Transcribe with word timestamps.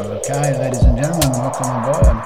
Okay, 0.00 0.56
ladies 0.58 0.82
and 0.82 0.96
gentlemen, 0.96 1.30
welcome 1.32 1.68
aboard. 1.68 2.24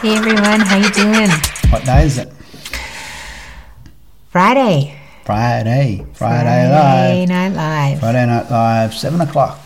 Hey 0.00 0.14
everyone, 0.14 0.60
how 0.60 0.76
you 0.76 0.88
doing? 0.90 1.30
What 1.70 1.84
day 1.84 2.04
is 2.04 2.18
it? 2.18 2.32
Friday. 4.30 4.96
Friday. 5.24 6.06
Friday, 6.14 6.14
Friday 6.14 6.68
Live. 6.70 6.78
Friday 6.78 7.26
Night 7.26 7.52
Live. 7.54 7.98
Friday 7.98 8.24
Night 8.26 8.48
Live, 8.48 8.94
7 8.94 9.20
o'clock. 9.20 9.58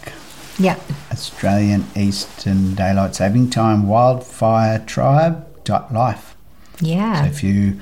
Yep. 0.59 0.81
Australian 1.13 1.85
Eastern 1.95 2.75
Daylight 2.75 3.15
Saving 3.15 3.51
Time, 3.51 3.83
wildfiretribe.life. 3.85 6.37
Yeah. 6.81 7.21
So 7.21 7.27
if 7.29 7.43
you 7.43 7.79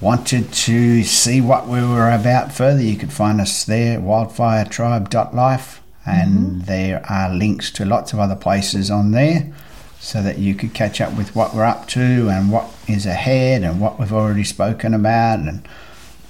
wanted 0.00 0.50
to 0.50 1.02
see 1.02 1.42
what 1.42 1.68
we 1.68 1.82
were 1.82 2.10
about 2.10 2.52
further, 2.52 2.80
you 2.80 2.96
could 2.96 3.12
find 3.12 3.38
us 3.38 3.64
there, 3.64 4.00
wildfiretribe.life. 4.00 5.82
And 6.08 6.62
there 6.62 7.04
are 7.10 7.34
links 7.34 7.70
to 7.72 7.84
lots 7.84 8.12
of 8.12 8.18
other 8.18 8.36
places 8.36 8.90
on 8.90 9.12
there 9.12 9.52
so 10.00 10.22
that 10.22 10.38
you 10.38 10.54
could 10.54 10.74
catch 10.74 11.00
up 11.00 11.16
with 11.16 11.34
what 11.34 11.54
we're 11.54 11.64
up 11.64 11.88
to 11.88 12.28
and 12.28 12.52
what 12.52 12.72
is 12.86 13.04
ahead 13.04 13.62
and 13.62 13.80
what 13.80 13.98
we've 13.98 14.12
already 14.12 14.44
spoken 14.44 14.94
about 14.94 15.40
and 15.40 15.66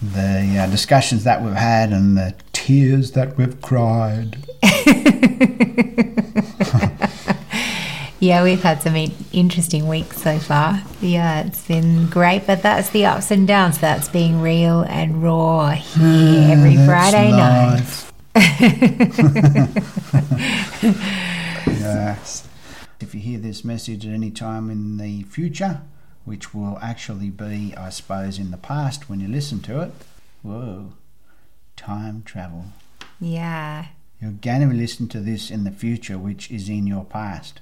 the 0.01 0.59
uh, 0.59 0.71
discussions 0.71 1.25
that 1.25 1.43
we've 1.43 1.55
had 1.55 1.93
and 1.93 2.17
the 2.17 2.35
tears 2.53 3.13
that 3.13 3.37
we've 3.37 3.61
cried. 3.61 4.39
yeah, 8.21 8.43
we've 8.43 8.63
had 8.63 8.83
some 8.83 8.97
interesting 9.33 9.89
weeks 9.89 10.23
so 10.23 10.39
far. 10.39 10.83
Yeah, 11.01 11.47
it's 11.47 11.67
been 11.67 12.07
great, 12.07 12.47
but 12.47 12.63
that's 12.63 12.91
the 12.91 13.07
ups 13.07 13.31
and 13.31 13.47
downs. 13.47 13.79
That's 13.79 14.09
being 14.09 14.41
real 14.41 14.83
and 14.83 15.23
raw 15.23 15.71
here 15.71 16.53
every 16.53 16.77
Friday 16.87 17.31
night. 17.31 17.77
life. 17.77 18.08
Yes. 21.67 22.49
If 23.01 23.15
you 23.15 23.21
hear 23.21 23.39
this 23.39 23.65
message 23.65 24.07
at 24.07 24.13
any 24.13 24.31
time 24.31 24.71
in 24.71 24.97
the 24.99 25.23
future, 25.25 25.83
which 26.25 26.53
will 26.53 26.79
actually 26.83 27.31
be, 27.31 27.75
I 27.77 27.91
suppose, 27.91 28.39
in 28.39 28.51
the 28.51 28.57
past 28.57 29.09
when 29.09 29.21
you 29.21 29.29
listen 29.29 29.61
to 29.63 29.81
it, 29.83 29.93
whoa, 30.43 30.93
time 31.77 32.23
travel. 32.25 32.67
Yeah. 33.21 33.87
You're 34.21 34.33
going 34.33 34.69
to 34.69 34.75
listen 34.75 35.09
to 35.09 35.21
this 35.21 35.51
in 35.51 35.65
the 35.65 35.71
future, 35.71 36.19
which 36.19 36.51
is 36.51 36.69
in 36.69 36.87
your 36.87 37.05
past. 37.05 37.61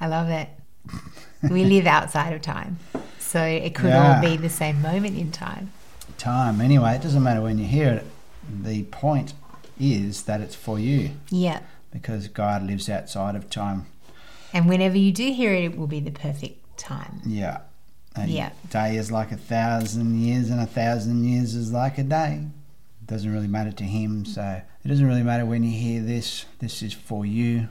I 0.00 0.08
love 0.08 0.28
it. 0.28 0.48
we 1.50 1.64
live 1.64 1.86
outside 1.86 2.32
of 2.32 2.42
time. 2.42 2.78
So 3.18 3.42
it 3.42 3.74
could 3.74 3.90
Yeah. 3.90 4.16
all 4.16 4.20
be 4.22 4.36
the 4.36 4.48
same 4.48 4.82
moment 4.82 5.16
in 5.16 5.30
time. 5.30 5.70
Time. 6.16 6.60
Anyway, 6.60 6.94
it 6.94 7.02
doesn't 7.02 7.22
matter 7.22 7.40
when 7.40 7.58
you 7.58 7.66
hear 7.66 7.92
it. 7.92 8.06
The 8.64 8.82
point 8.84 9.34
is 9.80 10.22
that 10.24 10.40
it's 10.40 10.54
for 10.54 10.78
you 10.78 11.10
Yeah. 11.30 11.60
because 11.90 12.28
God 12.28 12.62
lives 12.62 12.88
outside 12.88 13.34
of 13.36 13.48
time. 13.50 13.86
And 14.52 14.68
whenever 14.68 14.96
you 14.96 15.12
do 15.12 15.32
hear 15.32 15.52
it, 15.52 15.64
it 15.64 15.76
will 15.78 15.86
be 15.86 16.00
the 16.00 16.10
perfect 16.10 16.78
time. 16.78 17.20
Yeah. 17.26 17.58
A 18.16 18.26
Yeah. 18.26 18.50
day 18.70 18.96
is 18.96 19.10
like 19.12 19.30
a 19.30 19.36
thousand 19.36 20.20
years, 20.20 20.50
and 20.50 20.60
a 20.60 20.66
thousand 20.66 21.24
years 21.24 21.54
is 21.54 21.70
like 21.72 21.98
a 21.98 22.02
day. 22.02 22.40
It 23.02 23.06
Doesn't 23.06 23.30
really 23.32 23.46
matter 23.46 23.72
to 23.72 23.84
him, 23.84 24.24
so 24.24 24.60
it 24.84 24.88
doesn't 24.88 25.06
really 25.06 25.22
matter 25.22 25.44
when 25.46 25.62
you 25.62 25.70
hear 25.78 26.02
this. 26.02 26.46
This 26.58 26.82
is 26.82 26.92
for 26.92 27.24
you, 27.24 27.68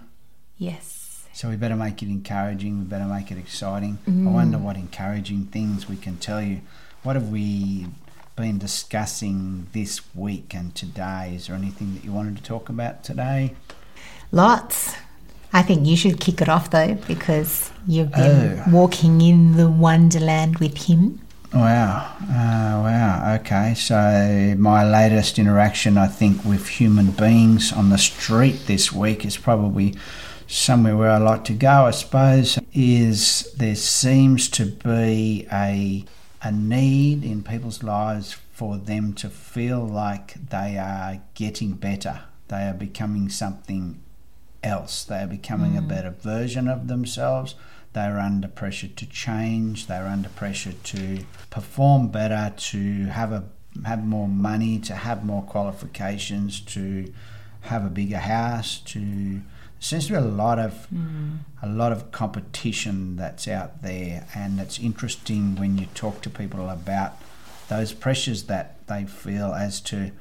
Yes. 0.58 1.23
so 1.33 1.49
we 1.49 1.55
better 1.58 1.75
make 1.75 2.02
it 2.02 2.08
encouraging. 2.09 2.80
We 2.80 2.86
better 2.86 3.05
make 3.05 3.31
it 3.31 3.38
exciting. 3.38 3.97
I 4.08 4.09
Mm. 4.11 4.31
wonder 4.31 4.58
what 4.58 4.77
encouraging 4.77 5.45
things 5.47 5.89
we 5.89 5.95
can 5.97 6.17
tell 6.17 6.42
you. 6.42 6.61
What 7.03 7.16
have 7.16 7.30
we 7.30 7.88
been 8.38 8.57
discussing 8.59 9.67
this 9.73 9.99
week 10.16 10.53
and 10.53 10.73
today? 10.75 11.33
Is 11.35 11.47
there 11.47 11.55
anything 11.55 11.95
that 11.95 12.05
you 12.05 12.13
wanted 12.13 12.38
to 12.38 12.43
talk 12.43 12.69
about 12.69 13.03
today? 13.03 13.55
Lots. 14.31 14.95
I 15.52 15.63
think 15.63 15.88
you 15.88 15.97
should 15.97 16.19
kick 16.19 16.39
it 16.41 16.47
off 16.47 16.69
though, 16.69 16.93
because 17.08 17.71
you've 17.88 18.11
been 18.11 18.61
Oh. 18.67 18.71
walking 18.71 19.19
in 19.21 19.58
the 19.58 19.67
wonderland 19.69 20.59
with 20.59 20.77
him. 20.85 21.19
Wow. 21.53 22.05
Uh, 22.21 22.83
wow. 22.83 23.36
Okay. 23.39 23.73
So, 23.73 24.55
my 24.58 24.83
latest 24.87 25.39
interaction, 25.39 25.98
I 25.98 26.08
think, 26.08 26.43
with 26.45 26.67
human 26.67 27.11
beings 27.11 27.71
on 27.73 27.89
the 27.89 27.98
street 27.98 28.67
this 28.67 28.92
week 28.92 29.25
is 29.25 29.37
probably 29.37 29.95
somewhere 30.45 30.95
where 30.95 31.09
I 31.11 31.17
like 31.17 31.43
to 31.45 31.54
go, 31.54 31.86
I 31.86 31.92
suppose, 31.92 32.59
is 32.73 33.52
there 33.58 33.75
seems 33.75 34.48
to 34.49 34.65
be 34.65 35.48
a, 35.52 36.04
a 36.42 36.52
need 36.52 37.23
in 37.23 37.43
people's 37.43 37.83
lives 37.83 38.33
for 38.52 38.77
them 38.77 39.14
to 39.14 39.30
feel 39.30 39.86
like 39.86 40.49
they 40.49 40.77
are 40.77 41.21
getting 41.33 41.73
better. 41.73 42.21
They 42.48 42.67
are 42.67 42.73
becoming 42.73 43.30
something 43.30 44.02
else. 44.64 45.03
They 45.03 45.23
are 45.23 45.27
becoming 45.27 45.77
a 45.77 45.81
mm. 45.81 45.87
better 45.87 46.11
version 46.11 46.67
of 46.67 46.87
themselves. 46.87 47.55
They 47.93 48.02
are 48.02 48.20
under 48.20 48.48
pressure 48.48 48.87
to 48.87 49.05
change. 49.05 49.87
They 49.87 49.95
are 49.95 50.08
under 50.08 50.30
pressure 50.30 50.73
to 50.73 51.20
perform 51.49 52.09
better, 52.09 52.54
to 52.55 53.05
have 53.05 53.31
a 53.31 53.45
have 53.86 54.04
more 54.05 54.27
money, 54.27 54.80
to 54.80 54.95
have 54.95 55.23
more 55.23 55.43
qualifications, 55.43 56.59
to 56.61 57.14
have 57.61 57.86
a 57.86 57.89
bigger 57.89 58.17
house. 58.17 58.80
To 58.80 59.42
seems 59.80 60.08
to 60.08 60.14
be 60.14 60.17
a 60.17 60.21
lot 60.21 60.60
of 60.60 60.88
a 61.61 61.67
lot 61.67 61.92
of 61.92 62.11
competition 62.11 63.15
that's 63.15 63.48
out 63.48 63.82
there, 63.82 64.27
and 64.36 64.60
it's 64.60 64.80
interesting 64.80 65.55
when 65.55 65.77
you 65.77 65.88
talk 65.93 66.21
to 66.21 66.30
people 66.30 66.70
about 66.70 67.14
those 67.70 67.93
pressures 67.93 68.43
that 68.43 68.86
they 68.87 69.05
feel 69.05 69.54
as 69.54 69.82
to 69.82 70.11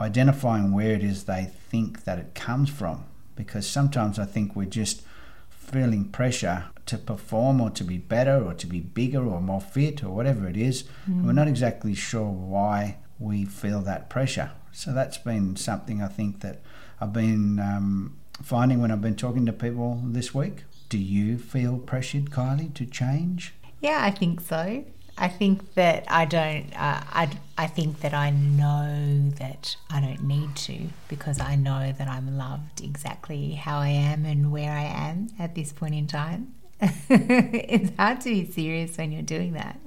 identifying 0.00 0.72
where 0.72 0.92
it 0.92 1.04
is 1.04 1.24
they 1.24 1.44
think 1.70 2.04
that 2.04 2.18
it 2.18 2.34
comes 2.34 2.68
from. 2.70 3.04
Because 3.36 3.66
sometimes 3.68 4.18
I 4.18 4.24
think 4.24 4.54
we're 4.54 4.66
just 4.66 5.02
feeling 5.50 6.04
pressure 6.08 6.66
to 6.86 6.98
perform 6.98 7.60
or 7.60 7.70
to 7.70 7.84
be 7.84 7.98
better 7.98 8.42
or 8.44 8.54
to 8.54 8.66
be 8.66 8.80
bigger 8.80 9.24
or 9.24 9.40
more 9.40 9.60
fit 9.60 10.04
or 10.04 10.10
whatever 10.10 10.48
it 10.48 10.56
is. 10.56 10.84
and 11.06 11.24
We're 11.26 11.32
not 11.32 11.48
exactly 11.48 11.94
sure 11.94 12.28
why 12.30 12.98
we 13.18 13.44
feel 13.44 13.80
that 13.82 14.10
pressure. 14.10 14.50
So 14.72 14.92
that's 14.92 15.18
been 15.18 15.56
something 15.56 16.02
I 16.02 16.08
think 16.08 16.40
that 16.40 16.60
I've 17.00 17.12
been 17.12 17.58
um, 17.58 18.16
finding 18.42 18.80
when 18.80 18.90
I've 18.90 19.02
been 19.02 19.16
talking 19.16 19.46
to 19.46 19.52
people 19.52 20.00
this 20.04 20.34
week. 20.34 20.64
Do 20.88 20.98
you 20.98 21.38
feel 21.38 21.78
pressured, 21.78 22.30
Kylie, 22.30 22.72
to 22.74 22.86
change? 22.86 23.54
Yeah, 23.80 24.00
I 24.02 24.10
think 24.10 24.40
so. 24.40 24.84
I 25.16 25.28
think 25.28 25.74
that 25.74 26.04
I 26.08 26.24
don't. 26.24 26.72
Uh, 26.74 27.00
I 27.12 27.30
I 27.56 27.66
think 27.68 28.00
that 28.00 28.12
I 28.12 28.30
know 28.30 29.30
that 29.38 29.76
I 29.88 30.00
don't 30.00 30.24
need 30.24 30.56
to 30.56 30.88
because 31.08 31.40
I 31.40 31.54
know 31.54 31.92
that 31.96 32.08
I'm 32.08 32.36
loved 32.36 32.82
exactly 32.82 33.52
how 33.52 33.78
I 33.78 33.88
am 33.88 34.24
and 34.24 34.50
where 34.50 34.72
I 34.72 34.82
am 34.82 35.28
at 35.38 35.54
this 35.54 35.72
point 35.72 35.94
in 35.94 36.08
time. 36.08 36.54
it's 36.80 37.96
hard 37.96 38.20
to 38.22 38.30
be 38.30 38.50
serious 38.50 38.96
when 38.98 39.12
you're 39.12 39.22
doing 39.22 39.52
that. 39.52 39.78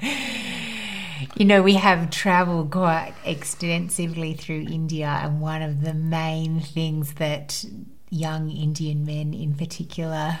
You 1.36 1.44
know, 1.44 1.62
we 1.62 1.74
have 1.74 2.10
traveled 2.10 2.70
quite 2.70 3.14
extensively 3.24 4.34
through 4.34 4.66
India, 4.70 5.18
and 5.20 5.40
one 5.40 5.62
of 5.62 5.80
the 5.82 5.92
main 5.92 6.60
things 6.60 7.14
that 7.14 7.64
young 8.08 8.50
Indian 8.50 9.04
men 9.04 9.34
in 9.34 9.54
particular 9.54 10.38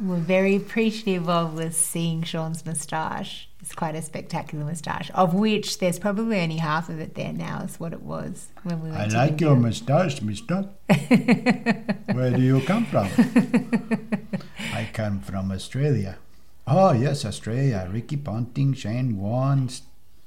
were 0.00 0.16
very 0.16 0.56
appreciative 0.56 1.28
of 1.28 1.52
was 1.52 1.76
seeing 1.76 2.22
Sean's 2.22 2.64
moustache. 2.64 3.50
It's 3.60 3.74
quite 3.74 3.94
a 3.94 4.00
spectacular 4.00 4.64
moustache, 4.64 5.10
of 5.14 5.34
which 5.34 5.78
there's 5.78 5.98
probably 5.98 6.40
only 6.40 6.56
half 6.56 6.88
of 6.88 7.00
it 7.00 7.14
there 7.14 7.32
now, 7.32 7.60
is 7.60 7.78
what 7.78 7.92
it 7.92 8.02
was 8.02 8.48
when 8.62 8.82
we 8.82 8.90
went 8.90 9.14
I 9.14 9.18
like 9.18 9.30
India. 9.32 9.48
your 9.48 9.56
moustache, 9.56 10.22
mister. 10.22 10.62
Where 10.86 12.30
do 12.30 12.40
you 12.40 12.62
come 12.62 12.86
from? 12.86 13.08
I 14.72 14.88
come 14.94 15.20
from 15.20 15.52
Australia. 15.52 16.16
Oh, 16.66 16.92
yes, 16.92 17.26
Australia. 17.26 17.88
Ricky 17.92 18.16
Ponting, 18.16 18.72
Shane 18.72 19.18
Warne, 19.18 19.68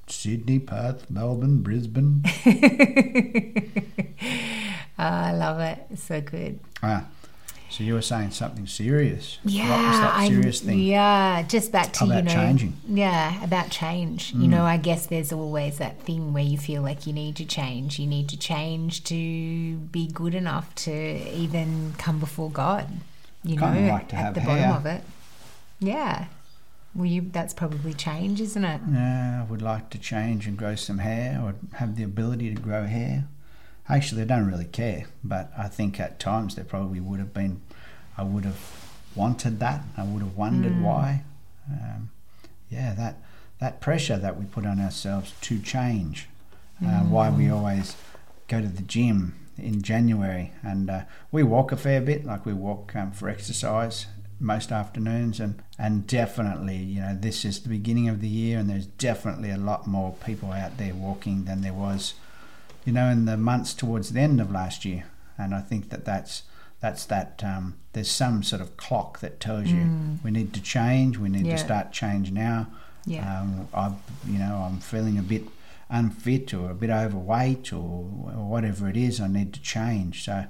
Sydney, 0.07 0.59
Perth, 0.59 1.09
Melbourne, 1.09 1.61
Brisbane. 1.61 2.23
Ah, 4.99 5.27
I 5.27 5.31
love 5.33 5.59
it. 5.59 5.79
It's 5.91 6.03
so 6.03 6.21
good. 6.21 6.59
ah, 6.81 7.05
so 7.69 7.83
you 7.83 7.93
were 7.93 8.01
saying 8.01 8.31
something 8.31 8.65
serious. 8.65 9.37
Yeah, 9.43 9.69
What 9.69 9.89
was 9.89 9.99
that 9.99 10.27
serious 10.27 10.61
thing? 10.61 10.79
Yeah, 10.79 11.43
just 11.43 11.71
back 11.71 11.91
to 11.93 12.05
About 12.05 12.17
you 12.17 12.23
know, 12.23 12.33
changing. 12.33 12.71
Mm. 12.89 12.97
Yeah, 12.97 13.43
about 13.43 13.69
change. 13.69 14.33
You 14.33 14.47
know, 14.47 14.63
I 14.63 14.77
guess 14.77 15.05
there's 15.07 15.31
always 15.33 15.77
that 15.77 16.01
thing 16.01 16.33
where 16.33 16.43
you 16.43 16.57
feel 16.57 16.81
like 16.81 17.05
you 17.05 17.13
need 17.13 17.35
to 17.35 17.45
change. 17.45 17.99
You 17.99 18.07
need 18.07 18.29
to 18.29 18.37
change 18.37 19.03
to 19.05 19.75
be 19.91 20.07
good 20.07 20.33
enough 20.33 20.73
to 20.75 20.91
even 20.91 21.93
come 21.97 22.19
before 22.19 22.49
God. 22.49 22.87
You 23.43 23.57
Kinda 23.59 23.81
know, 23.81 23.87
like 23.93 24.13
at 24.13 24.33
the 24.33 24.39
hair. 24.39 24.67
bottom 24.69 24.77
of 24.77 24.85
it. 24.85 25.03
Yeah. 25.79 26.25
Well, 26.97 27.05
you 27.05 27.29
that's 27.31 27.53
probably 27.53 27.93
change, 27.93 28.41
isn't 28.41 28.65
it? 28.65 28.81
Yeah, 28.91 29.43
I 29.45 29.49
would 29.51 29.61
like 29.61 29.91
to 29.91 29.99
change 29.99 30.47
and 30.47 30.57
grow 30.57 30.73
some 30.75 30.97
hair 30.97 31.39
or 31.43 31.53
have 31.77 31.95
the 31.95 32.01
ability 32.03 32.53
to 32.55 32.59
grow 32.59 32.85
hair. 32.87 33.27
Actually, 33.87 34.23
I 34.23 34.25
don't 34.25 34.47
really 34.47 34.65
care, 34.65 35.05
but 35.23 35.51
I 35.55 35.67
think 35.67 35.99
at 35.99 36.19
times 36.19 36.55
there 36.55 36.65
probably 36.65 36.99
would 36.99 37.19
have 37.19 37.35
been, 37.35 37.61
I 38.17 38.23
would 38.23 38.45
have 38.45 38.59
wanted 39.15 39.59
that. 39.59 39.83
I 39.95 40.03
would 40.03 40.23
have 40.23 40.35
wondered 40.35 40.73
Mm. 40.73 40.81
why. 40.81 41.23
Um, 41.71 42.09
yeah, 42.69 42.93
that 42.95 43.17
that 43.59 43.79
pressure 43.79 44.17
that 44.17 44.37
we 44.37 44.45
put 44.45 44.65
on 44.65 44.79
ourselves 44.79 45.33
to 45.41 45.59
change, 45.59 46.27
uh, 46.83 47.01
why 47.03 47.29
Mm. 47.29 47.37
we 47.37 47.49
always 47.49 47.95
go 48.47 48.59
to 48.61 48.67
the 48.67 48.83
gym 48.83 49.35
in 49.57 49.81
January, 49.83 50.51
and 50.63 50.89
uh, 50.89 51.01
we 51.31 51.43
walk 51.43 51.71
a 51.71 51.77
fair 51.77 52.01
bit. 52.01 52.25
Like 52.25 52.43
we 52.45 52.53
walk 52.53 52.95
um, 52.95 53.11
for 53.11 53.29
exercise 53.29 54.07
most 54.39 54.71
afternoons, 54.71 55.39
and 55.39 55.61
and 55.79 56.05
definitely, 56.07 56.77
you 56.77 57.01
know, 57.01 57.15
this 57.19 57.43
is 57.45 57.59
the 57.61 57.69
beginning 57.69 58.07
of 58.09 58.21
the 58.21 58.27
year, 58.27 58.59
and 58.59 58.69
there's 58.69 58.85
definitely 58.87 59.51
a 59.51 59.57
lot 59.57 59.87
more 59.87 60.15
people 60.25 60.51
out 60.51 60.77
there 60.77 60.93
walking 60.93 61.45
than 61.45 61.61
there 61.61 61.73
was, 61.73 62.13
you 62.85 62.93
know, 62.93 63.07
in 63.09 63.25
the 63.25 63.37
months 63.37 63.73
towards 63.73 64.11
the 64.13 64.19
end 64.19 64.39
of 64.41 64.51
last 64.51 64.85
year. 64.85 65.05
And 65.37 65.53
I 65.53 65.61
think 65.61 65.89
that 65.89 66.05
that's 66.05 66.43
that's 66.79 67.05
that 67.05 67.41
um, 67.43 67.75
there's 67.93 68.09
some 68.11 68.43
sort 68.43 68.61
of 68.61 68.77
clock 68.77 69.19
that 69.19 69.39
tells 69.39 69.67
you 69.67 69.77
Mm. 69.81 70.23
we 70.23 70.31
need 70.31 70.53
to 70.53 70.61
change. 70.61 71.17
We 71.17 71.29
need 71.29 71.45
Yeah. 71.45 71.55
to 71.55 71.63
start 71.63 71.91
change 71.91 72.31
now. 72.31 72.67
Yeah. 73.05 73.41
Um, 73.41 73.67
I, 73.73 73.93
you 74.27 74.37
know, 74.39 74.67
I'm 74.69 74.79
feeling 74.79 75.17
a 75.17 75.21
bit 75.23 75.43
unfit 75.89 76.53
or 76.53 76.69
a 76.69 76.73
bit 76.75 76.89
overweight 76.89 77.71
or, 77.71 77.77
or 77.77 78.45
whatever 78.49 78.89
it 78.89 78.97
is. 78.97 79.19
I 79.21 79.27
need 79.27 79.53
to 79.53 79.61
change. 79.61 80.23
So, 80.25 80.45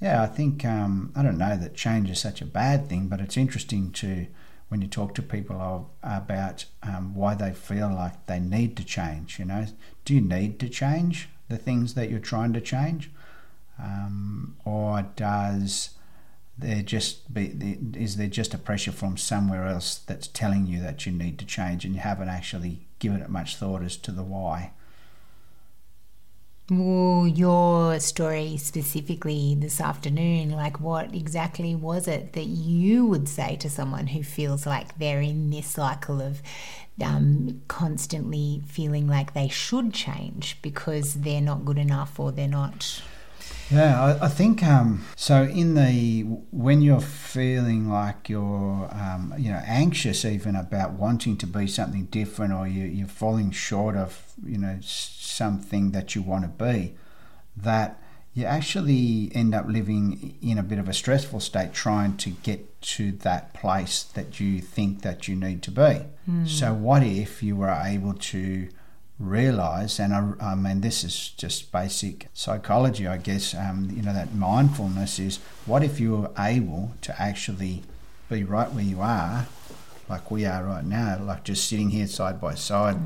yeah, 0.00 0.22
I 0.22 0.26
think 0.26 0.64
um, 0.64 1.12
I 1.16 1.22
don't 1.22 1.38
know 1.38 1.56
that 1.56 1.74
change 1.74 2.08
is 2.10 2.20
such 2.20 2.40
a 2.40 2.46
bad 2.46 2.88
thing, 2.88 3.08
but 3.08 3.20
it's 3.20 3.36
interesting 3.36 3.90
to 3.92 4.26
when 4.68 4.82
you 4.82 4.88
talk 4.88 5.14
to 5.14 5.22
people 5.22 5.56
of, 5.56 5.86
about 6.02 6.66
um, 6.82 7.14
why 7.14 7.34
they 7.34 7.52
feel 7.52 7.88
like 7.88 8.26
they 8.26 8.38
need 8.38 8.76
to 8.76 8.84
change. 8.84 9.38
You 9.38 9.46
know, 9.46 9.66
do 10.04 10.14
you 10.14 10.20
need 10.20 10.60
to 10.60 10.68
change 10.68 11.28
the 11.48 11.56
things 11.56 11.94
that 11.94 12.10
you're 12.10 12.20
trying 12.20 12.52
to 12.52 12.60
change, 12.60 13.10
um, 13.78 14.56
or 14.64 15.02
does 15.16 15.90
there 16.56 16.82
just 16.82 17.32
be 17.32 17.78
is 17.94 18.16
there 18.16 18.28
just 18.28 18.54
a 18.54 18.58
pressure 18.58 18.92
from 18.92 19.16
somewhere 19.16 19.66
else 19.66 19.96
that's 19.96 20.26
telling 20.26 20.66
you 20.66 20.80
that 20.80 21.06
you 21.06 21.12
need 21.12 21.38
to 21.38 21.44
change 21.44 21.84
and 21.84 21.94
you 21.94 22.00
haven't 22.00 22.28
actually 22.28 22.86
given 22.98 23.22
it 23.22 23.30
much 23.30 23.56
thought 23.56 23.82
as 23.82 23.96
to 23.96 24.10
the 24.10 24.24
why 24.24 24.72
Well, 26.70 27.26
your 27.26 27.98
story 27.98 28.58
specifically 28.58 29.56
this 29.58 29.80
afternoon, 29.80 30.50
like 30.50 30.80
what 30.80 31.14
exactly 31.14 31.74
was 31.74 32.06
it 32.06 32.34
that 32.34 32.44
you 32.44 33.06
would 33.06 33.26
say 33.26 33.56
to 33.56 33.70
someone 33.70 34.08
who 34.08 34.22
feels 34.22 34.66
like 34.66 34.98
they're 34.98 35.22
in 35.22 35.48
this 35.48 35.66
cycle 35.66 36.20
of 36.20 36.42
um, 37.02 37.62
constantly 37.68 38.62
feeling 38.66 39.06
like 39.06 39.32
they 39.32 39.48
should 39.48 39.94
change 39.94 40.60
because 40.60 41.14
they're 41.14 41.40
not 41.40 41.64
good 41.64 41.78
enough 41.78 42.20
or 42.20 42.32
they're 42.32 42.46
not. 42.46 43.00
Yeah 43.70 44.02
i, 44.02 44.26
I 44.26 44.28
think 44.28 44.62
um, 44.62 45.04
so 45.16 45.42
in 45.42 45.74
the 45.74 46.22
when 46.50 46.82
you're 46.82 47.00
feeling 47.00 47.88
like 47.88 48.28
you're 48.28 48.88
um, 48.92 49.34
you 49.38 49.50
know 49.50 49.62
anxious 49.64 50.24
even 50.24 50.56
about 50.56 50.92
wanting 50.92 51.36
to 51.38 51.46
be 51.46 51.66
something 51.66 52.06
different 52.06 52.52
or 52.52 52.66
you, 52.66 52.84
you're 52.84 53.06
falling 53.06 53.50
short 53.50 53.96
of 53.96 54.32
you 54.44 54.58
know 54.58 54.78
something 54.82 55.92
that 55.92 56.14
you 56.14 56.22
want 56.22 56.42
to 56.44 56.64
be 56.64 56.94
that 57.56 58.00
you 58.34 58.44
actually 58.44 59.32
end 59.34 59.52
up 59.54 59.66
living 59.66 60.36
in 60.40 60.58
a 60.58 60.62
bit 60.62 60.78
of 60.78 60.88
a 60.88 60.92
stressful 60.92 61.40
state 61.40 61.72
trying 61.72 62.16
to 62.16 62.30
get 62.30 62.80
to 62.80 63.10
that 63.10 63.52
place 63.52 64.04
that 64.14 64.38
you 64.38 64.60
think 64.60 65.02
that 65.02 65.26
you 65.26 65.34
need 65.34 65.60
to 65.62 65.72
be. 65.72 66.02
So 66.46 66.72
what 66.72 67.02
if 67.02 67.42
you 67.42 67.56
were 67.56 67.70
able 67.70 68.14
to 68.14 68.68
realize 69.18 69.98
and 69.98 70.14
I, 70.14 70.32
I 70.40 70.54
mean 70.54 70.80
this 70.80 71.02
is 71.02 71.30
just 71.30 71.72
basic 71.72 72.28
psychology 72.34 73.06
I 73.06 73.16
guess 73.16 73.52
um, 73.54 73.90
you 73.92 74.02
know 74.02 74.12
that 74.12 74.32
mindfulness 74.34 75.18
is 75.18 75.38
what 75.66 75.82
if 75.82 75.98
you 75.98 76.16
were 76.16 76.30
able 76.38 76.92
to 77.02 77.20
actually 77.20 77.82
be 78.30 78.44
right 78.44 78.70
where 78.72 78.84
you 78.84 79.00
are 79.00 79.46
like 80.08 80.30
we 80.30 80.44
are 80.46 80.64
right 80.64 80.84
now 80.84 81.18
like 81.20 81.44
just 81.44 81.68
sitting 81.68 81.90
here 81.90 82.06
side 82.06 82.40
by 82.40 82.54
side? 82.54 82.96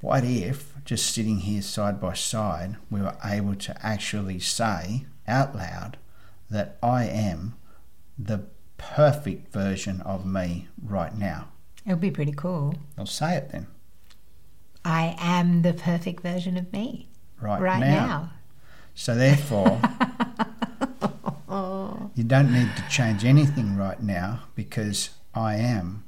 What 0.00 0.24
if 0.24 0.72
just 0.84 1.12
sitting 1.12 1.38
here 1.38 1.62
side 1.62 2.00
by 2.00 2.14
side 2.14 2.76
we 2.90 3.00
were 3.00 3.16
able 3.24 3.56
to 3.56 3.86
actually 3.86 4.38
say 4.38 5.06
out 5.26 5.54
loud 5.56 5.96
that 6.50 6.78
I 6.82 7.04
am 7.04 7.54
the 8.18 8.44
perfect 8.76 9.52
version 9.52 10.00
of 10.02 10.24
me 10.24 10.68
right 10.82 11.16
now? 11.16 11.48
It 11.84 11.90
would 11.90 12.00
be 12.00 12.10
pretty 12.10 12.32
cool. 12.32 12.74
I'll 12.96 13.06
say 13.06 13.36
it 13.36 13.50
then 13.50 13.66
I 14.88 15.14
am 15.18 15.60
the 15.60 15.74
perfect 15.74 16.22
version 16.22 16.56
of 16.56 16.72
me 16.72 17.08
right, 17.42 17.60
right 17.60 17.78
now. 17.78 18.06
now. 18.06 18.30
So 18.94 19.14
therefore, 19.14 19.78
you 22.14 22.24
don't 22.24 22.50
need 22.50 22.74
to 22.74 22.84
change 22.88 23.22
anything 23.22 23.76
right 23.76 24.02
now 24.02 24.44
because 24.54 25.10
I 25.34 25.56
am 25.56 26.04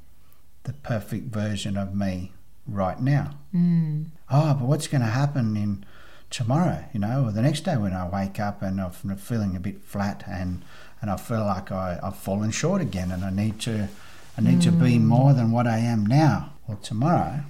the 0.63 0.73
perfect 0.73 1.27
version 1.27 1.77
of 1.77 1.95
me 1.95 2.31
right 2.65 2.99
now. 2.99 3.35
Mm. 3.53 4.07
Oh, 4.31 4.55
but 4.55 4.65
what's 4.65 4.87
going 4.87 5.01
to 5.01 5.07
happen 5.07 5.55
in 5.55 5.85
tomorrow, 6.31 6.83
you 6.91 6.99
know, 6.99 7.25
or 7.25 7.31
the 7.31 7.43
next 7.43 7.61
day 7.61 7.77
when 7.77 7.93
I 7.93 8.09
wake 8.09 8.39
up 8.39 8.63
and 8.63 8.81
I'm 8.81 8.91
feeling 8.91 9.55
a 9.55 9.59
bit 9.59 9.83
flat 9.83 10.23
and, 10.27 10.63
and 11.03 11.11
I 11.11 11.17
feel 11.17 11.45
like 11.45 11.71
I, 11.71 11.99
I've 12.01 12.17
fallen 12.17 12.49
short 12.49 12.81
again 12.81 13.11
and 13.11 13.23
I 13.23 13.29
need 13.29 13.59
to 13.61 13.89
I 14.37 14.41
need 14.41 14.61
to 14.61 14.71
be 14.71 14.97
more 14.97 15.33
than 15.33 15.51
what 15.51 15.67
I 15.67 15.77
am 15.79 16.03
now. 16.05 16.53
Well, 16.65 16.77
tomorrow 16.77 17.43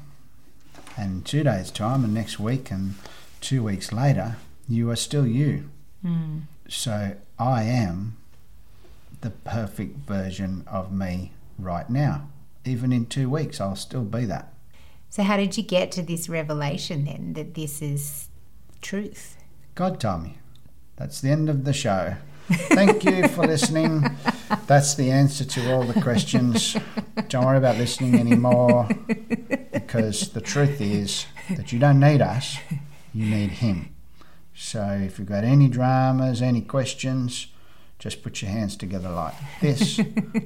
and 1.02 1.26
two 1.26 1.44
days' 1.44 1.72
time 1.72 2.04
and 2.04 2.14
next 2.14 2.40
week 2.40 2.70
and 2.70 2.94
two 3.42 3.64
weeks 3.64 3.92
later, 3.92 4.38
you 4.70 4.90
are 4.92 4.96
still 4.96 5.26
you. 5.26 5.70
Mm. 6.06 6.44
So 6.70 7.16
I 7.40 7.64
am 7.64 8.18
the 9.22 9.32
perfect 9.32 9.98
version 9.98 10.64
of 10.68 10.94
me 10.94 11.32
right 11.58 11.90
now. 11.90 12.30
Even 12.64 12.94
in 12.94 13.08
two 13.08 13.30
weeks, 13.30 13.60
I'll 13.60 13.76
still 13.76 14.04
be 14.04 14.26
that. 14.26 14.54
So, 15.10 15.24
how 15.24 15.38
did 15.38 15.58
you 15.58 15.64
get 15.64 15.92
to 15.94 16.04
this 16.04 16.30
revelation 16.30 17.06
then 17.06 17.34
that 17.34 17.56
this 17.56 17.82
is 17.82 18.30
truth? 18.82 19.38
God 19.74 20.00
told 20.00 20.24
me. 20.24 20.38
That's 20.98 21.20
the 21.20 21.32
end 21.32 21.50
of 21.50 21.66
the 21.66 21.74
show. 21.74 22.16
Thank 22.52 23.04
you 23.06 23.28
for 23.30 23.46
listening. 23.46 24.04
That's 24.68 24.96
the 24.96 25.12
answer 25.12 25.46
to 25.46 25.74
all 25.74 25.84
the 25.84 26.02
questions. 26.02 26.76
Don't 27.30 27.46
worry 27.46 27.58
about 27.58 27.78
listening 27.78 28.20
anymore 28.20 28.88
because 29.72 30.30
the 30.32 30.42
truth 30.42 30.82
is 30.82 31.26
that 31.50 31.72
you 31.72 31.80
don't 31.80 32.00
need 32.00 32.22
us, 32.22 32.58
you 33.14 33.26
need 33.26 33.52
Him. 33.52 33.96
So 34.54 34.84
if 35.02 35.18
you've 35.18 35.28
got 35.28 35.44
any 35.44 35.68
dramas, 35.68 36.42
any 36.42 36.62
questions, 36.62 37.48
just 38.00 38.24
put 38.24 38.42
your 38.42 38.52
hands 38.52 38.76
together 38.76 39.10
like 39.10 39.34
this, 39.62 40.00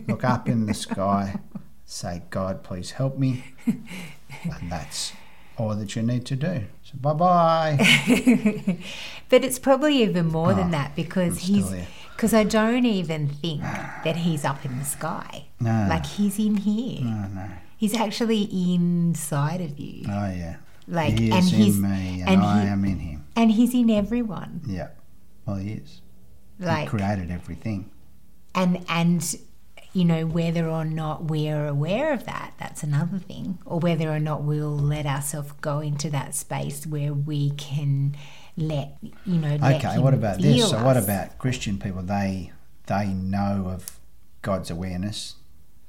look 0.07 0.23
up 0.23 0.47
in 0.47 0.65
the 0.65 0.73
sky, 0.73 1.39
say, 1.85 2.23
God, 2.29 2.63
please 2.63 2.91
help 2.91 3.17
me. 3.17 3.43
And 3.65 4.71
that's 4.71 5.13
all 5.57 5.75
that 5.75 5.95
you 5.95 6.01
need 6.01 6.25
to 6.27 6.35
do. 6.35 6.63
So 6.83 6.93
bye 7.01 7.13
bye. 7.13 7.77
But 9.29 9.43
it's 9.43 9.57
probably 9.57 10.03
even 10.03 10.27
more 10.27 10.53
than 10.53 10.67
Oh, 10.67 10.71
that 10.71 10.95
because 10.95 11.39
he's 11.39 11.71
because 12.15 12.33
I 12.33 12.43
don't 12.43 12.85
even 12.85 13.27
think 13.27 13.61
that 13.61 14.15
he's 14.17 14.45
up 14.45 14.63
in 14.65 14.77
the 14.77 14.85
sky. 14.85 15.45
No. 15.59 15.87
Like 15.89 16.05
he's 16.05 16.37
in 16.39 16.57
here. 16.57 17.01
No, 17.03 17.27
no. 17.33 17.49
He's 17.77 17.95
actually 17.95 18.43
inside 18.75 19.61
of 19.61 19.79
you. 19.79 20.05
Oh, 20.07 20.29
yeah. 20.29 20.57
Like 20.87 21.17
he 21.19 21.31
and 21.31 21.43
he's 21.43 21.77
in 21.77 21.81
me 21.81 22.21
and, 22.21 22.29
and 22.29 22.41
I 22.43 22.61
he- 22.61 22.67
am 22.69 22.85
in 22.85 22.99
him. 22.99 23.25
and 23.35 23.51
he's 23.51 23.73
in 23.73 23.89
everyone. 23.89 24.61
Yeah. 24.67 24.89
Well, 25.45 25.57
he 25.57 25.71
is. 25.73 26.01
he 26.59 26.65
Like 26.65 26.87
created 26.89 27.31
everything. 27.31 27.89
and 28.53 28.85
and 28.87 29.35
you 29.95 30.03
know 30.05 30.25
whether 30.25 30.67
or 30.69 30.83
not 30.85 31.23
we're 31.23 31.67
aware 31.67 32.11
of 32.13 32.25
that 32.25 32.53
that's 32.59 32.83
another 32.83 33.17
thing 33.17 33.57
or 33.65 33.79
whether 33.79 34.11
or 34.11 34.19
not 34.19 34.43
we'll 34.43 34.77
let 34.77 35.05
ourselves 35.05 35.51
go 35.61 35.79
into 35.79 36.09
that 36.09 36.35
space 36.35 36.85
where 36.85 37.13
we 37.13 37.49
can 37.51 38.15
let 38.57 38.97
you 39.25 39.37
know 39.39 39.57
Okay, 39.75 39.97
what 39.99 40.13
about 40.13 40.39
this? 40.41 40.69
So, 40.69 40.83
what 40.83 40.97
about 40.97 41.37
Christian 41.37 41.77
people? 41.79 42.01
They 42.03 42.51
they 42.87 43.07
know 43.07 43.69
of 43.73 43.99
God's 44.41 44.69
awareness 44.69 45.35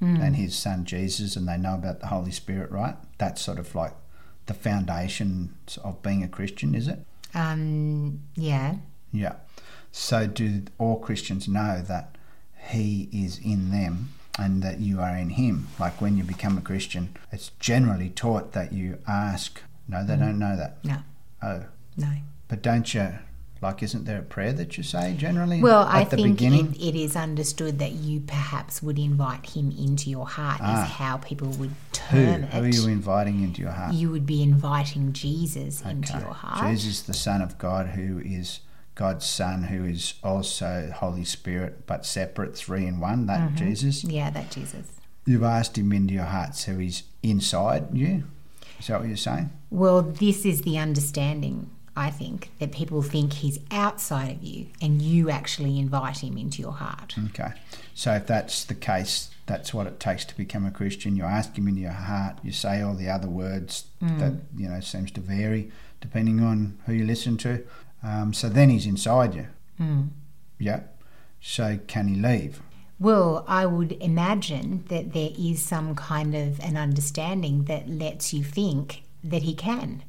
Mm. 0.01 0.21
and 0.21 0.35
His 0.35 0.55
Son 0.55 0.85
Jesus, 0.85 1.35
and 1.35 1.47
they 1.47 1.57
know 1.57 1.73
about 1.73 2.01
the 2.01 2.07
Holy 2.07 2.29
Spirit, 2.31 2.69
right? 2.71 2.95
That's 3.17 3.41
sort 3.41 3.57
of 3.57 3.73
like 3.73 3.93
the 4.45 4.53
foundation 4.53 5.55
of 5.83 6.03
being 6.03 6.23
a 6.23 6.27
Christian, 6.27 6.75
is 6.75 6.87
it? 6.87 6.99
um 7.33 8.21
yeah 8.35 8.75
Yeah. 9.11 9.35
So, 9.91 10.27
do 10.27 10.63
all 10.77 10.99
Christians 10.99 11.47
know 11.47 11.81
that 11.87 12.16
He 12.69 13.09
is 13.11 13.39
in 13.43 13.71
them 13.71 14.09
and 14.39 14.61
that 14.63 14.79
you 14.79 14.99
are 14.99 15.15
in 15.17 15.31
Him? 15.31 15.67
Like 15.79 15.99
when 16.01 16.17
you 16.17 16.23
become 16.23 16.57
a 16.57 16.61
Christian, 16.61 17.15
it's 17.31 17.51
generally 17.59 18.09
taught 18.09 18.51
that 18.53 18.73
you 18.73 18.99
ask. 19.07 19.61
No, 19.87 20.05
they 20.05 20.15
don't 20.15 20.39
know 20.39 20.55
that. 20.57 20.83
no 20.83 20.97
Oh, 21.41 21.63
no 21.95 22.09
but 22.47 22.61
don't 22.61 22.93
you? 22.93 23.09
Like, 23.59 23.81
isn't 23.81 24.05
there 24.05 24.19
a 24.19 24.23
prayer 24.23 24.53
that 24.53 24.77
you 24.77 24.83
say 24.83 25.15
generally? 25.17 25.61
well 25.63 25.83
at 25.83 25.95
i 25.95 26.03
the 26.03 26.15
think 26.17 26.37
beginning. 26.37 26.75
it, 26.75 26.89
it 26.89 26.95
is 26.95 27.15
understood 27.15 27.79
that 27.79 27.93
you 27.93 28.19
perhaps 28.19 28.83
would 28.83 28.99
invite 28.99 29.47
him 29.55 29.71
into 29.71 30.11
your 30.11 30.27
heart 30.27 30.59
Ah. 30.61 30.83
is 30.83 30.91
how 30.91 31.17
people 31.17 31.47
would 31.59 31.69
Who? 31.69 32.25
term 32.25 32.43
Who 32.43 32.61
are 32.61 32.67
it 32.67 32.75
you 32.75 32.87
inviting 32.87 33.41
into 33.43 33.61
your 33.63 33.71
heart? 33.71 33.93
you 33.95 34.11
would 34.11 34.27
be 34.27 34.43
inviting 34.43 35.11
jesus 35.11 35.81
into 35.81 36.13
your 36.19 36.33
heart 36.35 36.69
Jesus, 36.69 37.01
the 37.01 37.15
Son 37.15 37.41
of 37.41 37.57
God, 37.57 37.87
who 37.87 38.19
is 38.19 38.59
God's 38.97 39.25
Son, 39.25 39.63
who 39.63 39.85
is 39.85 40.15
also 40.23 40.91
Holy 40.93 41.23
Spirit, 41.23 41.85
but 41.85 42.05
separate, 42.05 42.55
three 42.57 42.85
in 42.85 42.99
one, 42.99 43.27
that 43.27 43.39
Mm-hmm. 43.51 43.55
Jesus. 43.57 44.03
yeah 44.03 44.29
that 44.31 44.49
jesus 44.51 44.87
You've 45.25 45.43
asked 45.43 45.77
him 45.77 45.91
into 45.93 46.13
your 46.13 46.23
heart, 46.23 46.55
so 46.55 46.77
he's 46.77 47.03
inside 47.21 47.93
you. 47.93 48.23
Is 48.79 48.87
that 48.87 48.99
what 49.01 49.07
you're 49.09 49.17
saying? 49.17 49.49
Well, 49.69 50.01
this 50.01 50.45
is 50.45 50.61
the 50.61 50.77
understanding 50.77 51.69
I 51.97 52.11
think, 52.11 52.51
that 52.59 52.71
people 52.71 53.01
think 53.01 53.33
he's 53.33 53.57
outside 53.71 54.29
of 54.31 54.43
you 54.43 54.67
and 54.79 55.01
you 55.01 55.31
actually 55.31 55.79
invite 55.79 56.19
him 56.23 56.37
into 56.37 56.61
your 56.61 56.73
heart. 56.73 57.15
Okay. 57.29 57.53
So 57.95 58.13
if 58.13 58.27
that's 58.27 58.63
the 58.65 58.75
case, 58.75 59.31
that's 59.47 59.73
what 59.73 59.87
it 59.87 59.99
takes 59.99 60.23
to 60.25 60.37
become 60.37 60.63
a 60.67 60.69
Christian. 60.71 61.15
You 61.15 61.23
ask 61.23 61.57
him 61.57 61.67
into 61.67 61.81
your 61.81 61.91
heart. 61.91 62.37
You 62.43 62.51
say 62.51 62.81
all 62.81 62.93
the 62.93 63.09
other 63.09 63.27
words 63.27 63.87
that 63.99 64.33
you 64.55 64.69
know 64.69 64.79
seems 64.79 65.09
to 65.11 65.21
vary 65.21 65.71
depending 65.99 66.39
on 66.39 66.77
who 66.85 66.93
you 66.93 67.03
listen 67.03 67.35
to. 67.37 67.65
Um, 68.03 68.33
so 68.33 68.49
then 68.49 68.69
he's 68.69 68.85
inside 68.85 69.35
you. 69.35 69.47
Mm. 69.79 70.09
Yeah. 70.59 70.81
So 71.39 71.79
can 71.87 72.07
he 72.07 72.15
leave? 72.15 72.61
Well, 72.99 73.45
I 73.47 73.65
would 73.65 73.91
imagine 74.01 74.83
that 74.89 75.13
there 75.13 75.29
is 75.37 75.61
some 75.61 75.93
kind 75.95 76.35
of 76.35 76.59
an 76.59 76.77
understanding 76.77 77.65
that 77.65 77.87
lets 77.87 78.33
you 78.33 78.43
think 78.43 79.03
that 79.23 79.43
he 79.43 79.53
can 79.53 80.03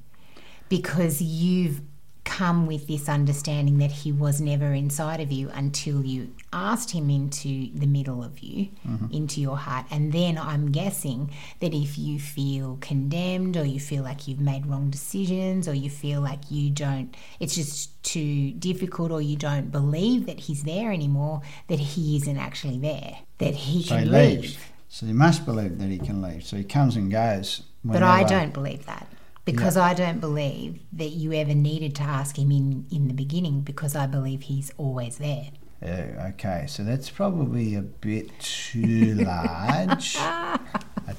because 0.68 1.20
you've 1.20 1.82
come 2.28 2.66
with 2.66 2.86
this 2.86 3.08
understanding 3.08 3.78
that 3.78 3.90
he 3.90 4.12
was 4.12 4.38
never 4.38 4.74
inside 4.74 5.18
of 5.18 5.32
you 5.32 5.48
until 5.54 6.04
you 6.04 6.30
asked 6.52 6.90
him 6.90 7.08
into 7.08 7.70
the 7.72 7.86
middle 7.86 8.22
of 8.22 8.40
you, 8.40 8.68
mm-hmm. 8.86 9.06
into 9.10 9.40
your 9.40 9.56
heart. 9.56 9.86
And 9.90 10.12
then 10.12 10.36
I'm 10.36 10.70
guessing 10.70 11.30
that 11.60 11.72
if 11.72 11.96
you 11.96 12.20
feel 12.20 12.76
condemned 12.82 13.56
or 13.56 13.64
you 13.64 13.80
feel 13.80 14.02
like 14.02 14.28
you've 14.28 14.40
made 14.40 14.66
wrong 14.66 14.90
decisions 14.90 15.66
or 15.66 15.72
you 15.72 15.88
feel 15.88 16.20
like 16.20 16.50
you 16.50 16.68
don't, 16.68 17.16
it's 17.40 17.54
just 17.54 18.00
too 18.02 18.50
difficult 18.52 19.10
or 19.10 19.22
you 19.22 19.36
don't 19.36 19.72
believe 19.72 20.26
that 20.26 20.40
he's 20.40 20.64
there 20.64 20.92
anymore, 20.92 21.40
that 21.68 21.78
he 21.78 22.16
isn't 22.16 22.36
actually 22.36 22.78
there, 22.78 23.20
that 23.38 23.54
he 23.54 23.82
So 23.82 23.96
can 23.96 24.04
he 24.04 24.10
leave. 24.10 24.72
So 24.90 25.06
you 25.06 25.14
must 25.14 25.46
believe 25.46 25.78
that 25.78 25.88
he 25.88 25.98
can 25.98 26.20
leave. 26.20 26.44
So 26.44 26.58
he 26.58 26.64
comes 26.64 26.94
and 26.94 27.10
goes. 27.10 27.62
But 27.82 28.02
I 28.02 28.22
don't 28.24 28.52
believe 28.52 28.84
that 28.84 29.08
because 29.52 29.76
I 29.76 29.94
don't 29.94 30.20
believe 30.20 30.80
that 30.92 31.10
you 31.10 31.32
ever 31.32 31.54
needed 31.54 31.94
to 31.96 32.02
ask 32.02 32.38
him 32.38 32.50
in, 32.50 32.86
in 32.90 33.08
the 33.08 33.14
beginning 33.14 33.60
because 33.60 33.94
I 33.96 34.06
believe 34.06 34.42
he's 34.42 34.72
always 34.76 35.18
there. 35.18 35.48
Okay, 35.82 36.64
so 36.66 36.82
that's 36.82 37.08
probably 37.08 37.74
a 37.74 37.82
bit 37.82 38.36
too 38.40 39.14
large 39.14 40.16
a 40.16 40.58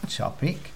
topic. 0.07 0.71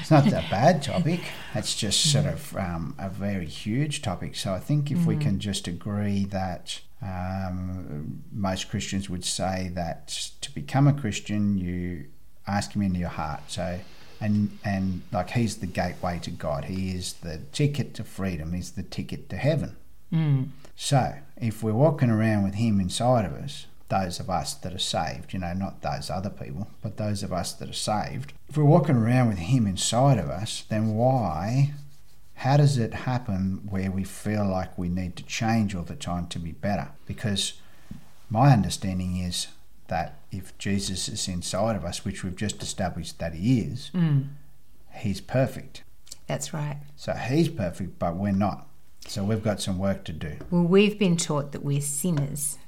It's 0.00 0.10
not 0.10 0.26
a 0.26 0.44
bad 0.50 0.82
topic. 0.82 1.20
It's 1.54 1.74
just 1.74 2.10
sort 2.10 2.26
of 2.26 2.56
um, 2.56 2.94
a 2.98 3.08
very 3.08 3.46
huge 3.46 4.02
topic. 4.02 4.34
So 4.34 4.52
I 4.52 4.58
think 4.58 4.90
if 4.90 5.06
we 5.06 5.16
can 5.16 5.38
just 5.38 5.68
agree 5.68 6.24
that 6.26 6.80
um, 7.00 8.24
most 8.32 8.68
Christians 8.68 9.08
would 9.08 9.24
say 9.24 9.70
that 9.74 10.08
to 10.40 10.52
become 10.52 10.88
a 10.88 10.92
Christian, 10.92 11.56
you 11.56 12.06
ask 12.46 12.72
Him 12.72 12.82
into 12.82 12.98
your 12.98 13.10
heart. 13.10 13.42
So 13.48 13.78
and 14.20 14.58
and 14.64 15.02
like 15.12 15.30
He's 15.30 15.56
the 15.58 15.66
gateway 15.66 16.18
to 16.22 16.30
God. 16.30 16.66
He 16.66 16.90
is 16.90 17.14
the 17.14 17.38
ticket 17.52 17.94
to 17.94 18.04
freedom. 18.04 18.52
He's 18.52 18.72
the 18.72 18.82
ticket 18.82 19.28
to 19.30 19.36
heaven. 19.36 19.76
Mm. 20.12 20.48
So, 20.76 21.14
if 21.36 21.62
we're 21.62 21.72
walking 21.72 22.10
around 22.10 22.44
with 22.44 22.54
Him 22.54 22.80
inside 22.80 23.24
of 23.24 23.32
us, 23.32 23.66
those 23.88 24.20
of 24.20 24.28
us 24.28 24.54
that 24.54 24.74
are 24.74 24.78
saved, 24.78 25.32
you 25.32 25.38
know, 25.38 25.52
not 25.52 25.82
those 25.82 26.10
other 26.10 26.30
people, 26.30 26.68
but 26.82 26.96
those 26.96 27.22
of 27.22 27.32
us 27.32 27.52
that 27.54 27.70
are 27.70 27.74
saved, 27.74 28.32
if 28.48 28.56
we're 28.56 28.64
walking 28.64 28.96
around 28.96 29.28
with 29.28 29.38
Him 29.38 29.66
inside 29.66 30.18
of 30.18 30.28
us, 30.28 30.64
then 30.68 30.94
why, 30.94 31.72
how 32.34 32.56
does 32.56 32.78
it 32.78 32.92
happen 32.92 33.66
where 33.68 33.90
we 33.90 34.04
feel 34.04 34.46
like 34.46 34.76
we 34.76 34.88
need 34.88 35.16
to 35.16 35.24
change 35.24 35.74
all 35.74 35.82
the 35.82 35.96
time 35.96 36.26
to 36.28 36.38
be 36.38 36.52
better? 36.52 36.88
Because 37.06 37.54
my 38.28 38.52
understanding 38.52 39.16
is 39.18 39.48
that 39.88 40.18
if 40.30 40.56
Jesus 40.58 41.08
is 41.08 41.28
inside 41.28 41.76
of 41.76 41.84
us, 41.84 42.04
which 42.04 42.22
we've 42.24 42.36
just 42.36 42.62
established 42.62 43.18
that 43.18 43.34
He 43.34 43.60
is, 43.60 43.90
Mm. 43.94 44.28
He's 44.94 45.20
perfect. 45.20 45.82
That's 46.26 46.54
right. 46.54 46.78
So 46.96 47.12
He's 47.12 47.48
perfect, 47.48 47.98
but 47.98 48.16
we're 48.16 48.32
not. 48.32 48.66
So 49.06 49.22
we've 49.24 49.42
got 49.44 49.60
some 49.60 49.78
work 49.78 50.04
to 50.04 50.12
do. 50.12 50.36
Well, 50.50 50.64
we've 50.64 50.98
been 50.98 51.16
taught 51.16 51.52
that 51.52 51.62
we're 51.64 51.80
sinners, 51.80 52.58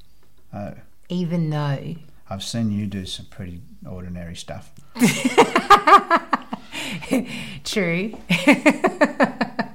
Oh. 0.54 0.75
even 1.08 1.50
though 1.50 1.96
I've 2.30 2.42
seen 2.44 2.70
you 2.70 2.87
do 2.87 3.06
some 3.06 3.26
pretty 3.26 3.60
ordinary 3.88 4.37
stuff. 4.37 4.70
True. 7.64 8.14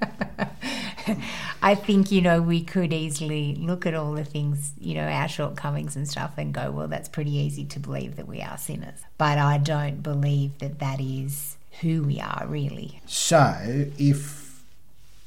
I 1.62 1.75
think, 1.75 2.12
you 2.12 2.22
know, 2.22 2.41
we 2.41 2.63
could 2.63 2.93
easily 2.93 3.55
look 3.55 3.86
at 3.86 3.93
all 3.93 4.13
the 4.13 4.25
things, 4.25 4.74
you 4.79 4.95
know, 4.95 5.07
our 5.07 5.27
shortcomings 5.27 5.95
and 5.95 6.07
stuff 6.07 6.33
and 6.38 6.53
go, 6.53 6.72
well, 6.72 6.88
that's 6.88 7.10
pretty 7.10 7.36
easy 7.36 7.65
to 7.65 7.79
believe 7.79 8.15
that 8.15 8.27
we 8.27 8.41
are 8.41 8.57
sinners. 8.57 9.00
But 9.17 9.38
I 9.38 9.57
don't 9.57 10.01
believe 10.01 10.57
that 10.60 10.79
that 10.79 11.00
is 11.00 11.57
who 11.81 12.03
we 12.03 12.19
are, 12.19 12.45
really. 12.48 13.01
So, 13.05 13.55
if 13.98 14.63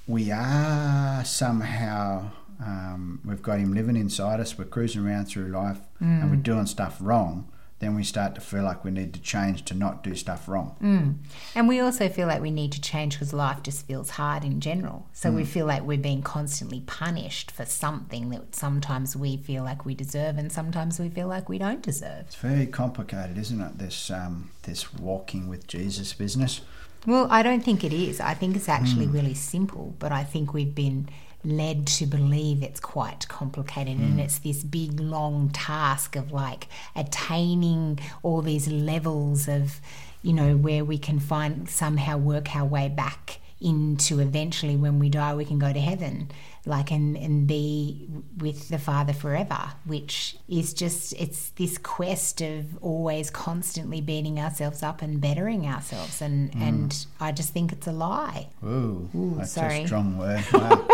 we 0.07 0.31
are 0.31 1.25
somehow, 1.25 2.31
um, 2.65 3.21
we've 3.25 3.43
got 3.43 3.59
him 3.59 3.75
living 3.75 3.97
inside 3.97 4.41
us, 4.41 4.57
we're 4.57 4.65
cruising 4.65 5.07
around 5.07 5.27
through 5.27 5.49
life 5.49 5.81
and 6.01 6.31
we're 6.31 6.37
doing 6.37 6.67
stuff 6.67 6.99
wrong, 7.01 7.49
then 7.87 7.95
we 7.95 8.03
start 8.03 8.35
to 8.35 8.41
feel 8.41 8.65
like 8.65 8.85
we 8.85 8.91
need 8.91 9.15
to 9.15 9.21
change 9.21 9.65
to 9.67 9.75
not 9.75 10.03
do 10.03 10.15
stuff 10.17 10.49
wrong. 10.49 10.75
Mm. 10.83 11.15
And 11.55 11.69
we 11.69 11.79
also 11.79 12.09
feel 12.09 12.27
like 12.27 12.43
we 12.43 12.51
need 12.51 12.73
to 12.73 12.81
change 12.81 13.15
because 13.15 13.33
life 13.33 13.63
just 13.63 13.87
feels 13.87 14.11
hard 14.11 14.45
in 14.45 14.61
general. 14.61 15.07
So 15.13 15.31
we 15.31 15.45
feel 15.45 15.67
like 15.67 15.83
we're 15.83 15.97
being 15.97 16.23
constantly 16.23 16.81
punished 16.81 17.53
for 17.53 17.65
something 17.65 18.31
that 18.31 18.57
sometimes 18.57 19.17
we 19.17 19.37
feel 19.37 19.63
like 19.63 19.87
we 19.87 19.95
deserve 19.95 20.37
and 20.37 20.51
sometimes 20.51 20.99
we 20.99 21.09
feel 21.09 21.29
like 21.29 21.49
we 21.49 21.59
don't 21.59 21.81
deserve. 21.81 22.25
It's 22.27 22.35
very 22.35 22.67
complicated, 22.67 23.39
isn't 23.39 23.61
it? 23.61 23.79
This 23.79 24.11
um, 24.11 24.51
this 24.65 24.93
walking 24.93 25.49
with 25.49 25.69
Jesus 25.69 26.13
business. 26.13 26.63
Well, 27.07 27.29
I 27.31 27.45
don't 27.45 27.63
think 27.63 27.85
it 27.85 27.93
is. 27.93 28.21
I 28.21 28.35
think 28.35 28.57
it's 28.57 28.69
actually 28.69 29.07
really 29.07 29.35
simple, 29.35 29.95
but 30.01 30.11
I 30.11 30.25
think 30.25 30.53
we've 30.53 30.75
been 30.75 31.09
led 31.47 31.87
to 31.87 32.07
believe 32.07 32.63
it's 32.63 32.81
quite 32.81 33.27
complicated 33.29 33.99
and 33.99 34.15
hmm. 34.15 34.21
it's 34.21 34.39
this 34.41 34.63
big 34.63 34.99
long 34.99 35.49
task 35.51 36.17
of 36.17 36.33
like 36.33 36.67
attaining 36.95 37.99
all 38.23 38.43
these 38.43 38.69
levels 38.69 39.49
of, 39.49 39.81
you 40.23 40.33
know, 40.33 40.57
where 40.57 40.85
we 40.85 40.99
can 40.99 41.21
find 41.21 41.69
somehow 41.69 42.17
work 42.17 42.55
our 42.57 42.65
way 42.65 42.89
back 42.89 43.39
into 43.61 44.21
eventually 44.21 44.77
when 44.77 44.99
we 44.99 45.09
die 45.09 45.35
we 45.35 45.45
can 45.45 45.59
go 45.59 45.73
to 45.73 45.81
heaven 45.81 46.31
like 46.67 46.91
and 46.91 47.17
and 47.17 47.47
be 47.47 48.07
with 48.37 48.69
the 48.69 48.79
father 48.79 49.15
forever 49.15 49.73
which 49.87 50.37
is 50.47 50.75
just 50.75 51.15
it's 51.15 51.49
this 51.51 51.79
quest 51.79 52.43
of 52.43 52.77
always 52.83 53.31
constantly 53.31 54.03
beating 54.03 54.39
ourselves 54.39 54.83
up 54.83 55.01
and 55.01 55.23
bettering 55.23 55.67
ourselves 55.67 56.21
and 56.21 56.53
hmm. 56.53 56.63
and 56.63 57.07
i 57.19 57.33
just 57.33 57.55
think 57.55 57.73
it's 57.73 57.87
a 57.87 57.93
lie 57.93 58.47
Ooh, 58.63 59.09
Ooh, 59.15 59.35
that's 59.39 59.53
sorry. 59.53 59.85
a 59.85 59.87
strong 59.87 60.19
word. 60.19 60.45
Wow. 60.53 60.87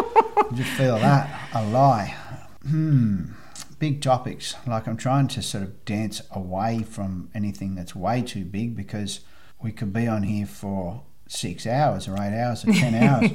You 0.55 0.65
feel 0.65 0.97
that? 0.99 1.49
A 1.55 1.65
lie. 1.65 2.17
Hmm. 2.63 3.33
Big 3.79 4.01
topics. 4.01 4.55
Like 4.67 4.87
I'm 4.87 4.97
trying 4.97 5.29
to 5.29 5.43
sort 5.43 5.65
of 5.65 5.85
dance 5.85 6.23
away 6.31 6.83
from 6.83 7.31
anything 7.35 7.75
that's 7.75 7.95
way 7.97 8.23
too 8.23 8.45
big 8.45 8.77
because 8.77 9.21
we 9.61 9.73
could 9.73 9.93
be 9.93 10.07
on 10.07 10.23
here 10.25 10.47
for 10.47 11.03
six 11.27 11.67
hours 11.67 12.07
or 12.09 12.15
eight 12.15 12.39
hours 12.39 12.65
or 12.65 12.73
ten 12.73 12.95
hours. 13.03 13.31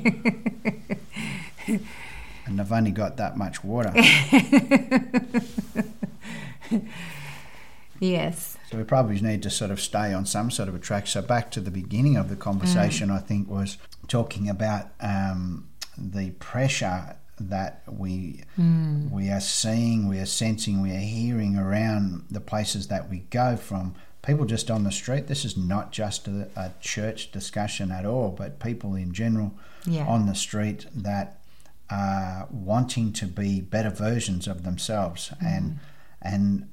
and 2.45 2.61
I've 2.61 2.71
only 2.71 2.91
got 2.91 3.17
that 3.17 3.35
much 3.37 3.63
water. 3.63 3.91
yes 7.99 8.57
So 8.69 8.77
we 8.77 8.83
probably 8.83 9.19
need 9.21 9.41
to 9.43 9.49
sort 9.49 9.71
of 9.71 9.81
stay 9.81 10.13
on 10.13 10.25
some 10.25 10.51
sort 10.51 10.69
of 10.69 10.75
a 10.75 10.79
track. 10.79 11.07
So 11.07 11.21
back 11.21 11.49
to 11.51 11.59
the 11.61 11.71
beginning 11.71 12.15
of 12.15 12.29
the 12.29 12.35
conversation, 12.35 13.09
I 13.09 13.19
think 13.19 13.49
was 13.49 13.77
talking 14.07 14.49
about 14.49 14.89
um, 15.01 15.67
the 15.97 16.31
pressure 16.31 17.15
that 17.39 17.83
we 17.87 18.43
hmm. 18.55 19.09
we 19.09 19.29
are 19.29 19.41
seeing, 19.41 20.07
we 20.07 20.19
are 20.19 20.25
sensing, 20.25 20.81
we 20.81 20.91
are 20.91 20.99
hearing 20.99 21.57
around 21.57 22.25
the 22.31 22.41
places 22.41 22.87
that 22.87 23.09
we 23.09 23.19
go 23.29 23.55
from. 23.55 23.95
People 24.23 24.45
just 24.45 24.69
on 24.69 24.83
the 24.83 24.91
street. 24.91 25.27
This 25.27 25.45
is 25.45 25.55
not 25.55 25.91
just 25.91 26.27
a, 26.27 26.49
a 26.55 26.73
church 26.81 27.31
discussion 27.31 27.91
at 27.91 28.05
all, 28.05 28.29
but 28.31 28.59
people 28.59 28.95
in 28.95 29.13
general 29.13 29.53
yeah. 29.85 30.05
on 30.05 30.25
the 30.25 30.35
street 30.35 30.85
that 30.93 31.39
are 31.89 32.47
wanting 32.51 33.13
to 33.13 33.25
be 33.25 33.61
better 33.61 33.89
versions 33.89 34.47
of 34.47 34.63
themselves. 34.63 35.29
Hmm. 35.39 35.45
And 35.45 35.79
and 36.21 36.69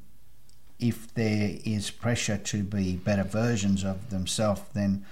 if 0.80 1.14
there 1.14 1.56
is 1.64 1.90
pressure 1.90 2.36
to 2.36 2.62
be 2.62 2.96
better 2.96 3.22
versions 3.22 3.84
of 3.84 4.10
themselves 4.10 4.60
then 4.74 5.04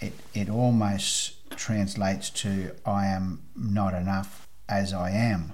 it, 0.00 0.12
it 0.34 0.50
almost 0.50 1.34
translates 1.56 2.30
to 2.30 2.72
I 2.84 3.06
am 3.06 3.42
not 3.56 3.94
enough 3.94 4.46
as 4.68 4.92
I 4.92 5.10
am. 5.10 5.52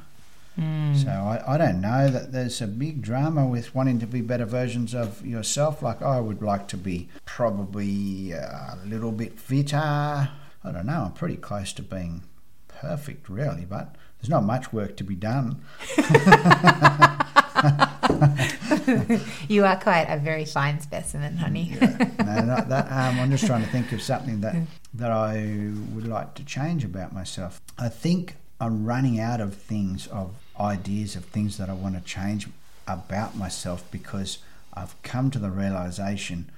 Hmm. 0.57 0.95
So 0.95 1.11
I, 1.11 1.55
I 1.55 1.59
don't 1.59 1.81
know 1.81 2.09
that 2.09 2.33
there's 2.33 2.61
a 2.61 2.67
big 2.67 3.03
drama 3.03 3.47
with 3.47 3.75
wanting 3.75 3.99
to 4.01 4.07
be 4.07 4.21
better 4.21 4.45
versions 4.45 4.95
of 4.95 5.25
yourself. 5.27 5.83
Like 5.83 6.01
I 6.01 6.21
would 6.21 6.43
like 6.43 6.69
to 6.69 6.77
be 6.77 7.09
probably 7.25 8.33
a 8.33 8.79
little 8.85 9.13
bit 9.13 9.39
fitter. 9.39 9.77
I 9.77 10.73
don't 10.73 10.87
know. 10.87 11.05
I'm 11.07 11.13
pretty 11.13 11.37
close 11.37 11.73
to 11.75 11.83
being 11.83 12.23
perfect, 12.69 13.29
really, 13.29 13.65
but 13.65 13.97
there's 14.21 14.31
not 14.31 14.45
much 14.45 14.73
work 14.73 14.97
to 14.99 15.05
be 15.05 15.17
done. 15.17 15.61
you 19.49 19.65
are 19.65 19.77
quite 19.81 20.07
a 20.09 20.19
very 20.19 20.45
fine 20.45 20.81
specimen 20.81 21.37
honey 21.37 21.77
no, 21.81 22.41
not 22.45 22.69
that. 22.69 22.87
Um, 22.91 23.21
I'm 23.21 23.31
just 23.31 23.47
trying 23.47 23.63
to 23.63 23.69
think 23.71 23.93
of 23.93 24.03
something 24.03 24.41
that 24.41 24.57
that 24.95 25.11
I 25.11 25.71
would 25.93 26.07
like 26.07 26.35
to 26.35 26.45
change 26.45 26.85
about 26.85 27.13
myself. 27.13 27.61
I 27.79 27.89
think 27.89 28.37
I'm 28.61 28.85
running 28.85 29.19
out 29.21 29.41
of 29.41 29.55
things, 29.55 30.07
of 30.07 30.35
ideas, 30.59 31.17
of 31.17 31.25
things 31.27 31.59
that 31.59 31.69
I 31.69 31.75
want 31.75 31.97
to 31.97 32.01
change 32.01 32.49
about 32.87 33.37
myself 33.37 33.85
because 33.91 34.39
I've 34.73 35.01
come 35.03 35.31
to 35.33 35.39
the 35.39 35.51
realization 35.51 36.51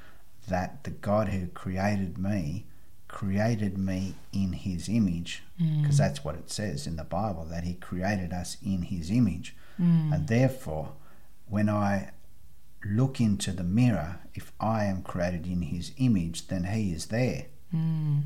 that 0.49 0.85
the 0.85 0.90
God 0.90 1.28
who 1.28 1.49
created 1.49 2.19
me 2.19 2.64
created 3.09 3.78
me 3.78 4.14
in 4.33 4.52
his 4.52 4.88
image 4.88 5.43
because 5.81 5.97
that's 5.99 6.25
what 6.25 6.35
it 6.35 6.50
says 6.50 6.87
in 6.87 6.97
the 6.97 7.05
Bible 7.05 7.45
that 7.49 7.64
he 7.64 7.75
created 7.75 8.33
us 8.33 8.57
in 8.64 8.83
his 8.83 9.11
image 9.11 9.55
and 10.12 10.26
therefore 10.28 10.93
when 11.49 11.69
I 11.69 12.11
look 12.90 13.21
into 13.21 13.52
the 13.52 13.64
mirror. 13.64 14.21
If 14.35 14.52
I 14.61 14.85
am 14.85 15.02
created 15.02 15.47
in 15.47 15.62
his 15.62 15.93
image 15.97 16.49
then 16.49 16.64
he 16.64 16.93
is 16.93 17.07
there. 17.07 17.47
Hmm. 17.71 18.21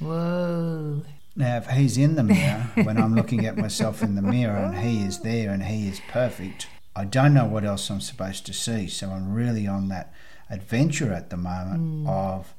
Whoa. 0.00 1.02
now 1.36 1.56
if 1.58 1.68
he's 1.68 1.96
in 1.96 2.16
the 2.16 2.22
mirror 2.36 2.70
when 2.82 2.98
I'm 2.98 3.14
looking 3.14 3.46
at 3.46 3.56
myself 3.56 4.02
in 4.02 4.16
the 4.16 4.22
mirror 4.22 4.56
and 4.56 4.78
he 4.78 5.02
is 5.04 5.20
there 5.20 5.50
and 5.50 5.62
he 5.62 5.88
is 5.88 6.00
perfect 6.08 6.66
I 6.96 7.04
don't 7.04 7.34
know 7.34 7.46
what 7.46 7.64
else 7.64 7.90
I'm 7.90 8.00
supposed 8.00 8.46
to 8.46 8.52
see. 8.52 8.86
So 8.86 9.10
I'm 9.10 9.32
really 9.32 9.66
on 9.66 9.88
that 9.88 10.12
adventure 10.48 11.12
at 11.12 11.30
the 11.30 11.36
moment 11.36 11.80
hmm. 11.80 12.08
of 12.08 12.54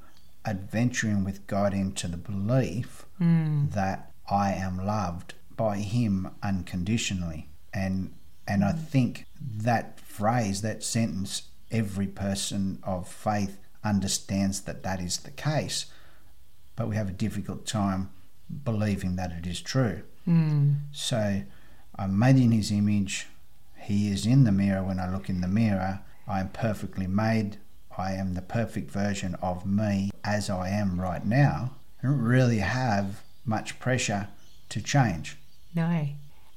adventuring 0.45 1.23
with 1.23 1.47
God 1.47 1.73
into 1.73 2.07
the 2.07 2.17
belief 2.17 3.05
hmm. 3.17 3.67
that 3.69 4.11
I 4.29 4.51
am 4.51 4.85
loved 4.85 5.35
by 5.55 5.77
Him 5.77 6.31
unconditionally. 6.43 7.47
And 7.73 8.13
and 8.47 8.63
I 8.63 8.73
think 8.73 9.25
that 9.57 9.99
phrase, 9.99 10.61
that 10.61 10.83
sentence, 10.83 11.43
every 11.71 12.07
person 12.07 12.79
of 12.83 13.07
faith 13.07 13.59
understands 13.83 14.61
that 14.61 14.83
that 14.83 14.99
is 14.99 15.17
the 15.17 15.31
case, 15.31 15.85
but 16.75 16.87
we 16.87 16.95
have 16.95 17.09
a 17.09 17.13
difficult 17.13 17.65
time 17.65 18.09
believing 18.63 19.15
that 19.15 19.31
it 19.31 19.45
is 19.45 19.61
true. 19.61 20.01
Hmm. 20.25 20.73
So 20.91 21.43
I'm 21.97 22.17
made 22.17 22.37
in 22.37 22.51
His 22.51 22.71
image. 22.71 23.27
He 23.77 24.09
is 24.09 24.25
in 24.25 24.43
the 24.43 24.51
mirror 24.51 24.83
when 24.83 24.99
I 24.99 25.11
look 25.11 25.29
in 25.29 25.41
the 25.41 25.47
mirror. 25.47 26.01
I 26.27 26.39
am 26.39 26.49
perfectly 26.49 27.07
made. 27.07 27.57
I 27.97 28.13
am 28.13 28.33
the 28.33 28.41
perfect 28.41 28.91
version 28.91 29.35
of 29.35 29.65
me 29.65 30.11
as 30.23 30.49
I 30.49 30.69
am 30.69 30.99
right 30.99 31.25
now. 31.25 31.75
I 32.01 32.07
don't 32.07 32.19
really 32.19 32.57
have 32.59 33.21
much 33.45 33.79
pressure 33.79 34.27
to 34.69 34.81
change. 34.81 35.37
No. 35.73 36.07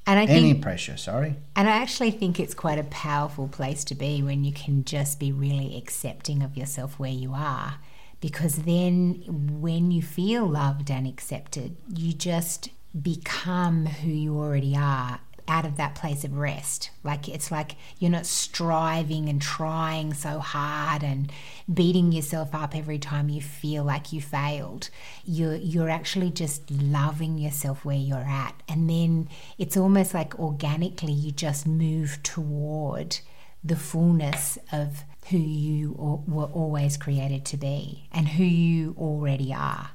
And 0.08 0.18
I 0.18 0.24
Any 0.24 0.54
pressure, 0.54 0.96
sorry. 0.96 1.36
and 1.54 1.68
I 1.68 1.72
actually 1.82 2.12
think 2.12 2.40
it's 2.40 2.54
quite 2.54 2.78
a 2.78 2.84
powerful 2.84 3.46
place 3.46 3.84
to 3.84 3.94
be 3.94 4.22
when 4.22 4.42
you 4.42 4.52
can 4.54 4.84
just 4.84 5.20
be 5.20 5.32
really 5.32 5.76
accepting 5.76 6.42
of 6.42 6.56
yourself 6.56 6.98
where 6.98 7.10
you 7.12 7.34
are. 7.34 7.74
Because 8.22 8.56
then 8.56 9.22
when 9.60 9.90
you 9.90 10.00
feel 10.00 10.46
loved 10.46 10.90
and 10.90 11.06
accepted, 11.06 11.76
you 11.94 12.14
just 12.14 12.70
become 13.00 13.84
who 13.84 14.10
you 14.10 14.38
already 14.38 14.74
are 14.74 15.20
out 15.48 15.64
of 15.64 15.76
that 15.78 15.94
place 15.94 16.24
of 16.24 16.36
rest. 16.36 16.90
Like 17.02 17.28
it's 17.28 17.50
like 17.50 17.76
you're 17.98 18.10
not 18.10 18.26
striving 18.26 19.28
and 19.28 19.40
trying 19.40 20.12
so 20.14 20.38
hard 20.38 21.02
and 21.02 21.32
beating 21.72 22.12
yourself 22.12 22.54
up 22.54 22.76
every 22.76 22.98
time 22.98 23.28
you 23.28 23.40
feel 23.40 23.82
like 23.82 24.12
you 24.12 24.20
failed. 24.20 24.90
You're 25.24 25.56
you're 25.56 25.88
actually 25.90 26.30
just 26.30 26.70
loving 26.70 27.38
yourself 27.38 27.84
where 27.84 27.96
you're 27.96 28.18
at. 28.18 28.62
And 28.68 28.88
then 28.88 29.28
it's 29.56 29.76
almost 29.76 30.14
like 30.14 30.38
organically 30.38 31.12
you 31.12 31.32
just 31.32 31.66
move 31.66 32.22
toward 32.22 33.18
the 33.64 33.76
fullness 33.76 34.58
of 34.70 35.04
who 35.30 35.38
you 35.38 36.22
were 36.26 36.44
always 36.44 36.96
created 36.96 37.44
to 37.46 37.56
be 37.56 38.08
and 38.12 38.28
who 38.28 38.44
you 38.44 38.94
already 38.98 39.52
are 39.52 39.90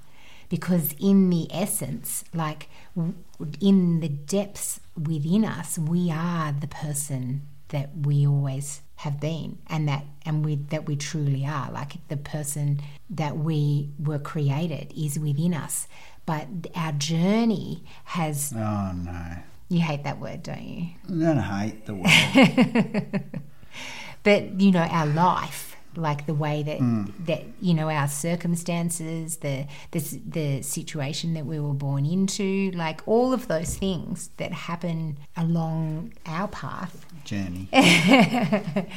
because 0.53 0.93
in 0.99 1.31
the 1.31 1.47
essence 1.51 2.23
like 2.31 2.69
w- 2.95 3.15
in 3.59 4.01
the 4.01 4.07
depths 4.09 4.79
within 4.95 5.43
us 5.43 5.79
we 5.79 6.11
are 6.11 6.51
the 6.51 6.67
person 6.67 7.41
that 7.69 7.89
we 8.05 8.27
always 8.27 8.81
have 8.97 9.19
been 9.19 9.57
and 9.65 9.87
that 9.87 10.05
and 10.27 10.45
we 10.45 10.53
that 10.69 10.85
we 10.85 10.95
truly 10.95 11.43
are 11.43 11.71
like 11.71 11.93
the 12.07 12.15
person 12.17 12.79
that 13.09 13.35
we 13.35 13.89
were 13.97 14.19
created 14.19 14.93
is 14.95 15.17
within 15.17 15.55
us 15.55 15.87
but 16.27 16.45
our 16.75 16.91
journey 16.91 17.83
has 18.03 18.53
Oh 18.55 18.91
no. 18.93 19.25
you 19.69 19.81
hate 19.81 20.03
that 20.03 20.19
word 20.19 20.43
don't 20.43 20.63
you 20.63 20.89
I 21.09 21.33
don't 21.33 21.37
hate 21.39 21.85
the 21.87 21.95
word. 21.95 23.23
but 24.23 24.61
you 24.61 24.69
know 24.71 24.81
our 24.99 25.07
life 25.07 25.72
like 25.95 26.25
the 26.25 26.33
way 26.33 26.63
that 26.63 26.79
mm. 26.79 27.11
that 27.25 27.43
you 27.61 27.73
know 27.73 27.89
our 27.89 28.07
circumstances 28.07 29.37
the, 29.37 29.65
the 29.91 29.99
the 30.27 30.61
situation 30.61 31.33
that 31.33 31.45
we 31.45 31.59
were 31.59 31.73
born 31.73 32.05
into 32.05 32.71
like 32.71 33.01
all 33.07 33.33
of 33.33 33.47
those 33.47 33.75
things 33.75 34.29
that 34.37 34.51
happen 34.51 35.17
along 35.37 36.13
our 36.25 36.47
path. 36.47 37.05
Journey. 37.23 37.69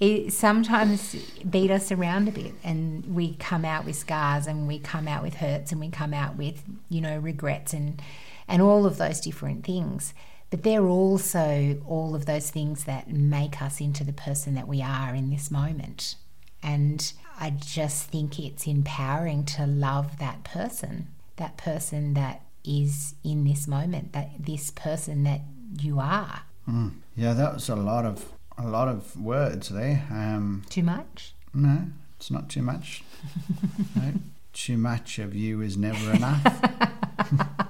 it 0.00 0.32
sometimes 0.32 1.14
beat 1.48 1.70
us 1.70 1.92
around 1.92 2.26
a 2.28 2.32
bit 2.32 2.54
and 2.64 3.14
we 3.14 3.34
come 3.34 3.64
out 3.66 3.84
with 3.84 3.96
scars 3.96 4.46
and 4.46 4.66
we 4.66 4.78
come 4.78 5.06
out 5.06 5.22
with 5.22 5.34
hurts 5.34 5.72
and 5.72 5.80
we 5.80 5.90
come 5.90 6.14
out 6.14 6.36
with 6.36 6.62
you 6.88 7.00
know 7.00 7.18
regrets 7.18 7.74
and 7.74 8.00
and 8.48 8.62
all 8.62 8.86
of 8.86 8.96
those 8.96 9.20
different 9.20 9.64
things 9.64 10.14
but 10.50 10.62
they're 10.62 10.86
also 10.86 11.80
all 11.86 12.14
of 12.14 12.26
those 12.26 12.50
things 12.50 12.84
that 12.84 13.08
make 13.10 13.62
us 13.62 13.80
into 13.80 14.04
the 14.04 14.12
person 14.12 14.54
that 14.54 14.68
we 14.68 14.82
are 14.82 15.14
in 15.14 15.30
this 15.30 15.50
moment 15.50 16.16
and 16.62 17.12
i 17.38 17.50
just 17.50 18.06
think 18.06 18.38
it's 18.38 18.66
empowering 18.66 19.44
to 19.44 19.66
love 19.66 20.18
that 20.18 20.44
person 20.44 21.08
that 21.36 21.56
person 21.56 22.14
that 22.14 22.42
is 22.64 23.14
in 23.24 23.44
this 23.44 23.66
moment 23.66 24.12
that 24.12 24.30
this 24.38 24.70
person 24.70 25.24
that 25.24 25.40
you 25.80 25.98
are 25.98 26.42
Mm. 26.68 26.92
Yeah, 27.16 27.32
that 27.32 27.54
was 27.54 27.68
a 27.68 27.74
lot 27.74 28.04
of 28.04 28.32
a 28.56 28.68
lot 28.68 28.86
of 28.86 29.18
words 29.20 29.70
there. 29.70 30.06
Um, 30.10 30.62
too 30.68 30.82
much 30.82 31.34
no, 31.52 31.86
it's 32.16 32.30
not 32.30 32.48
too 32.48 32.62
much. 32.62 33.02
no, 33.96 34.12
too 34.52 34.78
much 34.78 35.18
of 35.18 35.34
you 35.34 35.60
is 35.60 35.76
never 35.76 36.12
enough. 36.12 37.66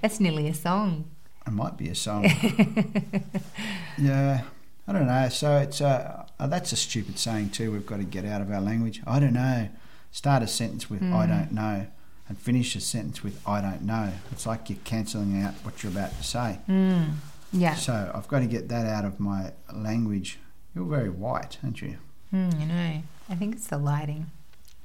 That's 0.00 0.20
nearly 0.20 0.48
a 0.48 0.54
song. 0.54 1.10
It 1.46 1.52
might 1.52 1.76
be 1.76 1.88
a 1.88 1.94
song. 1.94 2.24
yeah, 3.98 4.42
I 4.88 4.92
don't 4.92 5.06
know. 5.06 5.28
So 5.28 5.58
it's 5.58 5.80
uh, 5.80 6.26
uh, 6.38 6.46
that's 6.46 6.72
a 6.72 6.76
stupid 6.76 7.18
saying 7.18 7.50
too. 7.50 7.70
We've 7.70 7.86
got 7.86 7.98
to 7.98 8.04
get 8.04 8.24
out 8.24 8.40
of 8.40 8.50
our 8.50 8.60
language. 8.60 9.02
I 9.06 9.20
don't 9.20 9.34
know. 9.34 9.68
Start 10.10 10.42
a 10.42 10.46
sentence 10.46 10.88
with 10.88 11.02
"I 11.02 11.26
don't 11.26 11.52
know," 11.52 11.86
and 12.28 12.38
finish 12.38 12.74
a 12.76 12.80
sentence 12.80 13.22
with 13.22 13.40
"I 13.46 13.60
don't 13.60 13.82
know." 13.82 14.12
It's 14.32 14.46
like 14.46 14.70
you're 14.70 14.78
cancelling 14.84 15.42
out 15.42 15.54
what 15.62 15.82
you're 15.82 15.92
about 15.92 16.16
to 16.16 16.24
say. 16.24 16.60
Mm. 16.68 17.14
Yeah. 17.52 17.74
So 17.74 18.10
I've 18.14 18.28
got 18.28 18.40
to 18.40 18.46
get 18.46 18.68
that 18.68 18.86
out 18.86 19.04
of 19.04 19.20
my 19.20 19.52
language. 19.72 20.38
You're 20.74 20.86
very 20.86 21.10
white, 21.10 21.58
aren't 21.62 21.82
you? 21.82 21.98
Mm, 22.32 22.60
I 22.60 22.64
know. 22.64 23.02
I 23.28 23.34
think 23.36 23.54
it's 23.54 23.68
the 23.68 23.78
lighting. 23.78 24.30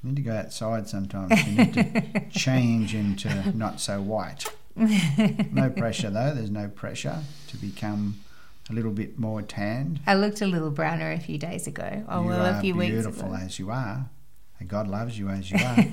You 0.03 0.09
need 0.09 0.15
to 0.15 0.21
go 0.21 0.33
outside 0.33 0.87
sometimes. 0.87 1.45
You 1.47 1.57
need 1.57 1.73
to 1.73 2.29
change 2.39 2.95
into 2.95 3.51
not 3.57 3.79
so 3.81 4.01
white. 4.01 4.45
No 4.75 5.69
pressure 5.69 6.09
though. 6.09 6.33
There's 6.33 6.51
no 6.51 6.69
pressure 6.69 7.19
to 7.47 7.57
become 7.57 8.19
a 8.69 8.73
little 8.73 8.91
bit 8.91 9.19
more 9.19 9.41
tanned. 9.41 9.99
I 10.07 10.13
looked 10.15 10.41
a 10.41 10.45
little 10.45 10.69
browner 10.71 11.11
a 11.11 11.19
few 11.19 11.37
days 11.37 11.67
ago. 11.67 12.03
Oh, 12.07 12.21
you 12.21 12.27
well, 12.29 12.45
a 12.57 12.61
few 12.61 12.75
weeks 12.75 12.91
beautiful 12.93 13.33
as 13.35 13.59
you 13.59 13.71
are. 13.71 14.09
And 14.59 14.69
God 14.69 14.87
loves 14.87 15.17
you 15.17 15.29
as 15.29 15.49
you 15.51 15.57
are. 15.57 15.85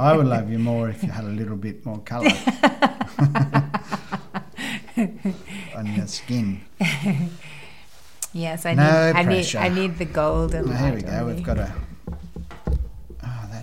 I 0.00 0.16
would 0.16 0.26
love 0.26 0.50
you 0.50 0.58
more 0.58 0.88
if 0.88 1.02
you 1.02 1.10
had 1.10 1.24
a 1.24 1.28
little 1.28 1.56
bit 1.56 1.84
more 1.84 1.98
colour 1.98 2.30
on 5.76 5.86
your 5.94 6.06
skin. 6.06 6.60
Yes, 8.32 8.64
I 8.66 8.74
No 8.74 9.12
need. 9.12 9.18
I 9.18 9.22
need. 9.22 9.56
I 9.56 9.68
need 9.68 9.98
the 9.98 10.04
Well, 10.14 10.48
here 10.48 10.64
light. 10.90 10.94
we 10.94 11.02
go. 11.02 11.26
We've 11.26 11.42
got 11.42 11.58
a. 11.58 11.72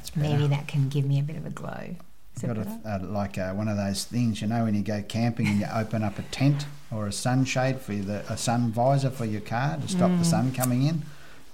Oh, 0.04 0.08
that's 0.08 0.10
better. 0.12 0.30
Maybe 0.38 0.48
that 0.48 0.68
can 0.68 0.89
give 0.89 1.06
me 1.06 1.20
a 1.20 1.24
bit 1.24 1.36
of 1.38 1.46
a 1.46 1.50
glow. 1.50 1.96
Is 2.36 2.42
got 2.42 2.58
a, 2.58 2.80
a, 2.86 2.98
like 3.06 3.38
a, 3.38 3.54
one 3.54 3.68
of 3.68 3.78
those 3.78 4.06
things, 4.06 4.42
you 4.42 4.48
know, 4.48 4.63
when 4.63 4.74
you 4.76 4.82
go 4.82 5.04
camping 5.08 5.48
and 5.48 5.60
you 5.60 5.68
open 5.74 6.04
up 6.04 6.18
a 6.18 6.24
tent 6.24 6.66
or 6.92 7.06
a 7.08 7.12
sunshade 7.12 7.80
for 7.80 7.94
the 7.94 8.24
a 8.32 8.36
sun 8.38 8.72
visor 8.72 9.12
for 9.12 9.26
your 9.26 9.42
car 9.42 9.78
to 9.78 9.88
stop 9.88 10.10
Mm. 10.10 10.20
the 10.20 10.26
sun 10.26 10.52
coming 10.52 10.84
in. 10.84 11.04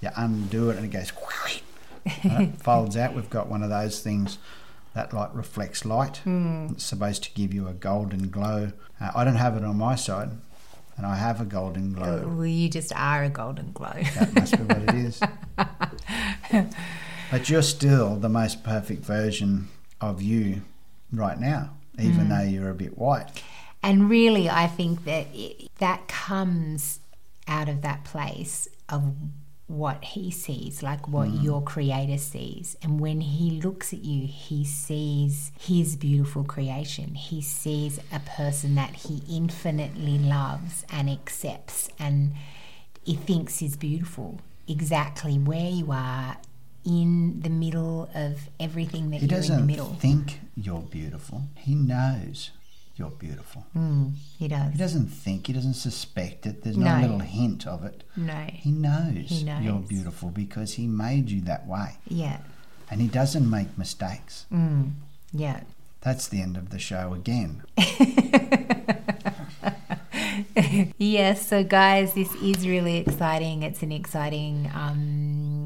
You 0.00 0.08
undo 0.16 0.70
it 0.70 0.76
and 0.78 0.86
it 0.86 0.90
goes, 0.90 1.12
and 2.22 2.42
it 2.54 2.62
folds 2.62 2.96
out. 2.96 3.14
We've 3.14 3.28
got 3.28 3.48
one 3.48 3.62
of 3.62 3.68
those 3.68 4.00
things 4.00 4.38
that 4.94 5.12
like 5.12 5.30
reflects 5.34 5.84
light. 5.84 6.22
Mm. 6.24 6.72
It's 6.72 6.84
supposed 6.84 7.22
to 7.24 7.30
give 7.34 7.52
you 7.52 7.68
a 7.68 7.74
golden 7.74 8.30
glow. 8.30 8.72
Uh, 9.00 9.10
I 9.14 9.24
don't 9.24 9.36
have 9.36 9.56
it 9.58 9.64
on 9.64 9.76
my 9.76 9.94
side, 9.96 10.30
and 10.96 11.04
I 11.06 11.16
have 11.16 11.40
a 11.42 11.44
golden 11.44 11.92
glow. 11.92 12.24
Well, 12.26 12.46
you 12.46 12.70
just 12.70 12.92
are 12.96 13.22
a 13.22 13.28
golden 13.28 13.72
glow. 13.72 13.92
That 14.18 14.34
must 14.34 14.56
be 14.56 14.62
what 14.64 14.78
it 14.78 14.94
is. 14.94 15.20
but 17.30 17.48
you're 17.48 17.62
still 17.62 18.16
the 18.16 18.28
most 18.28 18.62
perfect 18.64 19.04
version 19.04 19.68
of 20.00 20.20
you 20.22 20.62
right 21.12 21.38
now, 21.38 21.70
even 21.98 22.26
Mm. 22.26 22.28
though 22.28 22.42
you're 22.48 22.70
a 22.70 22.74
bit 22.74 22.96
white. 22.98 23.42
And 23.82 24.10
really, 24.10 24.48
I 24.50 24.66
think 24.66 25.04
that 25.04 25.26
it, 25.34 25.70
that 25.78 26.06
comes 26.08 27.00
out 27.48 27.68
of 27.68 27.82
that 27.82 28.04
place 28.04 28.68
of 28.88 29.14
what 29.66 30.02
he 30.04 30.30
sees, 30.32 30.82
like 30.82 31.06
what 31.06 31.30
your 31.42 31.62
creator 31.62 32.18
sees. 32.18 32.76
And 32.82 32.98
when 33.00 33.20
he 33.20 33.60
looks 33.60 33.92
at 33.92 34.04
you, 34.04 34.26
he 34.26 34.64
sees 34.64 35.52
his 35.58 35.94
beautiful 35.96 36.42
creation. 36.42 37.14
He 37.14 37.40
sees 37.40 38.00
a 38.12 38.18
person 38.18 38.74
that 38.74 38.90
he 38.96 39.22
infinitely 39.30 40.18
loves 40.18 40.84
and 40.90 41.08
accepts 41.08 41.88
and 42.00 42.32
he 43.04 43.14
thinks 43.14 43.62
is 43.62 43.76
beautiful 43.76 44.40
exactly 44.68 45.38
where 45.38 45.70
you 45.70 45.90
are 45.92 46.36
in 46.84 47.40
the 47.42 47.50
middle 47.50 48.08
of 48.14 48.48
everything 48.58 49.10
that 49.10 49.20
He 49.20 49.26
you're 49.26 49.36
in 49.36 49.42
the 49.42 49.48
doesn't 49.48 49.66
middle. 49.66 49.94
think 49.94 50.40
you're 50.56 50.80
beautiful. 50.82 51.42
He 51.56 51.74
knows 51.74 52.50
you're 52.96 53.10
beautiful. 53.10 53.66
Mm, 53.76 54.12
he 54.38 54.48
does. 54.48 54.72
He 54.72 54.78
doesn't 54.78 55.06
think, 55.08 55.46
he 55.46 55.52
doesn't 55.54 55.74
suspect 55.74 56.46
it. 56.46 56.62
There's 56.62 56.76
No. 56.76 56.96
no 56.96 57.00
little 57.02 57.18
hint 57.20 57.66
of 57.66 57.84
it. 57.84 58.04
No. 58.16 58.46
He 58.52 58.70
knows, 58.70 59.28
He 59.28 59.44
knows. 59.44 59.62
you're 59.64 59.78
beautiful 59.80 60.28
because 60.30 60.74
he 60.74 60.86
made 60.86 61.30
you 61.30 61.40
that 61.42 61.66
way. 61.66 61.96
Yeah. 62.08 62.38
And 62.90 63.00
he 63.00 63.08
doesn't 63.08 63.48
make 63.48 63.78
mistakes. 63.78 64.46
Mm, 64.52 64.92
yeah. 65.32 65.60
That's 66.02 66.28
the 66.28 66.40
end 66.42 66.56
of 66.56 66.70
the 66.70 66.78
show 66.78 67.14
again. 67.14 67.62
Yes, 70.98 71.46
so 71.46 71.64
guys, 71.64 72.14
this 72.14 72.32
is 72.36 72.66
really 72.66 72.98
exciting. 72.98 73.62
It's 73.62 73.82
an 73.82 73.92
exciting 73.92 74.70
um, 74.74 75.59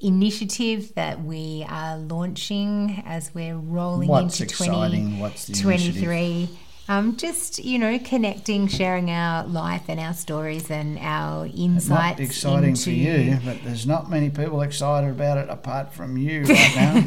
initiative 0.00 0.94
that 0.94 1.22
we 1.22 1.66
are 1.68 1.98
launching 1.98 3.02
as 3.06 3.34
we're 3.34 3.56
rolling 3.56 4.08
What's 4.08 4.40
into 4.40 4.44
exciting? 4.44 5.18
What's 5.18 5.46
the 5.46 5.52
initiative? 5.52 6.02
2023. 6.02 6.58
Um, 6.86 7.16
just 7.16 7.64
you 7.64 7.78
know, 7.78 7.98
connecting, 7.98 8.68
sharing 8.68 9.10
our 9.10 9.46
life 9.46 9.84
and 9.88 9.98
our 9.98 10.12
stories 10.12 10.70
and 10.70 10.98
our 10.98 11.46
insights. 11.46 11.88
Not 11.88 12.20
exciting 12.20 12.70
into 12.70 12.84
for 12.84 12.90
you, 12.90 13.38
but 13.42 13.64
there's 13.64 13.86
not 13.86 14.10
many 14.10 14.28
people 14.28 14.60
excited 14.60 15.08
about 15.08 15.38
it 15.38 15.48
apart 15.48 15.94
from 15.94 16.18
you 16.18 16.42
right 16.42 16.72
now. 16.76 17.00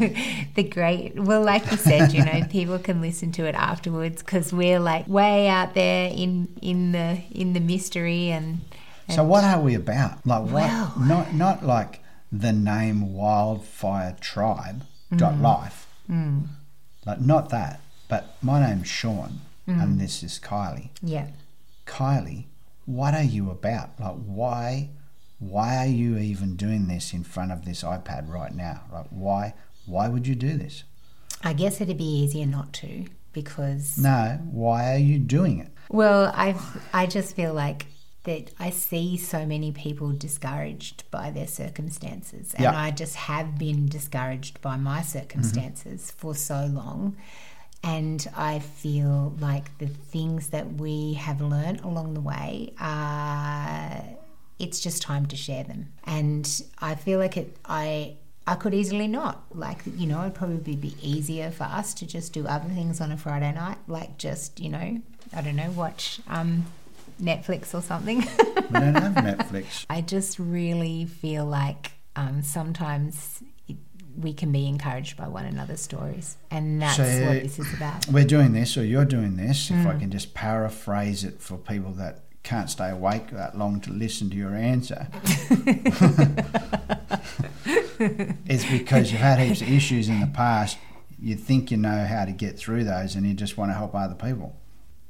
the 0.56 0.64
great 0.64 1.20
well 1.20 1.44
like 1.44 1.70
you 1.70 1.78
said 1.78 2.12
you 2.12 2.26
know 2.26 2.44
people 2.50 2.80
can 2.80 3.02
listen 3.02 3.32
to 3.34 3.46
it 3.46 3.54
afterwards 3.54 4.24
because 4.24 4.52
we're 4.52 4.80
like 4.80 5.08
way 5.08 5.48
out 5.48 5.76
there 5.76 6.10
in 6.10 6.48
in 6.64 6.92
the 6.92 7.22
in 7.30 7.54
the 7.54 7.60
mystery 7.60 8.32
and, 8.32 8.62
so 9.10 9.24
what 9.24 9.44
are 9.46 9.62
we 9.62 9.76
about? 9.76 10.26
Like 10.26 10.50
what? 10.52 11.00
Not 11.00 11.34
not 11.34 11.64
like 11.64 12.02
the 12.32 12.52
name 12.54 13.14
Wildfire 13.14 14.16
Tribe 14.20 14.84
dot 15.16 15.36
Mm. 15.36 15.42
life. 15.42 15.88
Like 17.06 17.22
not 17.22 17.50
that. 17.50 17.80
But 18.10 18.36
my 18.42 18.60
name's 18.66 18.88
Sean, 18.88 19.42
Mm. 19.68 19.84
and 19.84 20.00
this 20.00 20.24
is 20.24 20.40
Kylie. 20.40 20.90
yeah 21.02 21.28
Kylie, 21.86 22.46
what 22.86 23.14
are 23.14 23.24
you 23.24 23.50
about? 23.52 24.00
Like 24.00 24.16
why? 24.26 24.90
Why 25.40 25.78
are 25.78 25.86
you 26.02 26.18
even 26.18 26.56
doing 26.56 26.88
this 26.88 27.14
in 27.14 27.24
front 27.24 27.52
of 27.52 27.64
this 27.66 27.84
iPad 27.84 28.28
right 28.30 28.54
now? 28.56 28.82
Like 28.92 29.08
why? 29.10 29.54
Why 29.86 30.08
would 30.10 30.26
you 30.28 30.36
do 30.36 30.58
this? 30.58 30.84
i 31.44 31.54
guess 31.54 31.80
it'd 31.80 31.96
be 31.98 32.04
easier 32.04 32.48
not 32.48 32.74
to 32.74 33.06
because 33.32 33.96
No. 34.00 34.40
Why 34.52 34.92
are 34.94 34.98
you 34.98 35.20
doing 35.20 35.60
it? 35.60 35.72
well 35.90 36.32
i've 36.36 36.60
i 36.94 37.06
just 37.06 37.36
feel 37.36 37.54
like 37.54 37.86
that 38.30 38.46
i 38.60 38.70
see 38.70 39.18
so 39.18 39.40
many 39.54 39.70
people 39.72 40.10
discouraged 40.28 41.04
by 41.12 41.26
their 41.38 41.48
circumstances 41.48 42.54
and 42.56 42.64
Yeah. 42.66 42.80
i 42.86 42.92
just 43.04 43.16
have 43.16 43.50
been 43.66 43.82
discouraged 43.98 44.56
by 44.62 44.76
my 44.78 45.02
circumstances 45.02 46.12
for 46.20 46.34
so 46.36 46.60
long 46.82 47.16
and 47.84 48.28
I 48.36 48.58
feel 48.84 49.36
like 49.40 49.66
the 49.78 49.86
things 49.88 50.48
that 50.56 50.68
we 50.84 51.14
have 51.14 51.40
learned 51.42 51.82
along 51.82 52.16
the 52.16 52.22
way 52.34 52.74
are 52.80 54.04
it's 54.60 54.80
just 54.80 55.02
time 55.04 55.26
to 55.28 55.36
share 55.36 55.64
them. 55.64 55.82
And 56.04 56.46
I 56.80 56.96
feel 56.96 57.20
like 57.20 57.38
it 57.38 57.56
I 57.66 58.16
I 58.48 58.56
could 58.56 58.74
easily 58.74 59.08
not. 59.08 59.44
Like, 59.54 59.80
you 59.96 60.08
know, 60.08 60.22
it'd 60.22 60.34
probably 60.34 60.76
be 60.76 60.96
easier 61.02 61.52
for 61.52 61.66
us 61.66 61.94
to 62.00 62.06
just 62.08 62.34
do 62.34 62.48
other 62.48 62.70
things 62.70 63.00
on 63.00 63.12
a 63.12 63.18
Friday 63.18 63.52
night, 63.54 63.78
like 63.88 64.18
just, 64.18 64.60
you 64.60 64.70
know, 64.70 65.00
I 65.36 65.42
don't 65.42 65.56
know, 65.56 65.72
watch 65.72 66.20
um 66.28 66.66
Netflix 67.22 67.74
or 67.74 67.82
something. 67.82 68.20
We 68.20 68.26
don't 68.80 68.96
have 68.96 69.14
Netflix. 69.38 69.86
I 69.90 70.02
just 70.02 70.38
really 70.40 71.06
feel 71.06 71.46
like 71.46 71.92
um, 72.16 72.42
sometimes 72.44 73.42
it, 73.68 73.78
we 74.18 74.34
can 74.34 74.52
be 74.52 74.68
encouraged 74.68 75.18
by 75.18 75.28
one 75.28 75.46
another's 75.46 75.82
stories, 75.82 76.38
and 76.52 76.82
that's 76.82 76.98
So- 76.98 77.04
what 77.04 77.44
this 77.44 77.60
is 77.60 77.74
about. 77.74 78.08
We're 78.08 78.26
doing 78.26 78.54
this, 78.54 78.78
or 78.78 78.84
you're 78.84 79.06
doing 79.06 79.36
this. 79.38 79.70
If 79.72 79.86
I 79.86 79.94
Mm. 79.94 80.00
can 80.00 80.12
just 80.12 80.34
paraphrase 80.34 81.24
it 81.24 81.42
for 81.42 81.58
people 81.58 81.92
that 81.94 82.24
can't 82.44 82.70
stay 82.70 82.90
awake 82.90 83.32
that 83.32 83.58
long 83.58 83.82
to 83.82 83.92
listen 83.92 84.30
to 84.30 84.36
your 84.38 84.56
answer, 84.56 85.08
it's 88.00 88.66
because 88.66 89.12
you've 89.12 89.22
had 89.22 89.40
heaps 89.40 89.62
of 89.62 89.70
issues 89.80 90.10
in 90.10 90.20
the 90.22 90.28
past. 90.28 90.78
You 91.20 91.36
think 91.36 91.72
you 91.72 91.78
know 91.78 92.06
how 92.06 92.26
to 92.26 92.32
get 92.32 92.58
through 92.58 92.84
those, 92.84 93.16
and 93.16 93.26
you 93.26 93.34
just 93.34 93.58
want 93.58 93.72
to 93.72 93.76
help 93.76 93.96
other 93.96 94.16
people. 94.16 94.56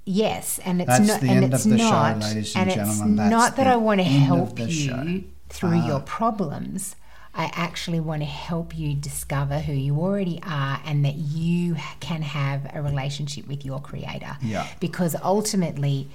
Yes, 0.10 0.58
and 0.64 0.82
it's 0.82 0.88
That's 0.88 1.08
not, 1.08 1.22
and 1.24 1.54
it's 1.54 1.66
of 1.66 1.72
the 1.72 1.78
show, 1.78 1.90
not, 1.90 2.20
ladies 2.20 2.56
and 2.56 2.72
and 2.72 2.80
gentlemen. 2.80 3.20
it's 3.26 3.30
not 3.30 3.58
that 3.58 3.68
I 3.68 3.76
want 3.76 4.00
to 4.00 4.06
help 4.06 4.58
you 4.58 4.70
show. 4.72 5.22
through 5.50 5.80
Ah. 5.80 5.88
your 5.88 6.00
problems. 6.00 6.96
I 7.36 7.52
actually 7.54 8.00
want 8.00 8.22
to 8.22 8.26
help 8.26 8.76
you 8.78 8.94
discover 8.96 9.60
who 9.60 9.74
you 9.74 10.00
already 10.00 10.40
are 10.44 10.80
and 10.86 11.04
that 11.06 11.16
you 11.16 11.76
can 12.00 12.22
have 12.22 12.72
a 12.74 12.82
relationship 12.82 13.48
with 13.50 13.66
your 13.66 13.80
creator. 13.82 14.38
Yeah. 14.42 14.66
Because 14.80 15.14
ultimately, 15.22 16.08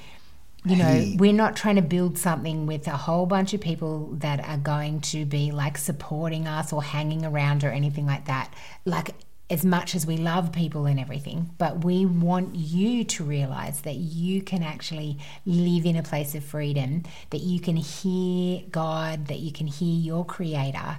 you 0.64 0.76
know, 0.76 1.12
we're 1.18 1.32
not 1.34 1.54
trying 1.54 1.76
to 1.76 1.82
build 1.82 2.16
something 2.18 2.66
with 2.66 2.86
a 2.88 2.96
whole 2.96 3.26
bunch 3.26 3.52
of 3.52 3.60
people 3.60 4.08
that 4.20 4.40
are 4.48 4.56
going 4.56 5.00
to 5.02 5.24
be 5.26 5.52
like 5.52 5.76
supporting 5.76 6.48
us 6.48 6.72
or 6.72 6.82
hanging 6.82 7.24
around 7.26 7.62
or 7.62 7.68
anything 7.70 8.06
like 8.06 8.24
that. 8.24 8.52
Like, 8.84 9.14
as 9.52 9.66
much 9.66 9.94
as 9.94 10.06
we 10.06 10.16
love 10.16 10.50
people 10.50 10.86
and 10.86 10.98
everything, 10.98 11.50
but 11.58 11.84
we 11.84 12.06
want 12.06 12.54
you 12.54 13.04
to 13.04 13.22
realize 13.22 13.82
that 13.82 13.96
you 13.96 14.40
can 14.40 14.62
actually 14.62 15.18
live 15.44 15.84
in 15.84 15.94
a 15.94 16.02
place 16.02 16.34
of 16.34 16.42
freedom, 16.42 17.02
that 17.28 17.42
you 17.42 17.60
can 17.60 17.76
hear 17.76 18.62
God, 18.70 19.26
that 19.26 19.40
you 19.40 19.52
can 19.52 19.66
hear 19.66 19.94
your 19.94 20.24
creator 20.24 20.98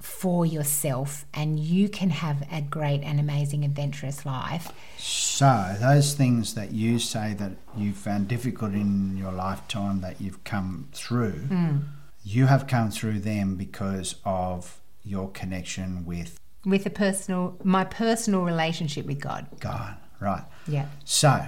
for 0.00 0.46
yourself, 0.46 1.24
and 1.34 1.58
you 1.58 1.88
can 1.88 2.10
have 2.10 2.46
a 2.52 2.60
great 2.60 3.02
and 3.02 3.18
amazing 3.18 3.64
adventurous 3.64 4.24
life. 4.24 4.70
So, 4.96 5.74
those 5.80 6.14
things 6.14 6.54
that 6.54 6.70
you 6.70 7.00
say 7.00 7.34
that 7.34 7.52
you 7.76 7.92
found 7.92 8.28
difficult 8.28 8.72
in 8.72 9.16
your 9.16 9.32
lifetime 9.32 10.00
that 10.02 10.20
you've 10.20 10.44
come 10.44 10.90
through, 10.92 11.48
mm. 11.48 11.82
you 12.22 12.46
have 12.46 12.68
come 12.68 12.92
through 12.92 13.18
them 13.20 13.56
because 13.56 14.14
of 14.24 14.80
your 15.02 15.28
connection 15.30 16.04
with 16.04 16.38
With 16.64 16.86
a 16.86 16.90
personal, 16.90 17.58
my 17.62 17.84
personal 17.84 18.42
relationship 18.42 19.06
with 19.06 19.20
God. 19.20 19.46
God, 19.60 19.96
right? 20.20 20.44
Yeah. 20.66 20.86
So, 21.04 21.46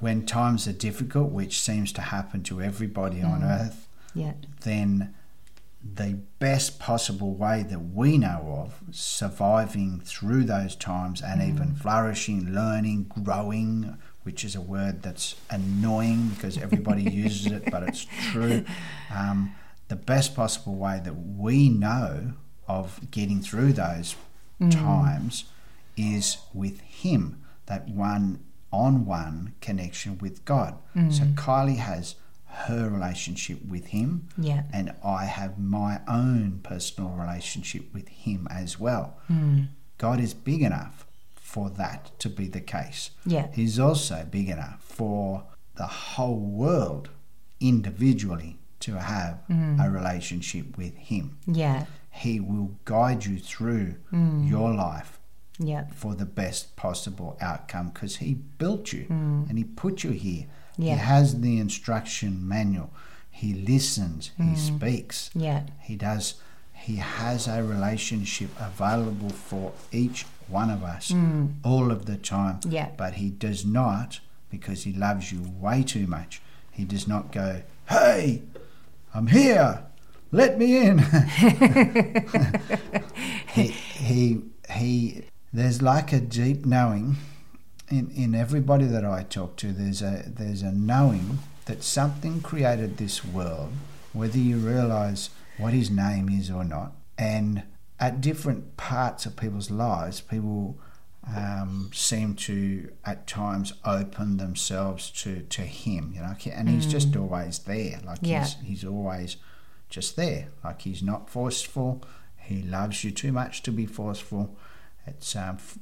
when 0.00 0.26
times 0.26 0.68
are 0.68 0.72
difficult, 0.72 1.30
which 1.32 1.60
seems 1.60 1.92
to 1.92 2.00
happen 2.02 2.42
to 2.44 2.60
everybody 2.60 3.22
on 3.22 3.42
earth, 3.42 3.88
Yeah. 4.14 4.32
then 4.62 5.14
the 5.94 6.18
best 6.38 6.78
possible 6.78 7.32
way 7.34 7.62
that 7.62 7.78
we 7.94 8.18
know 8.18 8.58
of 8.62 8.80
surviving 8.94 10.00
through 10.04 10.44
those 10.44 10.74
times 10.76 11.22
and 11.22 11.40
even 11.42 11.74
flourishing, 11.74 12.52
learning, 12.52 13.10
growing, 13.22 13.96
which 14.24 14.44
is 14.44 14.54
a 14.54 14.60
word 14.60 15.02
that's 15.02 15.34
annoying 15.50 16.28
because 16.28 16.58
everybody 16.58 17.02
uses 17.10 17.46
it, 17.52 17.70
but 17.70 17.82
it's 17.84 18.06
true. 18.32 18.64
Um, 19.14 19.54
the 19.88 19.96
best 19.96 20.36
possible 20.36 20.74
way 20.74 21.00
that 21.02 21.14
we 21.14 21.68
know 21.68 22.32
of 22.66 23.00
getting 23.10 23.40
through 23.40 23.72
those 23.72 24.14
Mm. 24.60 24.72
times 24.72 25.44
is 25.96 26.38
with 26.52 26.80
Him, 26.80 27.42
that 27.66 27.88
one 27.88 28.40
on 28.72 29.06
one 29.06 29.54
connection 29.60 30.18
with 30.18 30.44
God. 30.44 30.78
So 30.94 31.22
mm. 31.24 31.34
Kylie 31.34 31.76
has 31.78 32.16
her 32.46 32.88
relationship 32.88 33.64
with 33.64 33.86
Him 33.86 34.28
Yeah. 34.36 34.64
and 34.72 34.94
I 35.04 35.24
have 35.26 35.58
my 35.58 36.00
own 36.08 36.60
personal 36.62 37.10
relationship 37.10 37.92
with 37.94 38.08
Him 38.08 38.46
as 38.50 38.78
well. 38.80 39.16
Mm. 39.30 39.68
God 39.96 40.20
is 40.20 40.34
big 40.34 40.62
enough 40.62 41.06
for 41.34 41.70
that 41.70 42.18
to 42.18 42.28
be 42.28 42.46
the 42.48 42.60
case. 42.60 43.10
Yeah. 43.24 43.48
He's 43.54 43.78
also 43.78 44.26
big 44.30 44.48
enough 44.48 44.82
for 44.82 45.44
the 45.76 45.86
whole 45.86 46.36
world 46.40 47.10
individually 47.60 48.58
to 48.80 48.98
have 48.98 49.40
a 49.80 49.90
relationship 49.90 50.76
with 50.76 50.94
Him. 50.96 51.38
Yeah. 51.46 51.86
He 52.18 52.40
will 52.40 52.72
guide 52.84 53.24
you 53.24 53.38
through 53.38 53.94
mm. 54.12 54.48
your 54.48 54.72
life 54.74 55.20
Yeah. 55.58 55.86
for 55.94 56.14
the 56.14 56.24
best 56.26 56.74
possible 56.76 57.36
outcome 57.40 57.90
because 57.90 58.16
He 58.16 58.34
built 58.34 58.92
you 58.92 59.06
mm. 59.08 59.48
and 59.48 59.56
He 59.58 59.64
put 59.64 60.04
you 60.04 60.10
here. 60.10 60.46
Yeah. 60.76 60.94
He 60.94 60.98
has 61.00 61.40
the 61.40 61.58
instruction 61.58 62.46
manual. 62.46 62.90
He 63.30 63.54
listens. 63.54 64.32
He 64.36 64.42
mm. 64.42 64.56
speaks. 64.56 65.30
Yeah. 65.34 65.62
He 65.80 65.96
does. 65.96 66.34
He 66.72 66.96
has 66.96 67.46
a 67.48 67.62
relationship 67.62 68.50
available 68.58 69.30
for 69.30 69.72
each 69.92 70.26
one 70.48 70.70
of 70.70 70.82
us 70.82 71.12
all 71.64 71.90
of 71.90 72.06
the 72.06 72.16
time. 72.16 72.60
Yeah. 72.68 72.90
But 72.96 73.14
he 73.14 73.30
does 73.30 73.64
not, 73.66 74.20
because 74.50 74.84
he 74.84 74.92
loves 74.92 75.30
you 75.32 75.52
way 75.60 75.82
too 75.82 76.06
much. 76.06 76.40
He 76.70 76.84
does 76.84 77.06
not 77.06 77.32
go, 77.32 77.62
"Hey, 77.88 78.42
I'm 79.14 79.26
here. 79.26 79.84
Let 80.30 80.58
me 80.58 80.76
in. 80.76 80.98
he, 83.48 83.68
he, 83.68 84.42
he, 84.70 85.24
there's 85.52 85.82
like 85.82 86.12
a 86.12 86.20
deep 86.20 86.66
knowing 86.66 87.16
in, 87.90 88.10
in 88.10 88.34
everybody 88.34 88.86
that 88.86 89.04
I 89.04 89.22
talk 89.22 89.56
to. 89.56 89.72
There's 89.72 90.02
a, 90.02 90.24
there's 90.26 90.62
a 90.62 90.72
knowing 90.72 91.38
that 91.64 91.82
something 91.82 92.40
created 92.40 92.96
this 92.96 93.24
world, 93.24 93.72
whether 94.12 94.38
you 94.38 94.56
realize 94.56 95.30
what 95.56 95.72
his 95.72 95.90
name 95.90 96.28
is 96.28 96.50
or 96.50 96.64
not. 96.64 96.92
And 97.16 97.64
at 97.98 98.20
different 98.20 98.76
parts 98.76 99.26
of 99.26 99.36
people's 99.36 99.70
lives, 99.70 100.20
people 100.20 100.78
um, 101.36 101.90
seem 101.92 102.34
to 102.34 102.90
at 103.04 103.26
times 103.26 103.72
open 103.84 104.36
themselves 104.36 105.10
to, 105.22 105.42
to 105.42 105.62
him, 105.62 106.12
you 106.14 106.20
know, 106.20 106.34
and 106.52 106.68
he's 106.68 106.86
mm. 106.86 106.90
just 106.90 107.16
always 107.16 107.58
there. 107.60 108.00
Like 108.04 108.18
yeah. 108.22 108.44
he's, 108.44 108.56
he's 108.64 108.84
always 108.84 109.36
just 109.88 110.16
there. 110.16 110.48
Like 110.64 110.82
he's 110.82 111.02
not 111.02 111.30
forceful. 111.30 112.02
He 112.36 112.62
loves 112.62 113.04
you 113.04 113.10
too 113.10 113.32
much 113.32 113.62
to 113.64 113.70
be 113.70 113.86
forceful. 113.86 114.56
It's 115.06 115.34
um, 115.36 115.56
f- 115.56 115.78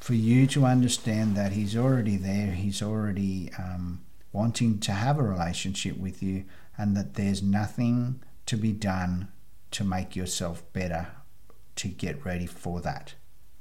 for 0.00 0.14
you 0.14 0.46
to 0.48 0.64
understand 0.64 1.36
that 1.36 1.52
he's 1.52 1.76
already 1.76 2.16
there. 2.16 2.52
He's 2.52 2.82
already 2.82 3.50
um, 3.58 4.02
wanting 4.32 4.78
to 4.80 4.92
have 4.92 5.18
a 5.18 5.22
relationship 5.22 5.96
with 5.98 6.22
you, 6.22 6.44
and 6.76 6.96
that 6.96 7.14
there's 7.14 7.42
nothing 7.42 8.20
to 8.46 8.56
be 8.56 8.72
done 8.72 9.28
to 9.70 9.84
make 9.84 10.16
yourself 10.16 10.62
better 10.72 11.08
to 11.76 11.88
get 11.88 12.24
ready 12.24 12.46
for 12.46 12.80
that. 12.80 13.14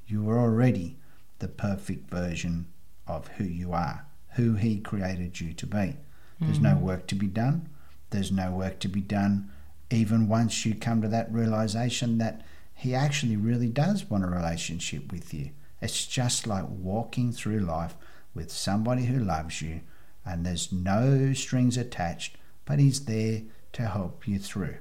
You 0.08 0.30
are 0.30 0.40
already 0.40 0.98
the 1.40 1.48
perfect 1.48 2.10
version 2.10 2.68
of 3.08 3.28
who 3.30 3.44
you 3.44 3.74
are, 3.74 4.06
who 4.36 4.56
He 4.56 4.80
created 4.80 5.40
you 5.40 5.54
to 5.54 5.68
be. 5.68 5.98
There's 6.40 6.60
mm. 6.60 6.64
no 6.64 6.76
work 6.76 7.08
to 7.08 7.16
be 7.16 7.28
done. 7.28 7.70
There's 8.10 8.32
no 8.32 8.52
work 8.52 8.80
to 8.80 8.88
be 8.88 9.02
done 9.02 9.52
even 9.92 10.28
once 10.28 10.66
you 10.66 10.76
come 10.76 11.02
to 11.02 11.08
that 11.08 11.32
realization 11.32 12.18
that 12.20 12.42
He 12.74 12.94
actually 12.96 13.36
really 13.36 13.70
does 13.70 14.10
want 14.10 14.24
a 14.24 14.28
relationship 14.28 15.12
with 15.12 15.34
you. 15.34 15.52
It's 15.82 16.06
just 16.06 16.48
like 16.48 16.66
walking 16.68 17.32
through 17.32 17.60
life 17.60 17.96
with 18.34 18.52
somebody 18.52 19.06
who 19.06 19.20
loves 19.20 19.62
you 19.62 19.82
and 20.26 20.46
there's 20.46 20.72
no 20.72 21.34
strings 21.34 21.78
attached, 21.78 22.38
but 22.66 22.80
He's 22.80 23.06
there 23.06 23.42
to 23.74 23.88
help 23.88 24.28
you 24.28 24.40
through. 24.40 24.78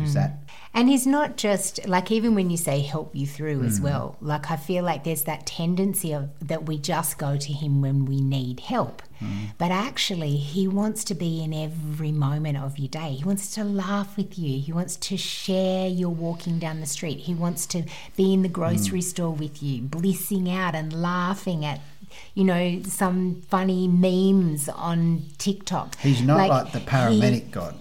Mm. 0.00 0.04
Is 0.04 0.14
that? 0.14 0.38
And 0.76 0.88
he's 0.88 1.06
not 1.06 1.36
just 1.36 1.86
like 1.86 2.10
even 2.10 2.34
when 2.34 2.50
you 2.50 2.56
say 2.56 2.80
help 2.80 3.14
you 3.14 3.28
through 3.28 3.60
mm. 3.60 3.66
as 3.66 3.80
well. 3.80 4.16
Like 4.20 4.50
I 4.50 4.56
feel 4.56 4.82
like 4.82 5.04
there's 5.04 5.22
that 5.22 5.46
tendency 5.46 6.12
of 6.12 6.30
that 6.40 6.66
we 6.66 6.78
just 6.78 7.16
go 7.16 7.36
to 7.36 7.52
him 7.52 7.80
when 7.80 8.06
we 8.06 8.20
need 8.20 8.58
help. 8.58 9.00
Mm. 9.20 9.52
But 9.56 9.70
actually 9.70 10.36
he 10.36 10.66
wants 10.66 11.04
to 11.04 11.14
be 11.14 11.44
in 11.44 11.54
every 11.54 12.10
moment 12.10 12.58
of 12.58 12.76
your 12.76 12.88
day. 12.88 13.12
He 13.12 13.24
wants 13.24 13.54
to 13.54 13.62
laugh 13.62 14.16
with 14.16 14.36
you. 14.36 14.60
He 14.60 14.72
wants 14.72 14.96
to 14.96 15.16
share 15.16 15.86
your 15.86 16.10
walking 16.10 16.58
down 16.58 16.80
the 16.80 16.86
street. 16.86 17.20
He 17.20 17.34
wants 17.34 17.66
to 17.66 17.84
be 18.16 18.34
in 18.34 18.42
the 18.42 18.48
grocery 18.48 18.98
mm. 18.98 19.04
store 19.04 19.32
with 19.32 19.62
you, 19.62 19.82
blissing 19.82 20.50
out 20.50 20.74
and 20.74 20.92
laughing 20.92 21.64
at 21.64 21.80
you 22.34 22.44
know, 22.44 22.80
some 22.82 23.42
funny 23.42 23.88
memes 23.88 24.68
on 24.68 25.22
TikTok. 25.38 25.96
He's 25.98 26.22
not 26.22 26.36
like, 26.36 26.50
like 26.50 26.72
the 26.72 26.78
paramedic 26.80 27.32
he, 27.32 27.50
god. 27.50 27.76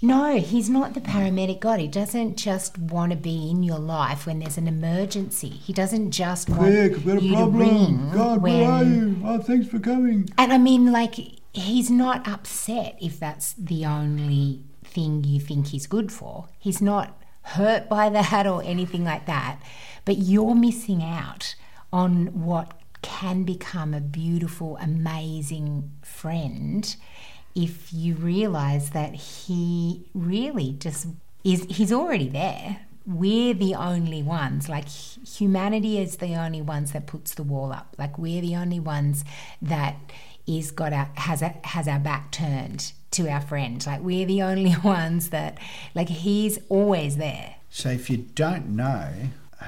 No, 0.00 0.36
he's 0.36 0.70
not 0.70 0.94
the 0.94 1.00
paramedic 1.00 1.58
God. 1.58 1.80
He 1.80 1.88
doesn't 1.88 2.36
just 2.36 2.78
want 2.78 3.10
to 3.10 3.16
be 3.16 3.50
in 3.50 3.64
your 3.64 3.80
life 3.80 4.26
when 4.26 4.38
there's 4.38 4.56
an 4.56 4.68
emergency. 4.68 5.48
He 5.48 5.72
doesn't 5.72 6.12
just 6.12 6.48
want 6.48 6.62
Quick, 6.62 6.92
I've 6.92 7.04
got 7.06 7.16
a 7.18 7.22
you 7.22 7.34
problem. 7.34 7.58
to 7.58 7.74
ring 7.74 8.10
God, 8.12 8.42
when... 8.42 8.60
where 8.60 8.70
are 8.70 8.84
you? 8.84 9.20
Oh, 9.24 9.38
thanks 9.40 9.66
for 9.66 9.80
coming. 9.80 10.28
And 10.38 10.52
I 10.52 10.58
mean, 10.58 10.92
like, 10.92 11.16
he's 11.52 11.90
not 11.90 12.28
upset 12.28 12.96
if 13.00 13.18
that's 13.18 13.54
the 13.54 13.86
only 13.86 14.62
thing 14.84 15.24
you 15.24 15.40
think 15.40 15.68
he's 15.68 15.88
good 15.88 16.12
for. 16.12 16.48
He's 16.60 16.80
not 16.80 17.20
hurt 17.42 17.88
by 17.88 18.08
that 18.10 18.46
or 18.46 18.62
anything 18.62 19.04
like 19.04 19.26
that. 19.26 19.60
But 20.04 20.18
you're 20.18 20.54
missing 20.54 21.02
out 21.02 21.56
on 21.92 22.44
what 22.44 22.72
can 23.02 23.42
become 23.42 23.94
a 23.94 24.00
beautiful, 24.00 24.76
amazing 24.76 25.90
friend 26.02 26.96
if 27.58 27.92
you 27.92 28.14
realize 28.14 28.90
that 28.90 29.14
he 29.16 30.08
really 30.14 30.76
just 30.78 31.08
is, 31.42 31.66
he's 31.68 31.92
already 31.92 32.28
there. 32.28 32.86
We're 33.04 33.52
the 33.52 33.74
only 33.74 34.22
ones, 34.22 34.68
like 34.68 34.86
humanity 34.86 35.98
is 35.98 36.18
the 36.18 36.36
only 36.36 36.62
ones 36.62 36.92
that 36.92 37.08
puts 37.08 37.34
the 37.34 37.42
wall 37.42 37.72
up. 37.72 37.96
Like 37.98 38.16
we're 38.16 38.42
the 38.42 38.54
only 38.54 38.78
ones 38.78 39.24
that 39.60 39.96
is 40.46 40.70
got 40.70 40.92
our, 40.92 41.10
has 41.14 41.42
a, 41.42 41.56
has 41.64 41.88
our 41.88 41.98
back 41.98 42.30
turned 42.30 42.92
to 43.12 43.28
our 43.28 43.40
friend. 43.40 43.84
Like 43.84 44.02
we're 44.02 44.26
the 44.26 44.42
only 44.42 44.76
ones 44.84 45.30
that, 45.30 45.58
like 45.96 46.08
he's 46.08 46.60
always 46.68 47.16
there. 47.16 47.56
So 47.70 47.88
if 47.88 48.08
you 48.08 48.18
don't 48.18 48.68
know 48.68 49.10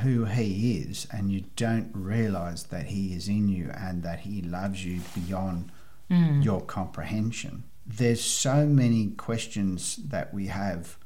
who 0.03 0.27
he 0.27 0.77
is 0.77 1.09
and 1.11 1.33
you 1.33 1.45
don't 1.57 1.91
realize 1.93 2.65
that 2.65 2.87
he 2.87 3.15
is 3.15 3.27
in 3.27 3.49
you 3.49 3.71
and 3.75 4.05
that 4.05 4.21
he 4.21 4.43
loves 4.43 4.85
you 4.85 5.01
beyond 5.15 5.73
mm. 6.09 6.45
your 6.45 6.61
comprehension, 6.61 7.65
there's 7.97 8.23
so 8.23 8.67
many 8.67 9.09
questions 9.09 9.97
that 9.97 10.33
we 10.33 10.47
have 10.47 10.97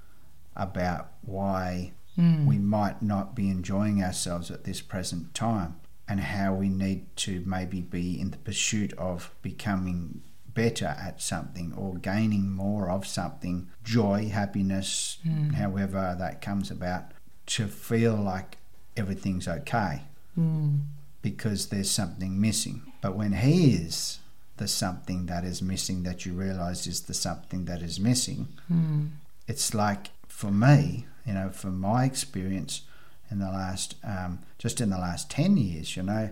about 0.57 1.13
why 1.23 1.93
mm. 2.19 2.45
we 2.47 2.59
might 2.59 3.03
not 3.03 3.35
be 3.35 3.49
enjoying 3.49 4.03
ourselves 4.03 4.51
at 4.51 4.65
this 4.65 4.81
present 4.81 5.35
time 5.35 5.77
and 6.09 6.21
how 6.21 6.55
we 6.55 6.69
need 6.69 7.05
to 7.17 7.43
maybe 7.47 7.81
be 7.81 8.21
in 8.21 8.31
the 8.31 8.37
pursuit 8.39 8.93
of 8.95 9.35
becoming 9.43 10.23
better 10.53 10.95
at 11.01 11.21
something 11.21 11.73
or 11.73 11.97
gaining 11.97 12.51
more 12.53 12.89
of 12.89 13.07
something 13.07 13.69
joy 13.83 14.29
happiness 14.29 15.19
mm. 15.27 15.53
however 15.55 16.15
that 16.19 16.41
comes 16.41 16.71
about 16.71 17.07
to 17.45 17.67
feel 17.67 18.15
like 18.15 18.59
everything's 18.97 19.49
okay 19.49 20.03
mm. 20.39 20.81
because 21.23 21.69
there's 21.69 21.91
something 21.91 22.41
missing 22.41 22.93
but 23.01 23.17
when 23.17 23.33
he 23.33 23.73
is 23.73 24.21
the 24.57 24.69
something 24.69 25.27
that 25.27 25.45
is 25.45 25.61
missing 25.61 26.03
that 26.05 26.25
you 26.25 26.33
realize 26.33 26.87
is 26.87 27.03
the 27.03 27.15
something 27.15 27.65
that 27.65 27.83
is 27.83 27.99
missing. 27.99 28.49
Mm. 28.73 29.11
It's 29.49 29.75
like 29.75 30.11
for 30.29 30.51
me, 30.51 31.07
you 31.27 31.35
know, 31.35 31.51
from 31.51 31.81
my 31.81 32.05
experience 32.05 32.83
in 33.31 33.39
the 33.39 33.47
last, 33.47 33.97
um, 34.05 34.41
just 34.59 34.81
in 34.81 34.91
the 34.91 34.99
last 34.99 35.31
10 35.31 35.57
years, 35.57 35.97
you 35.97 36.03
know, 36.03 36.31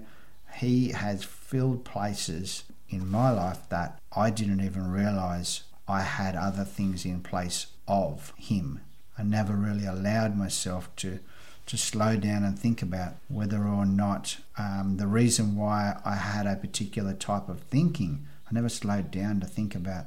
he 0.57 0.91
has 0.91 1.25
filled 1.25 1.85
places 1.85 2.65
in 2.89 3.09
my 3.09 3.31
life 3.31 3.69
that 3.71 3.99
I 4.15 4.31
didn't 4.31 4.61
even 4.61 4.91
realize 4.91 5.63
I 5.89 6.03
had 6.03 6.37
other 6.37 6.65
things 6.65 7.05
in 7.05 7.21
place 7.23 7.67
of 7.89 8.33
him. 8.37 8.81
I 9.19 9.23
never 9.23 9.55
really 9.55 9.87
allowed 9.87 10.37
myself 10.37 10.95
to 10.97 11.19
to 11.67 11.77
slow 11.77 12.17
down 12.17 12.45
and 12.45 12.59
think 12.59 12.83
about 12.83 13.15
whether 13.29 13.65
or 13.65 13.87
not 13.87 14.39
um, 14.59 14.97
the 14.99 15.07
reason 15.07 15.57
why 15.57 15.97
I 16.05 16.17
had 16.17 16.47
a 16.47 16.57
particular 16.57 17.15
type 17.15 17.49
of 17.49 17.61
thinking. 17.61 18.27
I 18.51 18.55
never 18.55 18.69
slowed 18.69 19.11
down 19.11 19.41
to 19.41 19.47
think 19.47 19.75
about, 19.75 20.07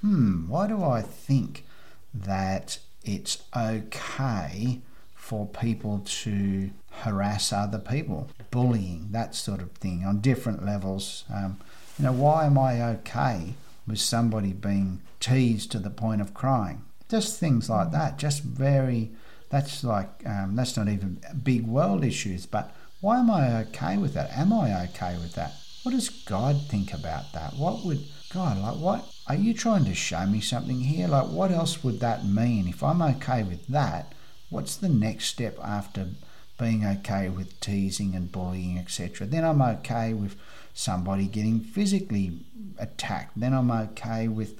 hmm, 0.00 0.48
why 0.48 0.66
do 0.66 0.82
I 0.82 1.02
think 1.02 1.64
that 2.12 2.78
it's 3.04 3.42
okay 3.56 4.80
for 5.14 5.46
people 5.46 6.02
to 6.04 6.70
harass 6.90 7.52
other 7.52 7.78
people, 7.78 8.28
bullying, 8.50 9.08
that 9.12 9.34
sort 9.34 9.60
of 9.60 9.72
thing 9.72 10.04
on 10.04 10.20
different 10.20 10.64
levels? 10.64 11.24
Um, 11.32 11.58
you 11.98 12.04
know, 12.04 12.12
why 12.12 12.46
am 12.46 12.58
I 12.58 12.82
okay 12.82 13.54
with 13.86 14.00
somebody 14.00 14.52
being 14.52 15.00
teased 15.20 15.72
to 15.72 15.78
the 15.78 15.90
point 15.90 16.20
of 16.20 16.34
crying? 16.34 16.84
Just 17.08 17.38
things 17.38 17.70
like 17.70 17.92
that, 17.92 18.18
just 18.18 18.42
very 18.42 19.12
that's 19.56 19.82
like 19.82 20.10
um, 20.26 20.54
that's 20.54 20.76
not 20.76 20.88
even 20.88 21.18
big 21.42 21.66
world 21.66 22.04
issues. 22.04 22.44
But 22.44 22.74
why 23.00 23.18
am 23.18 23.30
I 23.30 23.60
okay 23.62 23.96
with 23.96 24.12
that? 24.14 24.30
Am 24.36 24.52
I 24.52 24.84
okay 24.84 25.16
with 25.18 25.34
that? 25.34 25.54
What 25.82 25.92
does 25.92 26.08
God 26.08 26.60
think 26.68 26.92
about 26.92 27.32
that? 27.32 27.54
What 27.54 27.84
would 27.84 28.04
God 28.32 28.58
like? 28.58 28.76
What 28.76 29.14
are 29.26 29.36
you 29.36 29.54
trying 29.54 29.84
to 29.86 29.94
show 29.94 30.26
me 30.26 30.40
something 30.40 30.80
here? 30.80 31.08
Like, 31.08 31.28
what 31.28 31.50
else 31.50 31.82
would 31.82 32.00
that 32.00 32.26
mean? 32.26 32.68
If 32.68 32.82
I'm 32.82 33.00
okay 33.00 33.44
with 33.44 33.66
that, 33.68 34.12
what's 34.50 34.76
the 34.76 34.88
next 34.88 35.26
step 35.26 35.58
after 35.62 36.08
being 36.58 36.84
okay 36.84 37.28
with 37.28 37.58
teasing 37.60 38.14
and 38.14 38.30
bullying, 38.30 38.78
etc.? 38.78 39.26
Then 39.26 39.44
I'm 39.44 39.62
okay 39.62 40.12
with 40.12 40.36
somebody 40.74 41.28
getting 41.28 41.60
physically 41.60 42.40
attacked. 42.78 43.32
Then 43.36 43.54
I'm 43.54 43.70
okay 43.70 44.28
with, 44.28 44.58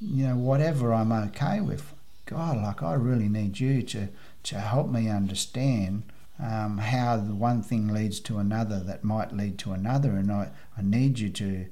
you 0.00 0.26
know, 0.26 0.36
whatever 0.36 0.92
I'm 0.92 1.12
okay 1.12 1.60
with. 1.60 1.92
God, 2.26 2.58
like 2.58 2.82
I 2.82 2.94
really 2.94 3.28
need 3.28 3.58
you 3.58 3.82
to 3.82 4.08
to 4.44 4.60
help 4.60 4.88
me 4.88 5.08
understand 5.08 6.04
um, 6.38 6.78
how 6.78 7.16
the 7.16 7.34
one 7.34 7.62
thing 7.62 7.92
leads 7.92 8.20
to 8.20 8.38
another 8.38 8.80
that 8.80 9.02
might 9.02 9.32
lead 9.32 9.58
to 9.58 9.72
another, 9.72 10.10
and 10.10 10.30
I, 10.30 10.50
I 10.76 10.82
need 10.82 11.18
you 11.18 11.30
to 11.30 11.66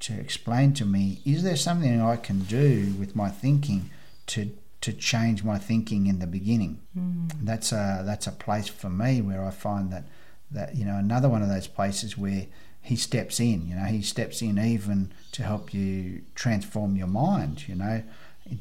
to 0.00 0.12
explain 0.14 0.74
to 0.74 0.84
me: 0.84 1.20
is 1.24 1.42
there 1.42 1.56
something 1.56 2.00
I 2.00 2.16
can 2.16 2.40
do 2.40 2.94
with 2.98 3.16
my 3.16 3.28
thinking 3.28 3.90
to 4.26 4.50
to 4.80 4.92
change 4.92 5.44
my 5.44 5.58
thinking 5.58 6.06
in 6.06 6.18
the 6.18 6.26
beginning? 6.26 6.80
Mm. 6.98 7.30
That's 7.42 7.72
a 7.72 8.02
that's 8.04 8.26
a 8.26 8.32
place 8.32 8.68
for 8.68 8.90
me 8.90 9.22
where 9.22 9.44
I 9.44 9.50
find 9.50 9.92
that 9.92 10.04
that 10.50 10.74
you 10.74 10.84
know 10.84 10.96
another 10.96 11.28
one 11.28 11.42
of 11.42 11.48
those 11.48 11.68
places 11.68 12.18
where 12.18 12.46
he 12.82 12.96
steps 12.96 13.38
in. 13.38 13.68
You 13.68 13.76
know, 13.76 13.84
he 13.84 14.02
steps 14.02 14.42
in 14.42 14.58
even 14.58 15.12
to 15.32 15.44
help 15.44 15.72
you 15.72 16.22
transform 16.34 16.96
your 16.96 17.06
mind. 17.06 17.68
You 17.68 17.76
know 17.76 18.02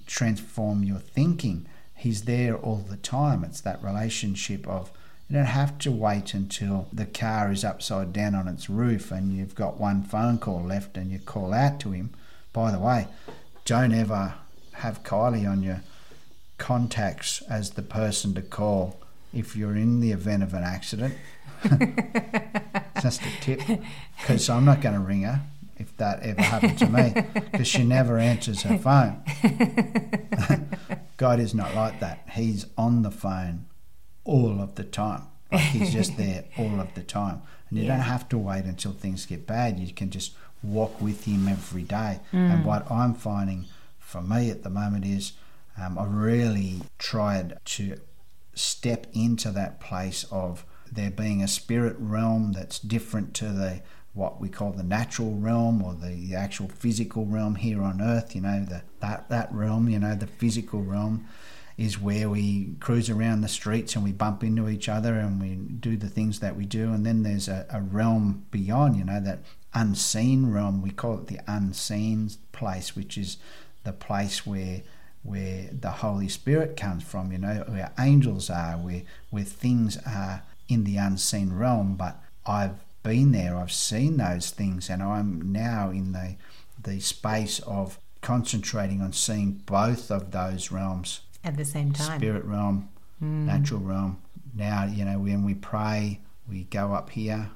transform 0.05 0.83
your 0.83 0.99
thinking. 0.99 1.65
He's 1.95 2.23
there 2.23 2.55
all 2.55 2.77
the 2.77 2.97
time. 2.97 3.43
It's 3.43 3.61
that 3.61 3.83
relationship 3.83 4.67
of 4.67 4.91
you 5.29 5.35
don't 5.35 5.45
have 5.45 5.77
to 5.79 5.91
wait 5.91 6.33
until 6.33 6.87
the 6.91 7.05
car 7.05 7.51
is 7.51 7.63
upside 7.63 8.11
down 8.13 8.33
on 8.33 8.47
its 8.47 8.69
roof 8.69 9.11
and 9.11 9.31
you've 9.31 9.53
got 9.53 9.79
one 9.79 10.01
phone 10.03 10.39
call 10.39 10.63
left 10.63 10.97
and 10.97 11.11
you 11.11 11.19
call 11.19 11.53
out 11.53 11.79
to 11.81 11.91
him. 11.91 12.11
By 12.51 12.71
the 12.71 12.79
way, 12.79 13.07
don't 13.63 13.93
ever 13.93 14.33
have 14.73 15.03
Kylie 15.03 15.49
on 15.49 15.61
your 15.61 15.81
contacts 16.57 17.43
as 17.43 17.71
the 17.71 17.83
person 17.83 18.33
to 18.33 18.41
call 18.41 18.99
if 19.31 19.55
you're 19.55 19.75
in 19.75 19.99
the 19.99 20.11
event 20.11 20.41
of 20.41 20.53
an 20.55 20.63
accident. 20.63 21.13
Just 23.01 23.21
a 23.21 23.41
tip, 23.41 23.61
because 24.17 24.49
I'm 24.49 24.65
not 24.65 24.81
going 24.81 24.95
to 24.95 25.01
ring 25.01 25.23
her 25.23 25.41
if 25.79 25.95
that 25.97 26.21
ever 26.21 26.41
happened 26.41 26.77
to 26.79 26.87
me, 26.87 27.13
because 27.51 27.67
she 27.67 27.83
never 27.83 28.17
answers 28.17 28.61
her 28.63 28.77
phone. 28.77 29.23
God 31.17 31.39
is 31.39 31.53
not 31.53 31.75
like 31.75 31.99
that. 31.99 32.27
He's 32.33 32.65
on 32.77 33.01
the 33.01 33.11
phone 33.11 33.65
all 34.23 34.61
of 34.61 34.75
the 34.75 34.83
time. 34.83 35.23
Like 35.51 35.61
he's 35.61 35.91
just 35.91 36.15
there 36.17 36.45
all 36.57 36.79
of 36.79 36.93
the 36.93 37.01
time. 37.01 37.41
And 37.69 37.79
you 37.79 37.85
Yeah. 37.85 37.95
don't 37.97 38.05
have 38.05 38.29
to 38.29 38.37
wait 38.37 38.65
until 38.65 38.91
things 38.91 39.25
get 39.25 39.47
bad. 39.47 39.79
You 39.79 39.91
can 39.93 40.09
just 40.11 40.33
walk 40.61 41.01
with 41.01 41.25
him 41.25 41.47
every 41.47 41.83
day. 41.83 42.19
Mm. 42.31 42.53
And 42.53 42.65
what 42.65 42.89
I'm 42.91 43.13
finding 43.15 43.65
for 43.97 44.21
me 44.21 44.49
at 44.51 44.63
the 44.63 44.69
moment 44.69 45.05
is 45.05 45.33
um, 45.77 45.97
I 45.97 46.05
really 46.05 46.81
tried 46.97 47.57
to 47.65 47.99
step 48.53 49.07
into 49.13 49.51
that 49.51 49.79
place 49.79 50.25
of 50.31 50.65
there 50.91 51.11
being 51.11 51.41
a 51.41 51.47
spirit 51.47 51.95
realm 51.99 52.51
that's 52.51 52.79
different 52.79 53.33
to 53.35 53.45
the 53.49 53.81
what 54.13 54.41
we 54.41 54.49
call 54.49 54.71
the 54.71 54.83
natural 54.83 55.35
realm 55.35 55.81
or 55.81 55.93
the, 55.93 56.35
actual 56.35 56.67
physical 56.67 57.25
realm 57.25 57.55
here 57.55 57.81
on 57.81 58.01
earth 58.01 58.35
you 58.35 58.41
know 58.41 58.63
the, 58.65 58.81
that 58.99 59.27
that 59.29 59.51
realm 59.51 59.89
you 59.89 59.99
know 59.99 60.15
the 60.15 60.27
physical 60.27 60.81
realm 60.81 61.25
is 61.77 61.99
where 61.99 62.29
we 62.29 62.75
cruise 62.79 63.09
around 63.09 63.41
the 63.41 63.47
streets 63.47 63.95
and 63.95 64.03
we 64.03 64.11
bump 64.11 64.43
into 64.43 64.67
each 64.69 64.89
other 64.89 65.15
and 65.15 65.41
we 65.41 65.55
do 65.55 65.95
the 65.95 66.09
things 66.09 66.39
that 66.39 66.55
we 66.55 66.65
do 66.65 66.91
and 66.91 67.05
then 67.05 67.23
there's 67.23 67.47
a, 67.47 67.65
a 67.71 67.81
realm 67.81 68.45
beyond 68.51 68.95
you 68.95 69.03
know 69.03 69.19
that 69.19 69.39
unseen 69.73 70.51
realm 70.51 70.81
we 70.81 70.91
call 70.91 71.15
it 71.15 71.27
the 71.27 71.39
unseen 71.47 72.29
place 72.51 72.95
which 72.95 73.17
is 73.17 73.37
the 73.83 73.93
place 73.93 74.45
where 74.45 74.81
where 75.23 75.69
the 75.71 75.91
Holy 75.91 76.29
Spirit 76.29 76.77
comes 76.77 77.03
from, 77.03 77.31
you 77.31 77.37
know, 77.37 77.63
where 77.67 77.91
angels 77.99 78.49
are, 78.49 78.77
where 78.77 79.03
where 79.29 79.43
things 79.43 79.97
are 80.05 80.43
in 80.67 80.83
the 80.83 80.97
unseen 80.97 81.53
realm. 81.53 81.95
But 81.95 82.21
I've 82.45 82.79
been 83.03 83.31
there, 83.31 83.55
I've 83.55 83.71
seen 83.71 84.17
those 84.17 84.49
things, 84.51 84.89
and 84.89 85.01
I'm 85.01 85.51
now 85.51 85.89
in 85.89 86.11
the 86.11 86.35
the 86.81 86.99
space 87.01 87.59
of 87.61 87.99
concentrating 88.21 89.01
on 89.01 89.11
seeing 89.11 89.51
both 89.65 90.09
of 90.09 90.31
those 90.31 90.71
realms, 90.71 91.21
At 91.43 91.57
the 91.57 91.65
same 91.65 91.91
time. 91.91 92.19
spirit 92.19 92.45
realm, 92.45 92.87
Mm. 93.21 93.45
natural 93.45 93.81
realm. 93.81 94.17
Now, 94.55 94.85
you 94.85 95.03
know, 95.03 95.19
when 95.19 95.43
we 95.43 95.53
pray, 95.55 96.21
we 96.47 96.63
go 96.65 96.93
up 96.93 97.09
here, 97.09 97.51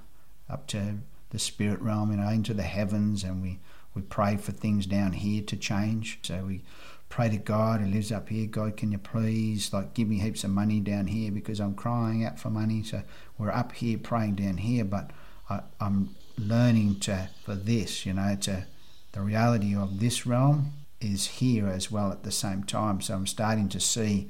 up 0.49 0.67
to 0.67 0.99
the 1.29 1.39
spirit 1.39 1.79
realm, 1.81 2.11
you 2.11 2.17
know, 2.17 2.27
into 2.29 2.53
the 2.53 2.63
heavens, 2.63 3.23
and 3.23 3.41
we, 3.41 3.59
we 3.95 4.01
pray 4.01 4.35
for 4.35 4.51
things 4.51 4.85
down 4.85 5.13
here 5.13 5.41
to 5.43 5.55
change. 5.55 6.19
So 6.23 6.43
we 6.45 6.61
pray 7.07 7.29
to 7.29 7.37
God 7.37 7.79
who 7.79 7.87
lives 7.87 8.11
up 8.11 8.27
here. 8.29 8.45
God, 8.45 8.75
can 8.75 8.91
you 8.91 8.97
please, 8.97 9.71
like, 9.71 9.93
give 9.93 10.07
me 10.09 10.19
heaps 10.19 10.43
of 10.43 10.49
money 10.51 10.79
down 10.81 11.07
here 11.07 11.31
because 11.31 11.59
I'm 11.61 11.75
crying 11.75 12.25
out 12.25 12.39
for 12.39 12.49
money. 12.49 12.83
So 12.83 13.03
we're 13.37 13.51
up 13.51 13.71
here 13.71 13.97
praying 13.97 14.35
down 14.35 14.57
here, 14.57 14.83
but 14.83 15.11
I, 15.53 15.85
I'm 15.85 16.15
learning 16.37 16.99
to 17.01 17.29
for 17.43 17.55
this, 17.55 18.05
you 18.05 18.13
know, 18.13 18.35
to 18.41 18.65
the 19.11 19.21
reality 19.21 19.75
of 19.75 19.99
this 19.99 20.25
realm 20.25 20.73
is 20.99 21.27
here 21.27 21.67
as 21.67 21.91
well 21.91 22.11
at 22.11 22.23
the 22.23 22.31
same 22.31 22.63
time. 22.63 23.01
So 23.01 23.13
I'm 23.13 23.27
starting 23.27 23.69
to 23.69 23.79
see 23.79 24.29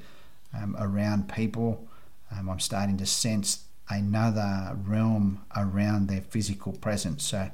um, 0.52 0.76
around 0.78 1.28
people. 1.32 1.86
Um, 2.30 2.48
I'm 2.48 2.60
starting 2.60 2.96
to 2.98 3.06
sense 3.06 3.64
another 3.88 4.76
realm 4.86 5.40
around 5.56 6.08
their 6.08 6.22
physical 6.22 6.72
presence. 6.72 7.24
So, 7.24 7.50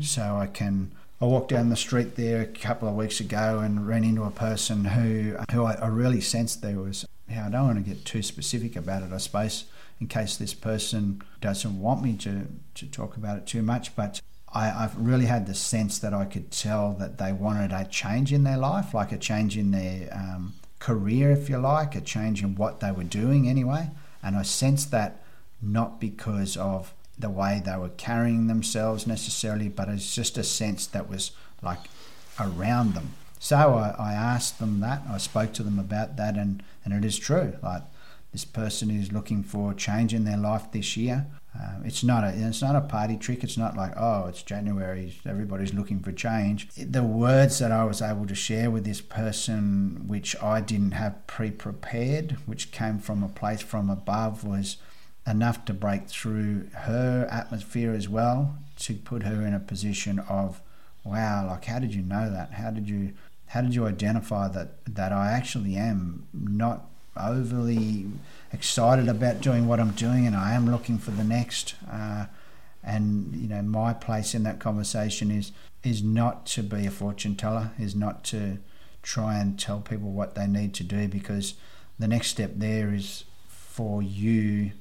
so 0.00 0.36
I 0.36 0.46
can. 0.46 0.92
I 1.22 1.26
walked 1.26 1.50
down 1.50 1.68
the 1.68 1.76
street 1.76 2.16
there 2.16 2.40
a 2.40 2.46
couple 2.46 2.88
of 2.88 2.94
weeks 2.94 3.20
ago 3.20 3.58
and 3.58 3.86
ran 3.86 4.04
into 4.04 4.22
a 4.22 4.30
person 4.30 4.86
who 4.86 5.36
who 5.52 5.64
I, 5.64 5.74
I 5.74 5.88
really 5.88 6.20
sensed 6.20 6.62
there 6.62 6.78
was. 6.78 7.06
Yeah, 7.28 7.46
I 7.46 7.50
don't 7.50 7.66
want 7.66 7.84
to 7.84 7.88
get 7.88 8.04
too 8.04 8.22
specific 8.22 8.74
about 8.74 9.02
it. 9.02 9.12
I 9.12 9.18
suppose 9.18 9.64
in 10.00 10.06
case 10.06 10.36
this 10.36 10.54
person 10.54 11.22
doesn't 11.40 11.80
want 11.80 12.02
me 12.02 12.16
to 12.16 12.46
to 12.74 12.86
talk 12.86 13.16
about 13.16 13.36
it 13.38 13.46
too 13.46 13.62
much, 13.62 13.94
but. 13.96 14.20
I, 14.52 14.82
I've 14.82 14.96
really 14.96 15.26
had 15.26 15.46
the 15.46 15.54
sense 15.54 16.00
that 16.00 16.12
I 16.12 16.24
could 16.24 16.50
tell 16.50 16.92
that 16.94 17.18
they 17.18 17.32
wanted 17.32 17.70
a 17.70 17.84
change 17.84 18.32
in 18.32 18.42
their 18.42 18.56
life, 18.56 18.92
like 18.92 19.12
a 19.12 19.16
change 19.16 19.56
in 19.56 19.70
their 19.70 20.12
um, 20.12 20.54
career, 20.80 21.30
if 21.30 21.48
you 21.48 21.58
like, 21.58 21.94
a 21.94 22.00
change 22.00 22.42
in 22.42 22.56
what 22.56 22.80
they 22.80 22.90
were 22.90 23.04
doing 23.04 23.48
anyway. 23.48 23.90
And 24.24 24.36
I 24.36 24.42
sensed 24.42 24.90
that 24.90 25.22
not 25.62 26.00
because 26.00 26.56
of 26.56 26.92
the 27.18 27.30
way 27.30 27.62
they 27.64 27.76
were 27.76 27.90
carrying 27.90 28.48
themselves 28.48 29.06
necessarily, 29.06 29.68
but 29.68 29.88
it's 29.88 30.14
just 30.14 30.38
a 30.38 30.42
sense 30.42 30.86
that 30.88 31.08
was 31.08 31.30
like 31.62 31.86
around 32.40 32.94
them. 32.94 33.14
So 33.38 33.56
I, 33.56 33.94
I 33.98 34.12
asked 34.14 34.58
them 34.58 34.80
that, 34.80 35.02
I 35.08 35.18
spoke 35.18 35.52
to 35.54 35.62
them 35.62 35.78
about 35.78 36.16
that, 36.16 36.36
and, 36.36 36.62
and 36.84 36.92
it 36.92 37.04
is 37.04 37.18
true. 37.18 37.56
Like 37.62 37.82
this 38.32 38.44
person 38.44 38.90
is 38.90 39.12
looking 39.12 39.42
for 39.42 39.74
change 39.74 40.14
in 40.14 40.24
their 40.24 40.36
life 40.36 40.70
this 40.72 40.96
year. 40.96 41.26
Uh, 41.58 41.80
it's 41.84 42.04
not 42.04 42.22
a 42.22 42.28
it's 42.28 42.62
not 42.62 42.76
a 42.76 42.80
party 42.80 43.16
trick. 43.16 43.42
It's 43.42 43.56
not 43.56 43.76
like 43.76 43.92
oh 43.96 44.26
it's 44.26 44.42
January, 44.42 45.18
everybody's 45.26 45.74
looking 45.74 45.98
for 45.98 46.12
change. 46.12 46.68
The 46.76 47.02
words 47.02 47.58
that 47.58 47.72
I 47.72 47.84
was 47.84 48.00
able 48.00 48.26
to 48.26 48.34
share 48.34 48.70
with 48.70 48.84
this 48.84 49.00
person, 49.00 50.04
which 50.06 50.40
I 50.40 50.60
didn't 50.60 50.92
have 50.92 51.26
pre-prepared, 51.26 52.36
which 52.46 52.70
came 52.70 52.98
from 52.98 53.24
a 53.24 53.28
place 53.28 53.62
from 53.62 53.90
above, 53.90 54.44
was 54.44 54.76
enough 55.26 55.64
to 55.64 55.74
break 55.74 56.08
through 56.08 56.68
her 56.70 57.26
atmosphere 57.30 57.92
as 57.92 58.08
well 58.08 58.56
to 58.78 58.94
put 58.94 59.24
her 59.24 59.42
in 59.46 59.52
a 59.52 59.60
position 59.60 60.18
of 60.20 60.60
wow 61.04 61.46
like 61.46 61.64
how 61.66 61.78
did 61.78 61.94
you 61.94 62.02
know 62.02 62.30
that 62.30 62.52
how 62.52 62.70
did 62.70 62.88
you 62.88 63.12
how 63.48 63.60
did 63.60 63.74
you 63.74 63.86
identify 63.86 64.48
that 64.48 64.84
that 64.86 65.12
I 65.12 65.32
actually 65.32 65.76
am 65.76 66.26
not 66.32 66.89
overly 67.28 68.06
excited 68.52 69.08
about 69.08 69.40
doing 69.40 69.66
what 69.66 69.80
I'm 69.80 69.92
doing 69.92 70.26
and 70.26 70.36
I 70.36 70.54
am 70.54 70.70
looking 70.70 70.98
for 70.98 71.10
the 71.10 71.24
next 71.24 71.74
uh, 71.90 72.26
and 72.82 73.34
you 73.34 73.48
know 73.48 73.62
my 73.62 73.92
place 73.92 74.34
in 74.34 74.42
that 74.44 74.58
conversation 74.58 75.30
is 75.30 75.52
is 75.84 76.02
not 76.02 76.46
to 76.46 76.62
be 76.62 76.86
a 76.86 76.90
fortune 76.90 77.36
teller 77.36 77.70
is 77.78 77.94
not 77.94 78.24
to 78.24 78.58
try 79.02 79.38
and 79.38 79.58
tell 79.58 79.80
people 79.80 80.10
what 80.10 80.34
they 80.34 80.46
need 80.46 80.74
to 80.74 80.84
do 80.84 81.08
because 81.08 81.54
the 81.98 82.08
next 82.08 82.28
step 82.28 82.52
there 82.56 82.92
is 82.92 83.24
for 83.48 84.02
you 84.02 84.72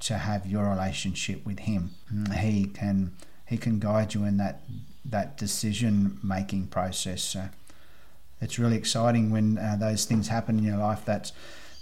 to 0.00 0.18
have 0.18 0.46
your 0.46 0.68
relationship 0.68 1.44
with 1.46 1.60
him. 1.60 1.90
He 2.36 2.66
can 2.66 3.12
he 3.46 3.56
can 3.56 3.78
guide 3.78 4.14
you 4.14 4.24
in 4.24 4.36
that 4.36 4.60
that 5.04 5.36
decision 5.36 6.18
making 6.22 6.66
process. 6.68 7.22
So 7.22 7.48
it's 8.40 8.58
really 8.58 8.76
exciting 8.76 9.30
when 9.30 9.58
uh, 9.58 9.76
those 9.78 10.04
things 10.04 10.28
happen 10.28 10.58
in 10.58 10.64
your 10.64 10.76
life 10.76 11.02
that's 11.04 11.32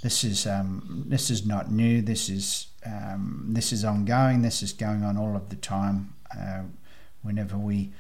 this 0.03 0.25
is 0.25 0.47
um, 0.47 1.05
this 1.07 1.31
is 1.31 1.47
not 1.47 1.71
new. 1.71 2.03
This 2.03 2.29
is 2.29 2.67
um, 2.85 3.47
this 3.49 3.73
is 3.73 3.85
ongoing. 3.85 4.43
This 4.43 4.63
is 4.63 4.73
going 4.73 5.05
on 5.05 5.17
all 5.17 5.37
of 5.37 5.49
the 5.49 5.57
time. 5.57 6.15
Uh, 6.37 6.63
whenever 7.23 7.57
we 7.57 7.93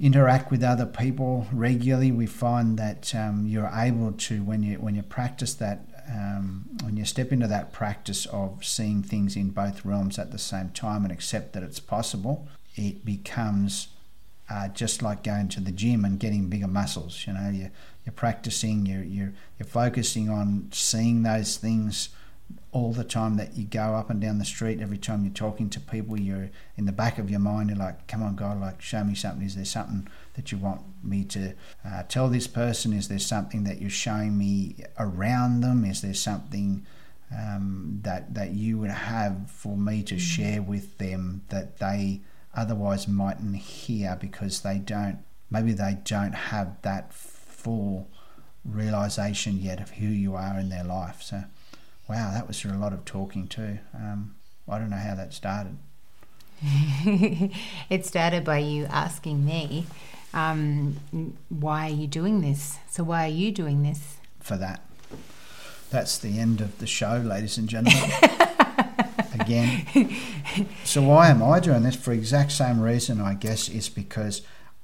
interact 0.00 0.50
with 0.50 0.64
other 0.64 0.86
people 0.86 1.46
regularly, 1.52 2.10
we 2.10 2.26
find 2.26 2.76
that 2.76 3.14
um, 3.14 3.46
you're 3.46 3.70
able 3.72 4.12
to 4.12 4.42
when 4.42 4.64
you 4.64 4.76
when 4.76 4.96
you 4.96 5.02
practice 5.02 5.54
that 5.54 5.86
um, 6.10 6.68
when 6.82 6.96
you 6.96 7.04
step 7.04 7.30
into 7.30 7.46
that 7.46 7.72
practice 7.72 8.26
of 8.26 8.64
seeing 8.64 9.02
things 9.02 9.36
in 9.36 9.50
both 9.50 9.84
realms 9.84 10.18
at 10.18 10.32
the 10.32 10.38
same 10.38 10.70
time 10.70 11.04
and 11.04 11.12
accept 11.12 11.52
that 11.52 11.62
it's 11.62 11.80
possible. 11.80 12.48
It 12.74 13.04
becomes 13.04 13.88
uh, 14.50 14.68
just 14.68 15.02
like 15.02 15.22
going 15.22 15.48
to 15.48 15.60
the 15.60 15.70
gym 15.70 16.04
and 16.04 16.18
getting 16.18 16.48
bigger 16.48 16.66
muscles. 16.66 17.24
You 17.26 17.34
know, 17.34 17.50
you, 17.50 17.70
you're 18.04 18.12
practicing, 18.12 18.86
you're, 18.86 19.02
you're, 19.02 19.32
you're 19.58 19.66
focusing 19.66 20.28
on 20.28 20.68
seeing 20.72 21.22
those 21.22 21.56
things 21.56 22.08
all 22.72 22.92
the 22.92 23.04
time 23.04 23.36
that 23.36 23.54
you 23.54 23.64
go 23.64 23.94
up 23.94 24.10
and 24.10 24.20
down 24.20 24.38
the 24.38 24.44
street. 24.44 24.80
Every 24.80 24.98
time 24.98 25.24
you're 25.24 25.32
talking 25.32 25.68
to 25.70 25.80
people, 25.80 26.18
you're 26.18 26.50
in 26.76 26.86
the 26.86 26.92
back 26.92 27.18
of 27.18 27.30
your 27.30 27.40
mind, 27.40 27.68
you're 27.68 27.78
like, 27.78 28.06
come 28.08 28.22
on, 28.22 28.34
God, 28.34 28.60
like, 28.60 28.80
show 28.80 29.04
me 29.04 29.14
something. 29.14 29.44
Is 29.44 29.54
there 29.54 29.64
something 29.64 30.08
that 30.34 30.50
you 30.50 30.58
want 30.58 30.80
me 31.04 31.24
to 31.24 31.54
uh, 31.84 32.02
tell 32.04 32.28
this 32.28 32.46
person? 32.46 32.92
Is 32.92 33.08
there 33.08 33.18
something 33.18 33.64
that 33.64 33.80
you're 33.80 33.90
showing 33.90 34.36
me 34.38 34.76
around 34.98 35.60
them? 35.60 35.84
Is 35.84 36.00
there 36.00 36.14
something 36.14 36.84
um, 37.30 38.00
that, 38.02 38.34
that 38.34 38.52
you 38.52 38.78
would 38.78 38.90
have 38.90 39.50
for 39.50 39.76
me 39.76 40.02
to 40.04 40.18
share 40.18 40.62
with 40.62 40.98
them 40.98 41.42
that 41.48 41.78
they 41.78 42.20
otherwise 42.54 43.08
mightn't 43.08 43.56
hear 43.56 44.16
because 44.20 44.60
they 44.60 44.78
don't 44.78 45.18
maybe 45.50 45.72
they 45.72 45.98
don't 46.04 46.34
have 46.34 46.80
that 46.82 47.12
full 47.62 48.08
realization 48.64 49.58
yet 49.60 49.80
of 49.80 49.90
who 49.90 50.06
you 50.06 50.34
are 50.34 50.58
in 50.58 50.68
their 50.68 50.84
life 50.84 51.22
so 51.22 51.44
wow 52.08 52.30
that 52.32 52.46
was 52.46 52.64
a 52.64 52.68
lot 52.68 52.92
of 52.92 53.04
talking 53.04 53.46
too 53.48 53.78
um, 53.94 54.34
i 54.68 54.78
don't 54.78 54.90
know 54.90 54.96
how 54.96 55.14
that 55.14 55.32
started 55.32 55.76
it 57.90 58.06
started 58.06 58.44
by 58.44 58.58
you 58.58 58.84
asking 58.84 59.44
me, 59.44 59.84
um, 60.32 60.96
why 61.48 61.88
are 61.88 61.92
you 61.92 62.06
doing 62.06 62.40
this? 62.40 62.78
So, 62.88 63.02
why 63.02 63.24
are 63.24 63.32
you 63.32 63.50
doing 63.50 63.82
this? 63.82 64.18
for 64.38 64.56
that 64.56 64.80
that's 65.92 66.18
the 66.18 66.38
end 66.38 66.60
of 66.60 66.78
the 66.78 66.86
show, 66.86 67.18
ladies 67.18 67.58
and 67.58 67.68
gentlemen. 67.68 68.10
Again. 69.38 69.86
So 70.84 71.02
why 71.02 71.28
am 71.28 71.42
I 71.42 71.60
doing 71.60 71.82
this? 71.82 71.96
For 71.96 72.12
exact 72.12 72.52
same 72.52 72.80
reason, 72.80 73.20
I 73.20 73.34
guess, 73.34 73.68
is 73.68 73.88
because 73.90 74.40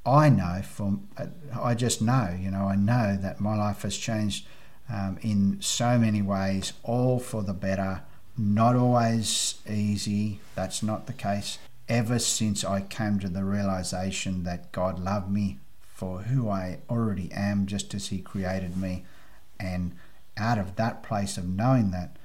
I 0.08 0.30
know 0.30 0.62
from 0.62 1.08
I 1.60 1.74
just 1.74 2.00
know, 2.00 2.34
you 2.38 2.50
know, 2.50 2.64
I 2.66 2.76
know 2.76 3.16
that 3.20 3.40
my 3.40 3.56
life 3.56 3.82
has 3.82 3.96
changed 3.96 4.46
um, 4.90 5.18
in 5.22 5.58
so 5.60 5.98
many 5.98 6.22
ways, 6.22 6.72
all 6.82 7.18
for 7.18 7.42
the 7.42 7.52
better. 7.52 8.02
Not 8.36 8.76
always 8.76 9.56
easy. 9.68 10.40
That's 10.54 10.82
not 10.82 11.06
the 11.06 11.12
case. 11.12 11.58
Ever 11.88 12.18
since 12.18 12.64
I 12.64 12.80
came 12.82 13.18
to 13.18 13.28
the 13.28 13.44
realization 13.44 14.44
that 14.44 14.72
God 14.72 14.98
loved 14.98 15.30
me 15.30 15.58
for 15.94 16.20
who 16.20 16.48
I 16.48 16.78
already 16.88 17.30
am, 17.32 17.66
just 17.66 17.92
as 17.92 18.08
He 18.08 18.20
created 18.20 18.76
me, 18.76 19.04
and 19.58 19.96
out 20.36 20.58
of 20.58 20.76
that 20.76 21.02
place 21.02 21.36
of 21.36 21.48
knowing 21.48 21.90
that, 21.90 22.16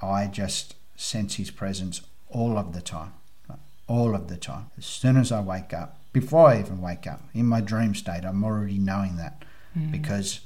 I 0.00 0.26
just 0.26 0.74
sense 0.96 1.36
His 1.36 1.50
presence 1.50 2.02
all 2.28 2.58
of 2.58 2.72
the 2.72 2.82
time. 2.82 3.12
All 3.86 4.14
of 4.14 4.28
the 4.28 4.36
time. 4.36 4.70
As 4.76 4.86
soon 4.86 5.16
as 5.16 5.30
I 5.30 5.40
wake 5.40 5.72
up, 5.72 6.01
before 6.12 6.48
I 6.48 6.60
even 6.60 6.80
wake 6.80 7.06
up, 7.06 7.22
in 7.34 7.46
my 7.46 7.60
dream 7.60 7.94
state, 7.94 8.24
I'm 8.24 8.44
already 8.44 8.78
knowing 8.78 9.16
that 9.16 9.44
mm. 9.76 9.90
because 9.90 10.40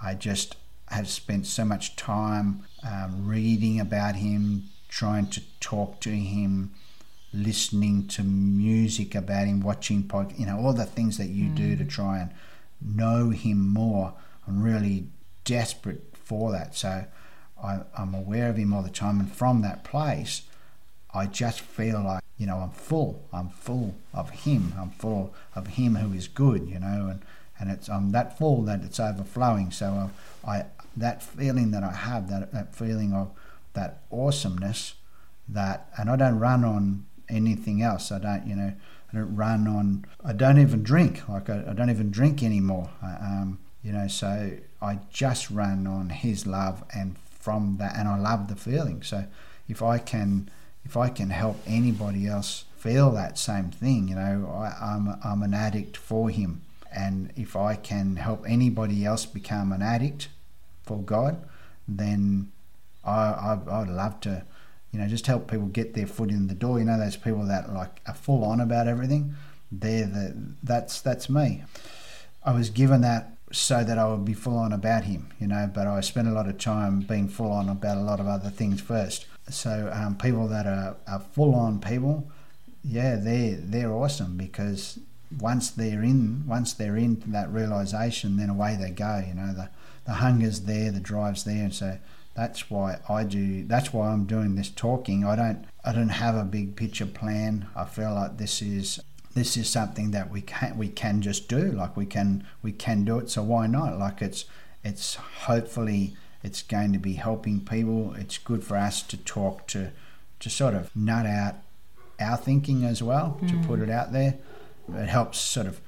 I 0.00 0.14
just 0.14 0.56
have 0.88 1.08
spent 1.08 1.46
so 1.46 1.64
much 1.64 1.96
time 1.96 2.64
um, 2.86 3.26
reading 3.26 3.80
about 3.80 4.16
Him, 4.16 4.64
trying 4.88 5.26
to 5.28 5.42
talk 5.60 6.00
to 6.00 6.10
Him, 6.10 6.72
listening 7.32 8.06
to 8.08 8.22
music 8.22 9.14
about 9.14 9.46
Him, 9.46 9.60
watching 9.60 10.04
podcast, 10.04 10.38
you 10.38 10.46
know, 10.46 10.58
all 10.58 10.72
the 10.72 10.86
things 10.86 11.18
that 11.18 11.28
you 11.28 11.46
mm. 11.46 11.54
do 11.54 11.76
to 11.76 11.84
mm. 11.84 11.90
try 11.90 12.20
and 12.20 12.30
know 12.80 13.30
Him 13.30 13.68
more. 13.68 14.14
I'm 14.46 14.62
really 14.62 15.08
desperate 15.44 16.14
for 16.14 16.52
that. 16.52 16.74
So 16.74 17.04
I, 17.62 17.80
I'm 17.96 18.14
aware 18.14 18.48
of 18.48 18.56
Him 18.56 18.72
all 18.72 18.82
the 18.82 18.88
time. 18.88 19.18
And 19.18 19.30
from 19.30 19.62
that 19.62 19.84
place, 19.84 20.42
I 21.12 21.26
just 21.26 21.60
feel 21.60 22.02
like, 22.02 22.22
you 22.38 22.46
know, 22.46 22.56
I'm 22.58 22.70
full. 22.70 23.22
I'm 23.32 23.48
full 23.48 23.94
of 24.14 24.30
Him. 24.30 24.72
I'm 24.78 24.90
full 24.90 25.34
of 25.54 25.66
Him 25.66 25.96
who 25.96 26.16
is 26.16 26.28
good, 26.28 26.68
you 26.68 26.78
know, 26.78 27.08
and, 27.10 27.22
and 27.58 27.70
it's 27.70 27.88
I'm 27.88 28.12
that 28.12 28.38
full 28.38 28.62
that 28.62 28.82
it's 28.82 29.00
overflowing. 29.00 29.72
So 29.72 30.10
I, 30.44 30.50
I 30.50 30.66
that 30.96 31.22
feeling 31.22 31.70
that 31.72 31.82
I 31.82 31.92
have, 31.92 32.28
that, 32.30 32.52
that 32.52 32.74
feeling 32.74 33.12
of 33.12 33.30
that 33.74 34.02
awesomeness, 34.10 34.94
that, 35.48 35.88
and 35.96 36.10
I 36.10 36.16
don't 36.16 36.38
run 36.38 36.64
on 36.64 37.06
anything 37.28 37.82
else. 37.82 38.10
I 38.10 38.18
don't, 38.18 38.46
you 38.46 38.56
know, 38.56 38.72
I 39.12 39.16
don't 39.16 39.34
run 39.34 39.66
on, 39.66 40.04
I 40.24 40.32
don't 40.32 40.58
even 40.58 40.82
drink. 40.82 41.28
Like 41.28 41.50
I, 41.50 41.64
I 41.68 41.72
don't 41.72 41.90
even 41.90 42.10
drink 42.10 42.42
anymore. 42.42 42.90
Um, 43.02 43.58
you 43.82 43.92
know, 43.92 44.08
so 44.08 44.52
I 44.82 44.98
just 45.10 45.50
run 45.50 45.86
on 45.86 46.10
His 46.10 46.46
love, 46.46 46.84
and 46.94 47.16
from 47.18 47.76
that, 47.78 47.96
and 47.96 48.08
I 48.08 48.18
love 48.18 48.48
the 48.48 48.56
feeling. 48.56 49.02
So 49.02 49.24
if 49.68 49.82
I 49.82 49.98
can 49.98 50.50
if 50.88 50.96
I 50.96 51.10
can 51.10 51.28
help 51.28 51.58
anybody 51.66 52.26
else 52.26 52.64
feel 52.78 53.10
that 53.10 53.36
same 53.36 53.70
thing, 53.70 54.08
you 54.08 54.14
know, 54.14 54.50
I, 54.50 54.94
am 54.94 55.08
I'm, 55.08 55.20
I'm 55.22 55.42
an 55.42 55.52
addict 55.52 55.98
for 55.98 56.30
Him. 56.30 56.62
And 56.90 57.30
if 57.36 57.54
I 57.54 57.74
can 57.74 58.16
help 58.16 58.44
anybody 58.48 59.04
else 59.04 59.26
become 59.26 59.70
an 59.72 59.82
addict 59.82 60.28
for 60.84 60.98
God, 60.98 61.44
then 61.86 62.50
I, 63.04 63.10
I, 63.10 63.58
I'd 63.70 63.88
love 63.88 64.20
to, 64.20 64.44
you 64.90 64.98
know, 64.98 65.06
just 65.06 65.26
help 65.26 65.50
people 65.50 65.66
get 65.66 65.92
their 65.92 66.06
foot 66.06 66.30
in 66.30 66.46
the 66.46 66.54
door. 66.54 66.78
You 66.78 66.86
know, 66.86 66.98
those 66.98 67.16
people 67.16 67.44
that 67.44 67.70
like 67.74 68.00
are 68.06 68.14
full 68.14 68.42
on 68.42 68.58
about 68.58 68.88
everything. 68.88 69.34
They're 69.70 70.06
the 70.06 70.34
that's 70.62 71.02
that's 71.02 71.28
me. 71.28 71.64
I 72.42 72.52
was 72.52 72.70
given 72.70 73.02
that 73.02 73.36
so 73.52 73.84
that 73.84 73.98
I 73.98 74.08
would 74.08 74.24
be 74.24 74.32
full 74.32 74.56
on 74.56 74.72
about 74.72 75.04
him, 75.04 75.28
you 75.38 75.46
know, 75.46 75.70
but 75.72 75.86
I 75.86 76.00
spent 76.00 76.28
a 76.28 76.32
lot 76.32 76.48
of 76.48 76.56
time 76.58 77.00
being 77.00 77.28
full 77.28 77.50
on 77.52 77.68
about 77.68 77.98
a 77.98 78.02
lot 78.02 78.20
of 78.20 78.26
other 78.26 78.48
things 78.50 78.80
first. 78.80 79.26
So 79.50 79.90
um, 79.92 80.16
people 80.16 80.48
that 80.48 80.66
are, 80.66 80.96
are 81.06 81.20
full 81.20 81.54
on 81.54 81.80
people, 81.80 82.30
yeah, 82.84 83.16
they're 83.16 83.56
they're 83.56 83.92
awesome 83.92 84.36
because 84.36 84.98
once 85.38 85.70
they're 85.70 86.02
in 86.02 86.46
once 86.46 86.72
they're 86.72 86.96
in 86.96 87.22
that 87.26 87.50
realization, 87.52 88.36
then 88.36 88.50
away 88.50 88.76
they 88.80 88.90
go. 88.90 89.22
You 89.26 89.34
know, 89.34 89.52
the 89.52 89.70
the 90.04 90.14
hunger's 90.14 90.62
there, 90.62 90.90
the 90.90 91.00
drive's 91.00 91.44
there, 91.44 91.64
and 91.64 91.74
so 91.74 91.98
that's 92.34 92.70
why 92.70 92.98
I 93.08 93.24
do. 93.24 93.64
That's 93.64 93.92
why 93.92 94.08
I'm 94.08 94.24
doing 94.24 94.54
this 94.54 94.70
talking. 94.70 95.24
I 95.24 95.36
don't 95.36 95.64
I 95.84 95.92
don't 95.92 96.08
have 96.08 96.36
a 96.36 96.44
big 96.44 96.76
picture 96.76 97.06
plan. 97.06 97.66
I 97.74 97.84
feel 97.84 98.14
like 98.14 98.38
this 98.38 98.62
is 98.62 99.00
this 99.34 99.56
is 99.56 99.68
something 99.68 100.12
that 100.12 100.30
we 100.30 100.42
can 100.42 100.78
we 100.78 100.88
can 100.88 101.20
just 101.20 101.48
do. 101.48 101.72
Like 101.72 101.96
we 101.96 102.06
can 102.06 102.46
we 102.62 102.72
can 102.72 103.04
do 103.04 103.18
it. 103.18 103.30
So 103.30 103.42
why 103.42 103.66
not? 103.66 103.98
Like 103.98 104.22
it's 104.22 104.44
it's 104.84 105.16
hopefully 105.16 106.16
it's 106.48 106.62
going 106.62 106.94
to 106.94 106.98
be 106.98 107.12
helping 107.12 107.60
people. 107.60 108.14
It's 108.14 108.38
good 108.38 108.64
for 108.64 108.76
us 108.78 109.02
to 109.02 109.18
talk 109.18 109.66
to, 109.68 109.92
to 110.40 110.48
sort 110.48 110.74
of 110.74 110.94
nut 110.96 111.26
out 111.26 111.56
our 112.18 112.38
thinking 112.38 112.84
as 112.84 113.02
well, 113.02 113.38
mm. 113.42 113.48
to 113.50 113.68
put 113.68 113.80
it 113.80 113.90
out 113.90 114.12
there. 114.12 114.38
It 114.94 115.08
helps 115.08 115.38
sort 115.38 115.66
of 115.66 115.82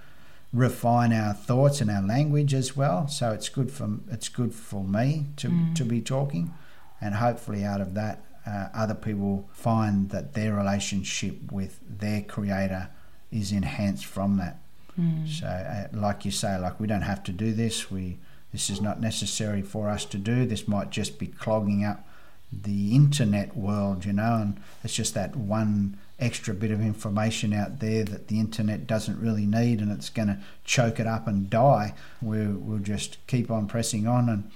refine 0.53 1.15
our 1.15 1.33
thoughts 1.33 1.81
and 1.81 1.91
our 1.91 2.03
language 2.03 2.53
as 2.53 2.77
well. 2.77 3.09
So 3.09 3.33
it's 3.33 3.49
good 3.49 3.71
for 3.71 3.89
it's 4.11 4.29
good 4.29 4.53
for 4.55 4.85
me 4.85 5.27
to 5.37 5.49
mm. 5.49 5.75
to 5.77 5.85
be 5.85 6.03
talking, 6.03 6.53
and 7.01 7.15
hopefully 7.15 7.65
out 7.65 7.81
of 7.81 7.95
that, 7.95 8.23
uh, 8.47 8.69
other 8.75 8.95
people 8.95 9.49
find 9.53 10.11
that 10.11 10.35
their 10.35 10.55
relationship 10.55 11.51
with 11.51 11.81
their 11.89 12.21
creator 12.21 12.91
is 13.33 13.51
enhanced 13.51 14.05
from 14.05 14.37
that. 14.37 14.59
Mm. 15.01 15.27
So, 15.27 15.47
uh, 15.47 15.89
like 15.97 16.27
you 16.27 16.31
say, 16.31 16.59
like 16.59 16.79
we 16.79 16.87
don't 16.87 17.09
have 17.13 17.23
to 17.25 17.33
do 17.33 17.55
this. 17.55 17.91
We 17.91 18.19
this 18.53 18.71
is 18.71 18.81
not 18.81 19.01
necessary 19.01 19.63
for 19.63 19.89
us 19.89 20.05
to 20.07 20.19
do. 20.19 20.45
This 20.45 20.67
might 20.67 20.91
just 20.91 21.19
be 21.19 21.27
clogging 21.27 21.85
up 21.85 22.07
the 22.53 22.95
internet 22.95 23.57
world, 23.57 24.05
you 24.05 24.13
know, 24.13 24.35
and 24.35 24.61
it's 24.83 24.95
just 24.95 25.15
that 25.15 25.37
one 25.37 25.97
extra 26.19 26.53
bit 26.53 26.71
of 26.71 26.81
information 26.81 27.53
out 27.53 27.79
there 27.81 28.05
that 28.05 28.29
the 28.29 28.41
internet 28.41 28.87
doesn't 28.87 29.21
really 29.21 29.47
need 29.47 29.81
and 29.81 29.91
it's 29.91 30.11
going 30.11 30.29
to 30.29 30.39
choke 30.65 30.99
it 31.01 31.07
up 31.07 31.27
and 31.27 31.49
die. 31.49 31.95
We'll, 32.21 32.53
we'll 32.53 32.81
just 32.81 33.25
keep 33.27 33.51
on 33.51 33.69
pressing 33.69 34.07
on 34.07 34.29
and 34.29 34.51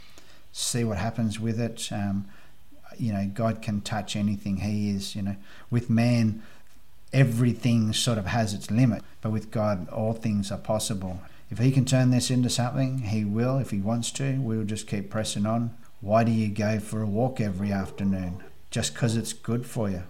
see 0.52 0.84
what 0.84 0.98
happens 0.98 1.38
with 1.38 1.60
it. 1.60 1.88
Um, 1.92 2.26
you 2.98 3.12
know, 3.12 3.30
God 3.32 3.62
can 3.62 3.80
touch 3.80 4.16
anything 4.16 4.58
He 4.58 4.90
is, 4.90 5.16
you 5.16 5.22
know. 5.22 5.36
With 5.70 5.88
man, 5.88 6.42
everything 7.12 7.92
sort 7.92 8.18
of 8.18 8.26
has 8.26 8.54
its 8.54 8.70
limit, 8.70 9.02
but 9.20 9.30
with 9.30 9.50
God, 9.50 9.88
all 9.88 10.12
things 10.12 10.52
are 10.52 10.58
possible. 10.58 11.20
If 11.50 11.58
he 11.58 11.70
can 11.70 11.84
turn 11.84 12.10
this 12.10 12.30
into 12.30 12.50
something, 12.50 12.98
he 12.98 13.24
will 13.24 13.58
if 13.58 13.70
he 13.70 13.78
wants 13.78 14.10
to. 14.12 14.40
We'll 14.40 14.64
just 14.64 14.86
keep 14.86 15.10
pressing 15.10 15.46
on. 15.46 15.76
Why 16.00 16.24
do 16.24 16.32
you 16.32 16.48
go 16.48 16.80
for 16.80 17.02
a 17.02 17.06
walk 17.06 17.40
every 17.40 17.72
afternoon? 17.72 18.42
Just 18.70 18.94
because 18.94 19.16
it's 19.16 19.32
good 19.32 19.66
for 19.66 19.88
you. 19.88 20.02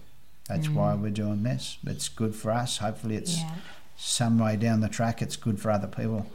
That's 0.47 0.67
mm. 0.67 0.73
why 0.75 0.95
we're 0.95 1.11
doing 1.11 1.43
this. 1.43 1.77
It's 1.85 2.09
good 2.09 2.35
for 2.35 2.51
us. 2.51 2.77
Hopefully, 2.77 3.15
it's 3.15 3.37
yeah. 3.39 3.55
some 3.97 4.39
way 4.39 4.55
down 4.55 4.81
the 4.81 4.89
track, 4.89 5.21
it's 5.21 5.35
good 5.35 5.59
for 5.59 5.71
other 5.71 5.87
people. 5.87 6.27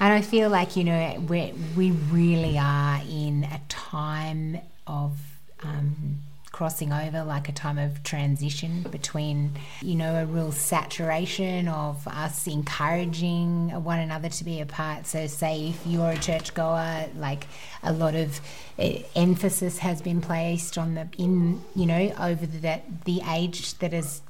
And 0.00 0.12
I 0.12 0.22
feel 0.22 0.50
like, 0.50 0.76
you 0.76 0.84
know, 0.84 1.24
we 1.28 1.52
we 1.76 1.90
really 1.90 2.58
are 2.58 3.00
in 3.08 3.44
a 3.44 3.60
time 3.68 4.58
of. 4.86 5.18
Um, 5.62 6.18
crossing 6.54 6.92
over 6.92 7.24
like 7.24 7.48
a 7.48 7.52
time 7.52 7.78
of 7.78 8.00
transition 8.04 8.82
between, 8.92 9.50
you 9.82 9.96
know, 9.96 10.14
a 10.22 10.24
real 10.24 10.52
saturation 10.52 11.66
of 11.66 12.06
us 12.06 12.46
encouraging 12.46 13.70
one 13.82 13.98
another 13.98 14.28
to 14.28 14.44
be 14.44 14.60
a 14.60 14.66
part. 14.66 15.04
So, 15.04 15.26
say 15.26 15.70
if 15.70 15.84
you're 15.84 16.12
a 16.12 16.16
churchgoer, 16.16 17.08
like 17.16 17.48
a 17.82 17.92
lot 17.92 18.14
of 18.14 18.40
uh, 18.78 18.98
emphasis 19.16 19.78
has 19.78 20.00
been 20.00 20.20
placed 20.20 20.78
on 20.78 20.94
the, 20.94 21.08
in, 21.18 21.60
you 21.74 21.86
know, 21.86 22.12
over 22.20 22.46
that 22.46 23.04
the 23.04 23.20
age 23.28 23.74
that 23.78 23.92
has 23.92 24.22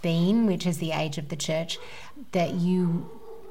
been, 0.00 0.46
which 0.46 0.66
is 0.66 0.78
the 0.78 0.92
age 0.92 1.18
of 1.18 1.28
the 1.28 1.36
church, 1.36 1.76
that 2.32 2.54
you 2.54 3.10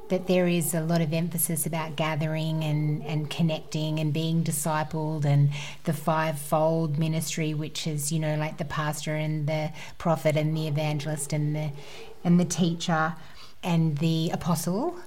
that 0.10 0.28
there 0.28 0.48
is 0.48 0.74
a 0.74 0.82
lot 0.82 1.02
of 1.02 1.14
emphasis 1.14 1.66
about 1.66 1.96
gathering 1.96 2.64
and, 2.64 3.04
and 3.06 3.30
connecting 3.30 4.00
and 4.00 4.12
being 4.14 4.44
discipled 4.44 5.26
and 5.26 5.52
the 5.86 5.94
fivefold 5.94 6.98
ministry, 6.98 7.54
which 7.54 7.88
is, 7.88 8.12
you 8.12 8.20
know, 8.20 8.36
like 8.36 8.58
the 8.58 8.66
pastor 8.66 9.16
and 9.16 9.48
the 9.48 9.72
prophet 9.98 10.36
and 10.36 10.56
the 10.56 10.68
evangelist 10.68 11.32
and 11.34 11.56
the 11.56 11.72
and 12.24 12.40
the 12.40 12.46
teacher 12.46 13.16
and 13.64 13.98
the 14.00 14.30
apostle. 14.32 14.98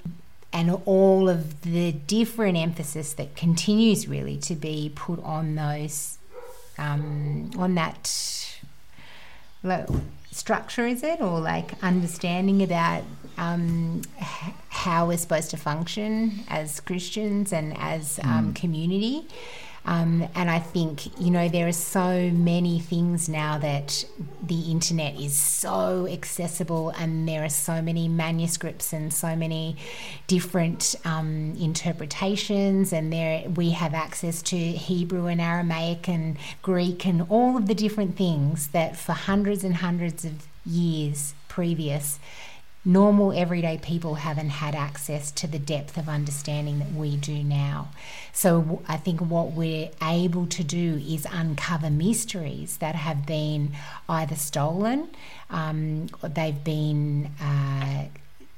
And 0.55 0.79
all 0.85 1.29
of 1.29 1.63
the 1.63 1.93
different 1.93 2.59
emphasis 2.59 3.15
that 3.15 3.37
continues 3.37 4.07
really 4.07 4.37
to 4.39 4.55
be 4.55 4.93
put 4.95 5.23
on 5.25 5.55
those 5.55 6.19
um, 6.79 7.51
on 7.57 7.75
that 7.75 8.07
structure 10.31 10.87
is 10.87 11.03
it? 11.03 11.21
Or 11.21 11.41
like 11.41 11.83
understanding 11.83 12.63
about 12.63 13.05
um, 13.39 14.03
how 14.83 15.07
we're 15.07 15.17
supposed 15.17 15.49
to 15.49 15.57
function 15.57 16.41
as 16.49 16.81
Christians 16.81 17.53
and 17.53 17.73
as 17.79 18.19
um, 18.25 18.53
mm. 18.53 18.55
community. 18.57 19.29
Um, 19.85 20.29
and 20.35 20.51
I 20.51 20.59
think, 20.59 21.21
you 21.21 21.31
know, 21.31 21.49
there 21.49 21.69
are 21.69 21.73
so 21.73 22.31
many 22.31 22.81
things 22.81 23.29
now 23.29 23.59
that 23.59 24.05
the 24.45 24.71
internet 24.73 25.15
is 25.21 25.35
so 25.35 26.09
accessible, 26.09 26.91
and 26.91 27.29
there 27.29 27.45
are 27.45 27.49
so 27.49 27.81
many 27.81 28.09
manuscripts 28.09 28.93
and 28.93 29.15
so 29.15 29.37
many 29.37 29.77
different 30.27 30.97
um, 31.05 31.55
interpretations. 31.61 32.93
And 32.93 33.13
there 33.13 33.49
we 33.51 33.71
have 33.71 33.95
access 33.95 34.43
to 34.43 34.57
Hebrew 34.57 35.27
and 35.27 35.41
Aramaic 35.41 36.09
and 36.09 36.37
Greek 36.61 37.07
and 37.07 37.27
all 37.29 37.57
of 37.57 37.67
the 37.69 37.75
different 37.75 38.17
things 38.17 38.69
that 38.69 38.97
for 38.97 39.13
hundreds 39.13 39.63
and 39.63 39.77
hundreds 39.77 40.25
of 40.25 40.47
years 40.67 41.35
previous 41.49 42.19
normal 42.85 43.33
everyday 43.33 43.79
people 43.79 44.17
haven't 44.17 44.51
had 44.51 44.75
access 44.75 45.31
to 45.31 45.47
the 45.47 45.59
depth 45.59 45.97
of 45.97 46.09
understanding 46.09 46.81
that 46.81 46.93
we 46.93 47.17
do 47.17 47.43
now. 47.43 47.89
So 48.33 48.83
I 48.89 48.97
think 48.97 49.21
what 49.21 49.53
we're 49.53 49.91
able 50.03 50.47
to 50.49 50.65
do 50.65 51.01
is 51.07 51.27
uncover 51.31 51.91
mysteries 51.91 52.79
that 52.79 52.95
have 52.97 53.25
been 53.25 53.73
either 54.09 54.35
stolen, 54.35 55.11
um, 55.51 56.09
they've 56.23 56.65
been 56.65 57.31
uh, 57.41 58.07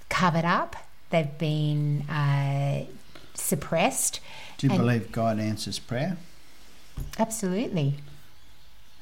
covered 0.09 0.47
up, 0.47 0.77
they've 1.11 1.37
been 1.39 2.03
uh, 2.09 2.87
suppressed. 3.35 4.20
Do 4.57 4.68
you 4.68 4.79
believe 4.79 5.12
God 5.12 5.39
answers 5.39 5.79
prayer? 5.79 6.16
Absolutely. 7.18 7.97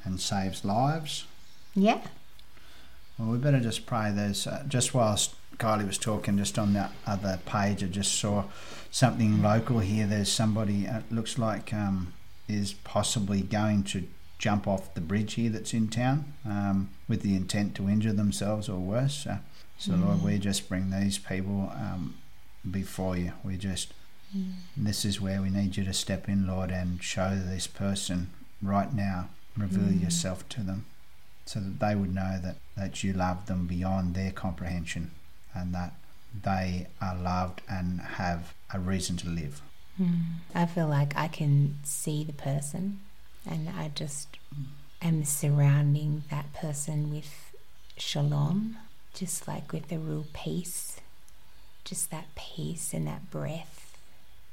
And 0.03 0.19
saves 0.19 0.65
lives? 0.65 1.25
Yeah. 1.75 2.01
Well, 3.17 3.29
we 3.29 3.37
better 3.37 3.59
just 3.59 3.85
pray. 3.85 4.11
There's 4.11 4.47
uh, 4.47 4.63
just 4.67 4.93
whilst 4.93 5.35
Kylie 5.57 5.85
was 5.85 5.97
talking, 5.97 6.37
just 6.37 6.57
on 6.57 6.73
that 6.73 6.91
other 7.05 7.39
page, 7.45 7.83
I 7.83 7.87
just 7.87 8.13
saw 8.15 8.45
something 8.91 9.41
local 9.41 9.79
here. 9.79 10.07
There's 10.07 10.31
somebody 10.31 10.87
uh, 10.87 11.01
looks 11.11 11.37
like 11.37 11.73
um, 11.73 12.13
is 12.47 12.73
possibly 12.73 13.41
going 13.41 13.83
to 13.83 14.07
jump 14.39 14.67
off 14.67 14.93
the 14.93 15.01
bridge 15.01 15.35
here 15.35 15.49
that's 15.49 15.73
in 15.73 15.87
town 15.87 16.33
um, 16.45 16.89
with 17.07 17.21
the 17.21 17.35
intent 17.35 17.75
to 17.75 17.87
injure 17.87 18.13
themselves 18.13 18.67
or 18.67 18.79
worse. 18.79 19.27
Uh, 19.27 19.37
so, 19.77 19.91
mm. 19.91 20.05
Lord, 20.05 20.23
we 20.23 20.37
just 20.37 20.67
bring 20.67 20.89
these 20.89 21.17
people 21.17 21.71
um, 21.75 22.15
before 22.69 23.15
you. 23.15 23.33
We 23.43 23.57
just 23.57 23.93
mm. 24.35 24.53
this 24.75 25.05
is 25.05 25.21
where 25.21 25.41
we 25.41 25.49
need 25.49 25.77
you 25.77 25.83
to 25.83 25.93
step 25.93 26.27
in, 26.27 26.47
Lord, 26.47 26.71
and 26.71 27.01
show 27.01 27.39
this 27.45 27.67
person 27.67 28.31
right 28.61 28.91
now. 28.91 29.29
Reveal 29.55 29.83
mm. 29.83 30.01
yourself 30.01 30.49
to 30.49 30.61
them 30.61 30.85
so 31.45 31.59
that 31.59 31.79
they 31.79 31.95
would 31.95 32.13
know 32.13 32.39
that, 32.41 32.55
that 32.77 33.03
you 33.03 33.13
love 33.13 33.45
them 33.47 33.67
beyond 33.67 34.15
their 34.15 34.31
comprehension 34.31 35.11
and 35.53 35.73
that 35.73 35.93
they 36.43 36.87
are 37.01 37.15
loved 37.15 37.61
and 37.69 37.99
have 38.01 38.53
a 38.73 38.79
reason 38.79 39.17
to 39.17 39.29
live. 39.29 39.61
Mm. 40.01 40.21
I 40.55 40.65
feel 40.65 40.87
like 40.87 41.15
I 41.15 41.27
can 41.27 41.77
see 41.83 42.23
the 42.23 42.33
person 42.33 42.99
and 43.49 43.69
I 43.69 43.91
just 43.93 44.37
am 45.01 45.25
surrounding 45.25 46.23
that 46.31 46.53
person 46.53 47.13
with 47.13 47.51
shalom, 47.97 48.77
just 49.13 49.47
like 49.47 49.71
with 49.71 49.91
a 49.91 49.97
real 49.97 50.25
peace, 50.33 50.97
just 51.83 52.09
that 52.11 52.33
peace 52.35 52.93
and 52.93 53.05
that 53.05 53.29
breath 53.29 53.97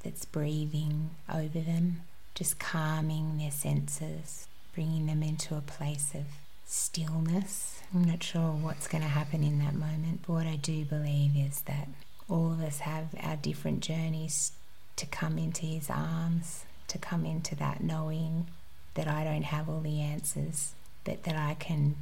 that's 0.03 0.25
breathing 0.25 1.11
over 1.33 1.61
them, 1.61 2.03
just 2.35 2.59
calming 2.59 3.39
their 3.39 3.51
senses, 3.51 4.49
bringing 4.75 5.07
them 5.07 5.23
into 5.23 5.57
a 5.57 5.61
place 5.61 6.13
of 6.15 6.25
stillness. 6.71 7.81
I'm 7.93 8.05
not 8.05 8.23
sure 8.23 8.53
what's 8.53 8.87
going 8.87 9.03
to 9.03 9.09
happen 9.09 9.43
in 9.43 9.59
that 9.59 9.75
moment, 9.75 10.21
but 10.25 10.33
what 10.33 10.47
I 10.47 10.55
do 10.55 10.85
believe 10.85 11.37
is 11.37 11.63
that 11.63 11.89
all 12.29 12.53
of 12.53 12.63
us 12.63 12.79
have 12.79 13.09
our 13.21 13.35
different 13.35 13.81
journeys 13.81 14.53
to 14.95 15.05
come 15.07 15.37
into 15.37 15.67
His 15.67 15.91
arms, 15.91 16.65
to 16.87 16.99
come 16.99 17.27
into 17.27 17.57
that 17.57 17.83
knowing 17.83 18.47
that 18.95 19.09
I 19.09 19.25
don't 19.25 19.43
have 19.43 19.69
all 19.69 19.81
the 19.81 20.01
answers, 20.01 20.75
but 21.03 21.25
that 21.25 21.35
I 21.35 21.55
can 21.55 21.97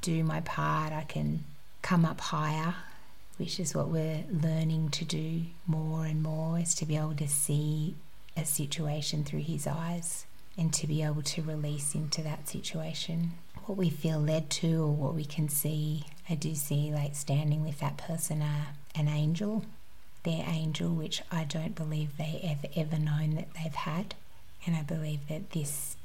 do 0.00 0.24
my 0.24 0.40
part, 0.40 0.92
I 0.94 1.02
can 1.02 1.44
come 1.82 2.06
up 2.06 2.20
higher, 2.20 2.74
which 3.36 3.60
is 3.60 3.74
what 3.74 3.88
we're 3.88 4.24
learning 4.30 4.88
to 4.90 5.04
do 5.04 5.42
more 5.66 6.06
and 6.06 6.22
more, 6.22 6.58
is 6.58 6.74
to 6.76 6.86
be 6.86 6.96
able 6.96 7.14
to 7.16 7.28
see 7.28 7.94
a 8.38 8.46
situation 8.46 9.22
through 9.22 9.42
His 9.42 9.66
eyes 9.66 10.24
and 10.56 10.72
to 10.72 10.86
be 10.86 11.02
able 11.02 11.22
to 11.22 11.42
release 11.42 11.94
into 11.94 12.22
that 12.22 12.48
situation 12.48 13.32
what 13.66 13.78
we 13.78 13.90
feel 13.90 14.18
led 14.18 14.50
to 14.50 14.82
or 14.82 14.92
what 14.92 15.14
we 15.14 15.24
can 15.24 15.48
see. 15.48 16.04
I 16.28 16.34
do 16.34 16.54
see 16.54 16.92
like 16.92 17.14
standing 17.14 17.64
with 17.64 17.80
that 17.80 17.96
person, 17.96 18.42
uh, 18.42 18.64
an 18.94 19.08
angel, 19.08 19.64
their 20.22 20.44
angel, 20.46 20.90
which 20.90 21.22
I 21.30 21.44
don't 21.44 21.74
believe 21.74 22.16
they 22.16 22.40
have 22.44 22.64
ever 22.76 22.98
known 22.98 23.34
that 23.36 23.48
they've 23.54 23.74
had. 23.74 24.14
And 24.66 24.76
I 24.76 24.82
believe 24.82 25.28
that 25.28 25.50
this, 25.50 25.96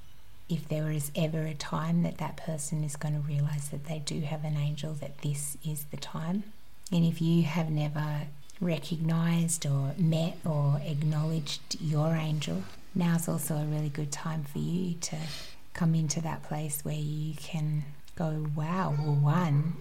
if 0.49 0.67
there 0.67 0.91
is 0.91 1.11
ever 1.15 1.43
a 1.43 1.53
time 1.53 2.03
that 2.03 2.17
that 2.17 2.37
person 2.37 2.83
is 2.83 2.95
going 2.95 3.13
to 3.13 3.27
realize 3.27 3.69
that 3.69 3.85
they 3.85 3.99
do 3.99 4.21
have 4.21 4.43
an 4.43 4.57
angel, 4.57 4.93
that 4.95 5.19
this 5.19 5.57
is 5.65 5.85
the 5.85 5.97
time. 5.97 6.43
And 6.91 7.05
if 7.05 7.21
you 7.21 7.43
have 7.43 7.69
never 7.69 8.27
recognized 8.59 9.65
or 9.65 9.93
met 9.97 10.37
or 10.45 10.81
acknowledged 10.83 11.77
your 11.79 12.15
angel, 12.15 12.63
now's 12.93 13.29
also 13.29 13.55
a 13.55 13.65
really 13.65 13.89
good 13.89 14.11
time 14.11 14.43
for 14.43 14.59
you 14.59 14.95
to 14.95 15.15
come 15.73 15.95
into 15.95 16.21
that 16.21 16.43
place 16.43 16.83
where 16.83 16.95
you 16.95 17.35
can 17.35 17.85
go, 18.15 18.47
wow, 18.55 18.95
well, 18.97 19.15
one, 19.15 19.77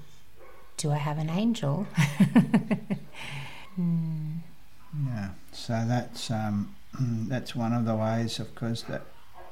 do 0.76 0.92
I 0.92 0.96
have 0.96 1.18
an 1.18 1.28
angel? 1.28 1.86
mm. 3.78 4.38
Yeah, 5.06 5.30
so 5.52 5.84
that's 5.86 6.30
um, 6.30 6.74
that's 7.00 7.54
one 7.54 7.72
of 7.72 7.84
the 7.84 7.94
ways, 7.94 8.38
of 8.38 8.54
course, 8.54 8.82
that, 8.82 9.02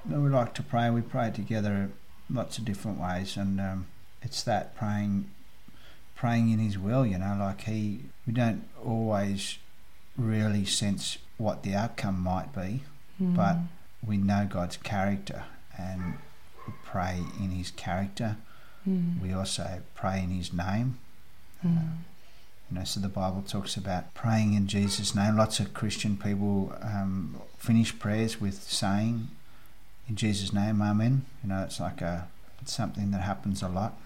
we 0.08 0.28
like 0.28 0.54
to 0.54 0.62
pray. 0.62 0.88
We 0.88 1.00
pray 1.00 1.32
together 1.34 1.90
lots 2.30 2.58
of 2.58 2.64
different 2.64 3.00
ways, 3.00 3.36
and 3.36 3.60
um, 3.60 3.86
it's 4.22 4.42
that 4.44 4.76
praying, 4.76 5.28
praying 6.14 6.50
in 6.50 6.60
His 6.60 6.78
will. 6.78 7.04
You 7.04 7.18
know, 7.18 7.36
like 7.38 7.62
He, 7.62 8.00
we 8.26 8.32
don't 8.32 8.68
always 8.84 9.58
really 10.16 10.64
sense 10.64 11.18
what 11.38 11.64
the 11.64 11.74
outcome 11.74 12.20
might 12.20 12.54
be, 12.54 12.84
mm. 13.20 13.34
but 13.34 13.56
we 14.06 14.16
know 14.16 14.46
God's 14.48 14.76
character, 14.76 15.42
and 15.76 16.18
pray 16.84 17.22
in 17.38 17.50
His 17.50 17.70
character. 17.70 18.36
Mm. 18.88 19.20
We 19.20 19.32
also 19.32 19.82
pray 19.94 20.22
in 20.22 20.30
His 20.30 20.52
name. 20.52 20.98
Mm. 21.64 21.76
Uh, 21.76 21.80
you 22.70 22.78
know, 22.78 22.84
so 22.84 22.98
the 23.00 23.08
Bible 23.08 23.44
talks 23.46 23.76
about 23.76 24.12
praying 24.14 24.54
in 24.54 24.66
Jesus' 24.66 25.14
name. 25.14 25.36
Lots 25.36 25.60
of 25.60 25.72
Christian 25.72 26.16
people 26.16 26.74
um, 26.82 27.40
finish 27.58 27.96
prayers 27.96 28.40
with 28.40 28.62
saying, 28.62 29.28
"In 30.08 30.16
Jesus' 30.16 30.52
name, 30.52 30.82
Amen." 30.82 31.26
You 31.42 31.50
know, 31.50 31.62
it's 31.62 31.78
like 31.78 32.00
a 32.00 32.28
it's 32.60 32.74
something 32.74 33.12
that 33.12 33.22
happens 33.22 33.62
a 33.62 33.68
lot. 33.68 33.98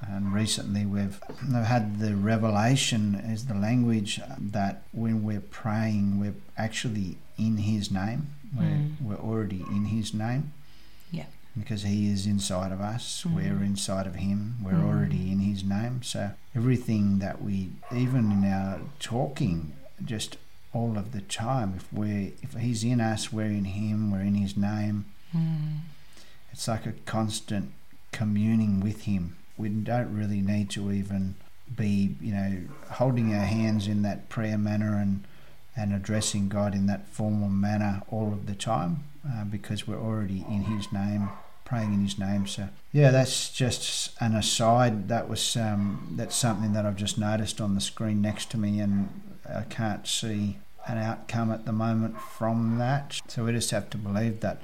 And 0.00 0.32
recently, 0.32 0.84
we've, 0.84 1.20
we've 1.42 1.64
had 1.64 2.00
the 2.00 2.14
revelation 2.14 3.14
as 3.14 3.46
the 3.46 3.54
language 3.54 4.20
that 4.38 4.82
when 4.92 5.24
we're 5.24 5.40
praying, 5.40 6.20
we're 6.20 6.34
actually 6.56 7.16
in 7.38 7.58
His 7.58 7.90
name. 7.90 8.28
We're, 8.54 8.64
mm. 8.64 9.00
we're 9.00 9.16
already 9.16 9.62
in 9.62 9.86
His 9.86 10.12
name. 10.12 10.52
Because 11.58 11.82
He 11.82 12.10
is 12.10 12.26
inside 12.26 12.72
of 12.72 12.80
us. 12.80 13.24
Mm. 13.26 13.34
We're 13.34 13.64
inside 13.64 14.06
of 14.06 14.16
Him. 14.16 14.56
We're 14.62 14.72
mm. 14.72 14.86
already 14.86 15.32
in 15.32 15.40
His 15.40 15.64
name. 15.64 16.02
So 16.02 16.32
everything 16.54 17.18
that 17.20 17.42
we, 17.42 17.70
even 17.94 18.30
in 18.30 18.44
our 18.44 18.80
talking, 19.00 19.72
just 20.04 20.36
all 20.72 20.98
of 20.98 21.12
the 21.12 21.22
time, 21.22 21.74
if 21.76 21.92
we're 21.92 22.32
if 22.42 22.54
He's 22.54 22.84
in 22.84 23.00
us, 23.00 23.32
we're 23.32 23.46
in 23.46 23.64
Him. 23.64 24.10
We're 24.10 24.20
in 24.20 24.34
His 24.34 24.56
name. 24.56 25.06
Mm. 25.34 25.78
It's 26.52 26.68
like 26.68 26.86
a 26.86 26.92
constant 27.04 27.72
communing 28.12 28.80
with 28.80 29.02
Him. 29.02 29.36
We 29.56 29.68
don't 29.68 30.14
really 30.14 30.40
need 30.40 30.70
to 30.70 30.92
even 30.92 31.36
be, 31.74 32.16
you 32.20 32.32
know, 32.32 32.62
holding 32.92 33.34
our 33.34 33.44
hands 33.44 33.86
in 33.86 34.02
that 34.02 34.28
prayer 34.28 34.58
manner 34.58 34.96
and 34.96 35.24
and 35.76 35.92
addressing 35.92 36.48
God 36.48 36.74
in 36.74 36.86
that 36.86 37.06
formal 37.08 37.50
manner 37.50 38.02
all 38.10 38.32
of 38.32 38.46
the 38.46 38.54
time 38.54 39.04
uh, 39.28 39.44
because 39.44 39.86
we're 39.86 40.00
already 40.00 40.44
in 40.48 40.62
His 40.62 40.90
name 40.90 41.28
praying 41.66 41.92
in 41.92 42.00
His 42.00 42.18
name. 42.18 42.46
So 42.46 42.70
yeah, 42.92 43.10
that's 43.10 43.50
just 43.50 44.16
an 44.20 44.34
aside. 44.34 45.08
That 45.08 45.28
was 45.28 45.56
um, 45.56 46.14
that's 46.16 46.34
something 46.34 46.72
that 46.72 46.86
I've 46.86 46.96
just 46.96 47.18
noticed 47.18 47.60
on 47.60 47.74
the 47.74 47.80
screen 47.82 48.22
next 48.22 48.50
to 48.52 48.58
me, 48.58 48.80
and 48.80 49.10
I 49.46 49.62
can't 49.62 50.06
see 50.06 50.56
an 50.86 50.96
outcome 50.96 51.50
at 51.50 51.66
the 51.66 51.72
moment 51.72 52.18
from 52.18 52.78
that. 52.78 53.20
So 53.28 53.44
we 53.44 53.52
just 53.52 53.70
have 53.72 53.90
to 53.90 53.98
believe 53.98 54.40
that 54.40 54.62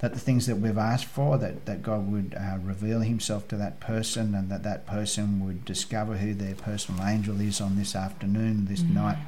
that 0.00 0.14
the 0.14 0.20
things 0.20 0.46
that 0.46 0.56
we've 0.56 0.78
asked 0.78 1.06
for, 1.06 1.38
that, 1.38 1.66
that 1.66 1.82
God 1.82 2.10
would 2.10 2.32
uh, 2.38 2.58
reveal 2.62 3.00
Himself 3.00 3.48
to 3.48 3.56
that 3.56 3.80
person, 3.80 4.34
and 4.34 4.48
that 4.50 4.62
that 4.62 4.86
person 4.86 5.44
would 5.44 5.64
discover 5.64 6.16
who 6.16 6.34
their 6.34 6.54
personal 6.54 7.04
angel 7.04 7.40
is 7.40 7.60
on 7.60 7.76
this 7.76 7.94
afternoon, 7.94 8.66
this 8.66 8.80
mm. 8.80 8.94
night. 8.94 9.18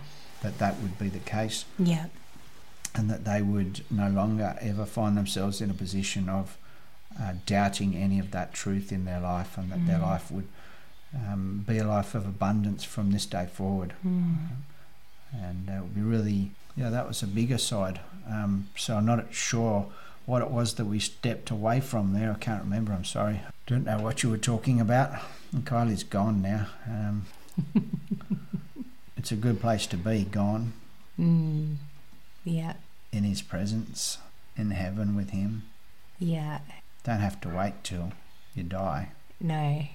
That 0.43 0.59
that 0.59 0.81
would 0.81 0.99
be 0.99 1.09
the 1.09 1.19
case. 1.19 1.67
Yeah. 1.79 2.07
And 2.95 3.11
that 3.11 3.25
they 3.25 3.43
would 3.43 3.85
no 3.91 4.09
longer 4.09 4.57
ever 4.61 4.85
find 4.87 5.17
themselves 5.17 5.61
in 5.61 5.71
a 5.71 5.75
position 5.75 6.29
of 6.29 6.57
uh, 7.19 7.35
doubting 7.47 7.95
any 7.97 8.19
of 8.19 8.31
that 8.31 8.53
truth 8.53 8.93
in 8.93 9.05
their 9.05 9.21
life 9.21 9.57
and 9.57 9.71
that 9.73 9.81
mm. 9.81 9.87
their 9.87 9.99
life 9.99 10.31
would 10.31 10.49
um, 11.15 11.65
be 11.67 11.79
a 11.79 11.85
life 11.85 12.15
of 12.15 12.27
abundance 12.27 12.85
from 12.85 13.11
this 13.13 13.27
day 13.27 13.47
forward. 13.53 13.95
Mm. 14.07 14.37
And 15.33 15.69
uh, 15.69 15.73
it 15.73 15.81
would 15.81 15.95
be 15.95 16.03
really, 16.03 16.51
yeah, 16.77 16.91
that 16.91 17.09
was 17.09 17.23
a 17.23 17.27
bigger 17.27 17.59
side. 17.59 18.01
Um, 18.29 18.69
so 18.77 18.97
I'm 18.97 19.07
not 19.07 19.33
sure 19.33 19.87
what 20.27 20.43
it 20.43 20.51
was 20.51 20.75
that 20.75 20.85
we 20.85 20.99
stepped 21.01 21.51
away 21.51 21.81
from 21.81 22.13
there. 22.13 22.31
I 22.33 22.39
can't 22.39 22.63
remember. 22.63 22.93
I'm 22.93 23.05
sorry. 23.05 23.41
Don't 23.67 23.85
know 23.85 23.99
what 23.99 24.23
you 24.23 24.31
were 24.31 24.39
talking 24.39 24.81
about. 24.81 25.13
And 25.53 25.65
Kylie's 25.65 26.05
gone 26.05 26.43
now. 26.43 26.67
Um, 26.89 27.27
it's 29.17 29.33
a 29.33 29.37
good 29.37 29.61
place 29.61 29.87
to 29.89 29.97
be. 29.97 30.25
Gone 30.25 30.73
Mm. 31.19 31.77
Yeah. 32.45 32.75
in 33.13 33.25
His 33.25 33.43
presence 33.43 34.19
in 34.57 34.71
heaven 34.71 35.15
with 35.15 35.31
Him. 35.31 35.65
Yeah. 36.19 36.61
Don't 37.05 37.21
have 37.21 37.41
to 37.43 37.49
wait 37.49 37.83
till 37.83 38.13
you 38.55 38.63
die. 38.63 39.13
No, 39.41 39.87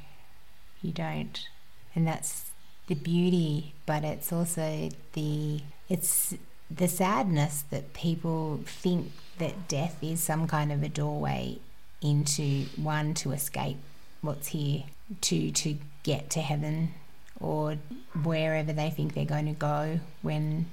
you 0.81 0.91
don't. 0.91 1.47
And 1.93 2.07
that's 2.07 2.51
the 2.87 2.95
beauty, 2.95 3.73
but 3.85 4.03
it's 4.03 4.33
also 4.33 4.89
the 5.13 5.61
it's 5.87 6.33
the 6.69 6.87
sadness 6.87 7.63
that 7.69 7.93
people 7.93 8.59
think 8.65 9.11
that 9.37 9.67
death 9.67 9.97
is 10.01 10.21
some 10.21 10.47
kind 10.47 10.71
of 10.71 10.81
a 10.81 10.89
doorway 10.89 11.59
into 12.01 12.65
one 12.75 13.13
to 13.15 13.31
escape 13.31 13.77
what's 14.21 14.47
here, 14.47 14.83
two 15.21 15.51
to 15.51 15.77
get 16.03 16.29
to 16.31 16.41
heaven 16.41 16.93
or 17.39 17.77
wherever 18.23 18.73
they 18.73 18.89
think 18.89 19.13
they're 19.13 19.25
going 19.25 19.45
to 19.45 19.51
go 19.51 19.99
when 20.21 20.65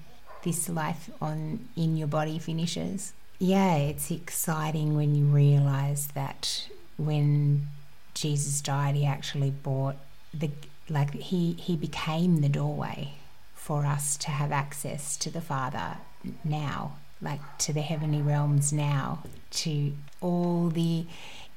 this 0.43 0.69
life 0.69 1.11
on 1.21 1.69
in 1.77 1.97
your 1.97 2.09
body 2.09 2.39
finishes. 2.39 3.13
Yeah, 3.43 3.75
it's 3.75 4.13
exciting 4.13 4.95
when 4.95 5.17
you 5.17 5.25
realize 5.25 6.07
that 6.15 6.69
when 6.97 7.67
Jesus 8.15 8.61
died, 8.61 8.95
he 8.95 9.05
actually 9.05 9.51
bought 9.51 9.97
the 10.33 10.53
like 10.89 11.13
he 11.15 11.55
he 11.55 11.75
became 11.75 12.41
the 12.41 12.49
doorway 12.49 13.15
for 13.53 13.85
us 13.85 14.17
to 14.19 14.31
have 14.31 14.53
access 14.53 15.17
to 15.17 15.29
the 15.29 15.41
Father 15.41 15.97
now, 16.45 16.99
like 17.21 17.41
to 17.59 17.73
the 17.73 17.81
heavenly 17.81 18.23
realms 18.23 18.73
now, 18.73 19.25
to 19.51 19.93
all 20.21 20.69
the 20.69 21.07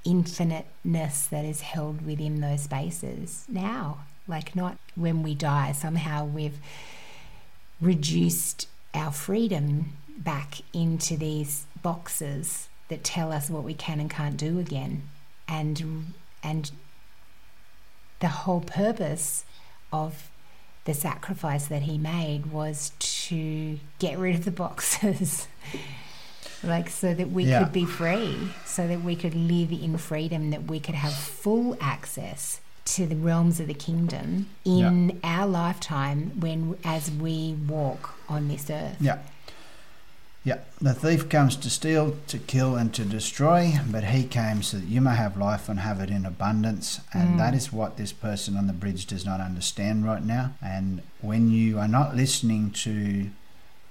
infiniteness 0.04 1.28
that 1.28 1.46
is 1.46 1.62
held 1.62 2.04
within 2.04 2.42
those 2.42 2.64
spaces 2.64 3.46
now. 3.48 4.00
Like 4.28 4.56
not 4.56 4.80
when 4.96 5.22
we 5.22 5.36
die, 5.36 5.72
somehow 5.72 6.26
we've 6.26 6.58
reduced 7.80 8.68
our 8.96 9.12
freedom 9.12 9.92
back 10.18 10.62
into 10.74 11.18
these 11.18 11.66
boxes 11.86 12.68
that 12.90 13.04
tell 13.04 13.32
us 13.32 13.50
what 13.50 13.64
we 13.64 13.74
can 13.76 14.00
and 14.00 14.10
can't 14.10 14.38
do 14.38 14.60
again. 14.60 14.94
And 15.48 16.14
and 16.44 16.72
the 18.20 18.28
whole 18.28 18.62
purpose 18.62 19.46
of 19.94 20.30
the 20.86 20.94
sacrifice 20.94 21.68
that 21.68 21.84
he 21.84 21.98
made 21.98 22.48
was 22.48 22.92
to 23.00 23.80
get 24.00 24.18
rid 24.18 24.36
of 24.36 24.46
the 24.46 24.52
boxes. 24.66 25.48
like 26.64 26.90
so 26.90 27.14
that 27.14 27.30
we 27.32 27.44
Yeah. 27.46 27.60
could 27.60 27.74
be 27.74 27.86
free, 27.86 28.36
so 28.66 28.88
that 28.88 29.02
we 29.04 29.16
could 29.16 29.36
live 29.36 29.72
in 29.72 29.98
freedom, 29.98 30.50
that 30.50 30.64
we 30.66 30.80
could 30.80 30.96
have 30.96 31.14
full 31.14 31.78
access 31.80 32.62
to 32.86 33.06
the 33.06 33.16
realms 33.16 33.60
of 33.60 33.68
the 33.68 33.74
kingdom 33.74 34.48
in 34.64 35.20
our 35.24 35.48
lifetime 35.48 36.32
when 36.40 36.78
as 36.84 37.12
we 37.12 37.54
walk 37.68 38.16
on 38.30 38.48
this 38.48 38.70
earth. 38.70 38.98
Yeah. 39.00 39.20
Yeah. 40.46 40.60
The 40.80 40.94
thief 40.94 41.28
comes 41.28 41.56
to 41.58 41.70
steal, 41.72 42.16
to 42.28 42.38
kill, 42.38 42.76
and 42.76 42.94
to 42.94 43.04
destroy, 43.04 43.74
but 43.90 44.04
he 44.06 44.24
came 44.26 44.62
so 44.62 44.78
that 44.78 44.86
you 44.88 45.02
may 45.02 45.16
have 45.16 45.36
life 45.38 45.68
and 45.68 45.80
have 45.80 46.00
it 46.00 46.12
in 46.12 46.24
abundance. 46.26 47.02
And 47.14 47.30
Mm. 47.32 47.38
that 47.40 47.54
is 47.56 47.74
what 47.74 47.98
this 47.98 48.14
person 48.14 48.56
on 48.56 48.68
the 48.68 48.74
bridge 48.74 49.08
does 49.08 49.26
not 49.26 49.42
understand 49.42 50.06
right 50.06 50.24
now. 50.24 50.52
And 50.62 51.02
when 51.20 51.50
you 51.50 51.80
are 51.80 51.88
not 51.88 52.16
listening 52.16 52.70
to 52.86 53.32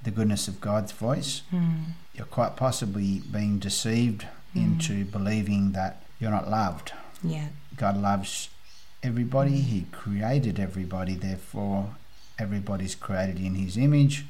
the 0.04 0.12
goodness 0.12 0.46
of 0.46 0.60
God's 0.60 0.92
voice, 0.92 1.42
Mm. 1.52 1.94
you're 2.14 2.26
quite 2.26 2.54
possibly 2.56 3.18
being 3.32 3.58
deceived 3.58 4.24
Mm. 4.54 4.62
into 4.64 5.04
believing 5.06 5.72
that 5.72 6.02
you're 6.20 6.30
not 6.30 6.48
loved. 6.48 6.92
Yeah. 7.24 7.48
God 7.76 7.96
loves 8.00 8.48
everybody, 9.02 9.60
He 9.60 9.86
created 9.90 10.60
everybody, 10.60 11.16
therefore, 11.16 11.96
everybody's 12.38 12.94
created 12.94 13.40
in 13.40 13.56
His 13.56 13.76
image. 13.76 14.24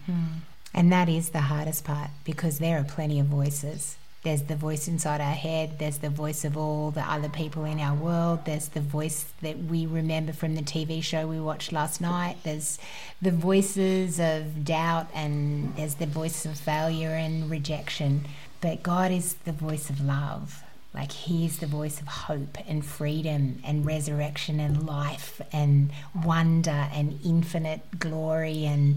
Mm. 0.75 0.81
And 0.81 0.93
that 0.93 1.09
is 1.09 1.31
the 1.31 1.43
hardest 1.43 1.85
part 1.85 2.11
because 2.25 2.59
there 2.59 2.79
are 2.79 2.85
plenty 2.85 3.21
of 3.21 3.27
voices. 3.27 3.97
There's 4.25 4.43
the 4.43 4.57
voice 4.57 4.89
inside 4.89 5.21
our 5.21 5.35
head, 5.35 5.79
there's 5.79 5.99
the 5.99 6.09
voice 6.09 6.47
of 6.47 6.57
all 6.57 6.91
the 6.91 7.03
other 7.03 7.29
people 7.29 7.67
in 7.67 7.79
our 7.79 7.95
world, 7.95 8.47
there's 8.47 8.69
the 8.69 8.81
voice 8.81 9.27
that 9.43 9.59
we 9.59 9.85
remember 9.85 10.33
from 10.33 10.55
the 10.55 10.63
TV 10.63 11.03
show 11.03 11.27
we 11.27 11.39
watched 11.39 11.73
last 11.73 12.01
night, 12.01 12.39
there's 12.43 12.79
the 13.21 13.31
voices 13.31 14.19
of 14.19 14.65
doubt, 14.65 15.09
and 15.15 15.77
there's 15.77 15.97
the 15.97 16.07
voice 16.07 16.47
of 16.47 16.59
failure 16.59 17.11
and 17.11 17.51
rejection. 17.51 18.25
But 18.63 18.83
God 18.83 19.13
is 19.13 19.35
the 19.45 19.53
voice 19.53 19.91
of 19.91 20.01
love. 20.01 20.63
Like 20.95 21.13
He 21.13 21.45
is 21.45 21.59
the 21.59 21.67
voice 21.67 22.01
of 22.01 22.07
hope 22.07 22.57
and 22.67 22.83
freedom 22.83 23.61
and 23.63 23.85
resurrection 23.85 24.59
and 24.59 24.87
life 24.87 25.43
and 25.53 25.91
wonder 26.25 26.89
and 26.95 27.19
infinite 27.23 27.99
glory 27.99 28.65
and 28.65 28.97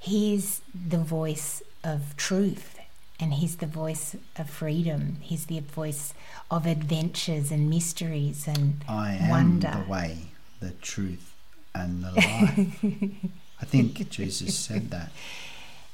He's 0.00 0.62
the 0.74 0.98
voice 0.98 1.62
of 1.84 2.16
truth 2.16 2.78
and 3.20 3.34
he's 3.34 3.56
the 3.56 3.66
voice 3.66 4.16
of 4.36 4.48
freedom. 4.48 5.18
He's 5.20 5.44
the 5.46 5.60
voice 5.60 6.14
of 6.50 6.66
adventures 6.66 7.50
and 7.50 7.68
mysteries 7.68 8.48
and 8.48 8.82
I 8.88 9.12
am 9.14 9.28
Wonder. 9.28 9.84
the 9.84 9.90
way, 9.90 10.18
the 10.60 10.70
truth, 10.70 11.34
and 11.74 12.02
the 12.02 12.12
life. 12.16 13.14
I 13.60 13.64
think 13.66 14.08
Jesus 14.08 14.56
said 14.56 14.90
that. 14.90 15.10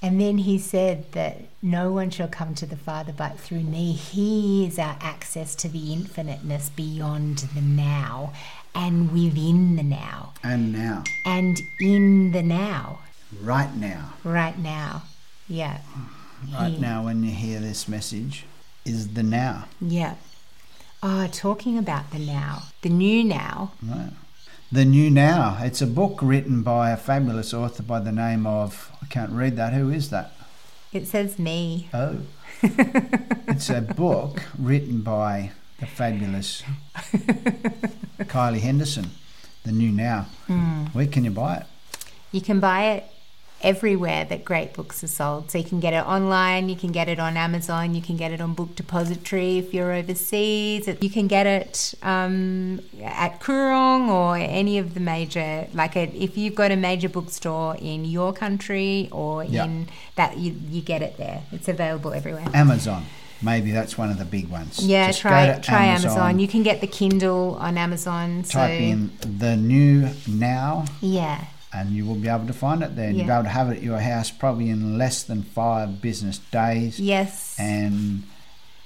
and 0.00 0.20
then 0.20 0.38
he 0.38 0.56
said 0.56 1.10
that 1.12 1.40
no 1.60 1.90
one 1.90 2.10
shall 2.10 2.28
come 2.28 2.54
to 2.54 2.66
the 2.66 2.76
Father 2.76 3.12
but 3.12 3.40
through 3.40 3.64
me. 3.64 3.92
He 3.92 4.64
is 4.64 4.78
our 4.78 4.96
access 5.00 5.56
to 5.56 5.68
the 5.68 5.92
infiniteness 5.92 6.68
beyond 6.68 7.38
the 7.56 7.60
now 7.60 8.32
and 8.72 9.10
within 9.10 9.74
the 9.74 9.82
now 9.82 10.32
And 10.44 10.72
now, 10.72 11.02
and 11.24 11.60
in 11.80 12.30
the 12.30 12.42
now 12.44 13.00
right 13.42 13.74
now, 13.74 14.14
right 14.24 14.58
now. 14.58 15.02
Yeah. 15.48 15.80
right 16.52 16.78
now, 16.78 17.04
when 17.04 17.22
you 17.22 17.30
hear 17.30 17.60
this 17.60 17.88
message, 17.88 18.44
is 18.84 19.14
the 19.14 19.22
now. 19.22 19.66
Yeah. 19.80 20.14
Oh, 21.02 21.28
talking 21.28 21.78
about 21.78 22.10
the 22.10 22.18
now, 22.18 22.64
the 22.82 22.88
new 22.88 23.22
now. 23.22 23.72
Right. 23.82 24.10
The 24.72 24.84
New 24.84 25.10
Now. 25.10 25.58
It's 25.62 25.80
a 25.80 25.86
book 25.86 26.18
written 26.20 26.62
by 26.62 26.90
a 26.90 26.96
fabulous 26.96 27.54
author 27.54 27.84
by 27.84 28.00
the 28.00 28.10
name 28.10 28.48
of, 28.48 28.90
I 29.00 29.06
can't 29.06 29.30
read 29.30 29.56
that. 29.56 29.72
Who 29.72 29.90
is 29.90 30.10
that? 30.10 30.32
It 30.92 31.06
says 31.06 31.38
me. 31.38 31.88
Oh. 31.94 32.18
it's 32.62 33.70
a 33.70 33.80
book 33.80 34.42
written 34.58 35.02
by 35.02 35.52
the 35.78 35.86
fabulous 35.86 36.64
Kylie 36.96 38.58
Henderson. 38.58 39.12
The 39.62 39.70
New 39.70 39.90
Now. 39.90 40.26
Hmm. 40.48 40.86
Where 40.86 41.06
can 41.06 41.24
you 41.24 41.30
buy 41.30 41.58
it? 41.58 41.66
You 42.32 42.40
can 42.40 42.58
buy 42.58 42.86
it 42.86 43.04
everywhere 43.62 44.24
that 44.26 44.44
great 44.44 44.74
books 44.74 45.02
are 45.02 45.08
sold. 45.08 45.50
So 45.50 45.58
you 45.58 45.64
can 45.64 45.80
get 45.80 45.92
it 45.92 46.06
online, 46.06 46.68
you 46.68 46.76
can 46.76 46.92
get 46.92 47.08
it 47.08 47.18
on 47.18 47.36
Amazon, 47.36 47.94
you 47.94 48.02
can 48.02 48.16
get 48.16 48.30
it 48.32 48.40
on 48.40 48.54
Book 48.54 48.76
Depository 48.76 49.58
if 49.58 49.72
you're 49.74 49.92
overseas. 49.92 50.88
You 51.00 51.10
can 51.10 51.26
get 51.26 51.46
it 51.46 51.94
um, 52.02 52.80
at 53.02 53.40
Koorong 53.40 54.08
or 54.08 54.36
any 54.36 54.78
of 54.78 54.94
the 54.94 55.00
major, 55.00 55.66
like 55.72 55.96
a, 55.96 56.04
if 56.14 56.36
you've 56.36 56.54
got 56.54 56.70
a 56.70 56.76
major 56.76 57.08
bookstore 57.08 57.76
in 57.76 58.04
your 58.04 58.32
country 58.32 59.08
or 59.10 59.44
Yeah. 59.44 59.64
in 59.64 59.88
that, 60.16 60.36
you, 60.38 60.54
you 60.70 60.82
get 60.82 61.02
it 61.02 61.16
there. 61.16 61.42
It's 61.52 61.68
available 61.68 62.12
everywhere. 62.12 62.44
Amazon. 62.54 63.04
Maybe 63.42 63.70
that's 63.70 63.98
one 63.98 64.10
of 64.10 64.18
the 64.18 64.24
big 64.24 64.48
ones. 64.48 64.78
Yeah, 64.82 65.08
Just 65.08 65.20
try 65.20 65.58
try 65.58 65.84
Amazon. 65.86 66.38
You 66.38 66.48
can 66.48 66.62
get 66.62 66.80
the 66.80 66.86
Kindle 66.86 67.56
on 67.60 67.76
Amazon. 67.76 68.44
So 68.44 68.58
type 68.58 68.80
in 68.80 69.10
the 69.20 69.56
new 69.56 70.08
now 70.26 70.86
yeah, 71.02 71.44
and 71.76 71.90
you 71.90 72.04
will 72.06 72.14
be 72.14 72.28
able 72.28 72.46
to 72.46 72.52
find 72.52 72.82
it 72.82 72.96
there. 72.96 73.08
And 73.08 73.16
You'll 73.18 73.26
be 73.26 73.32
able 73.32 73.42
to 73.44 73.48
have 73.60 73.68
it 73.70 73.76
at 73.78 73.82
your 73.82 73.98
house 73.98 74.30
probably 74.30 74.70
in 74.70 74.98
less 74.98 75.22
than 75.24 75.42
five 75.42 76.00
business 76.00 76.38
days. 76.38 76.98
yes, 76.98 77.56
And 77.58 78.22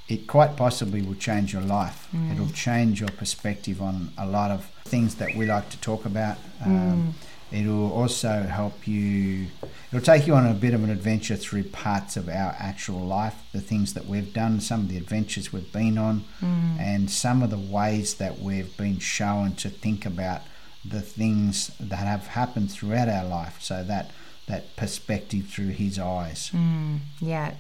it 0.09 0.27
quite 0.27 0.57
possibly 0.57 1.03
will 1.03 1.15
change 1.15 1.53
your 1.53 1.63
life. 1.63 2.09
Mm. 2.13 2.33
It'll 2.33 2.49
change 2.69 3.01
your 3.01 3.11
perspective 3.11 3.81
on 3.81 4.13
a 4.19 4.27
lot 4.27 4.51
of 4.51 4.65
things 4.85 5.15
that 5.17 5.37
we 5.37 5.47
like 5.47 5.69
to 5.71 5.79
talk 5.81 6.05
about. 6.05 6.37
Mm. 6.63 6.67
Um, 6.93 7.15
It'll 7.53 7.91
also 7.93 8.43
help 8.45 8.87
you, 8.87 9.49
it'll 9.91 10.05
take 10.05 10.29
you 10.29 10.35
on 10.37 10.47
a 10.47 10.55
bit 10.55 10.73
of 10.73 10.85
an 10.85 10.91
adventure 10.91 11.35
through 11.35 11.65
parts 11.65 12.17
of 12.17 12.29
our 12.29 12.55
actual 12.61 13.01
life, 13.01 13.35
the 13.53 13.61
things 13.61 13.95
that 13.95 14.07
we've 14.07 14.33
done, 14.33 14.61
some 14.61 14.83
of 14.83 14.89
the 14.89 14.97
adventures 14.97 15.53
we've 15.53 15.73
been 15.73 15.99
on, 15.99 16.23
Mm. 16.41 16.79
and 16.79 17.11
some 17.11 17.43
of 17.43 17.51
the 17.51 17.59
ways 17.59 18.15
that 18.23 18.39
we've 18.39 18.77
been 18.77 19.01
shown 19.01 19.55
to 19.63 19.69
think 19.69 20.07
about 20.07 20.43
the 20.85 21.01
things 21.01 21.73
that 21.79 21.97
have 21.97 22.29
happened 22.29 22.71
throughout 22.71 23.09
our 23.09 23.25
life. 23.25 23.61
So 23.61 23.83
that 23.85 24.11
that 24.47 24.77
perspective 24.77 25.47
through 25.47 25.69
his 25.69 25.99
eyes. 25.99 26.51
Mm, 26.53 27.01
yeah. 27.21 27.55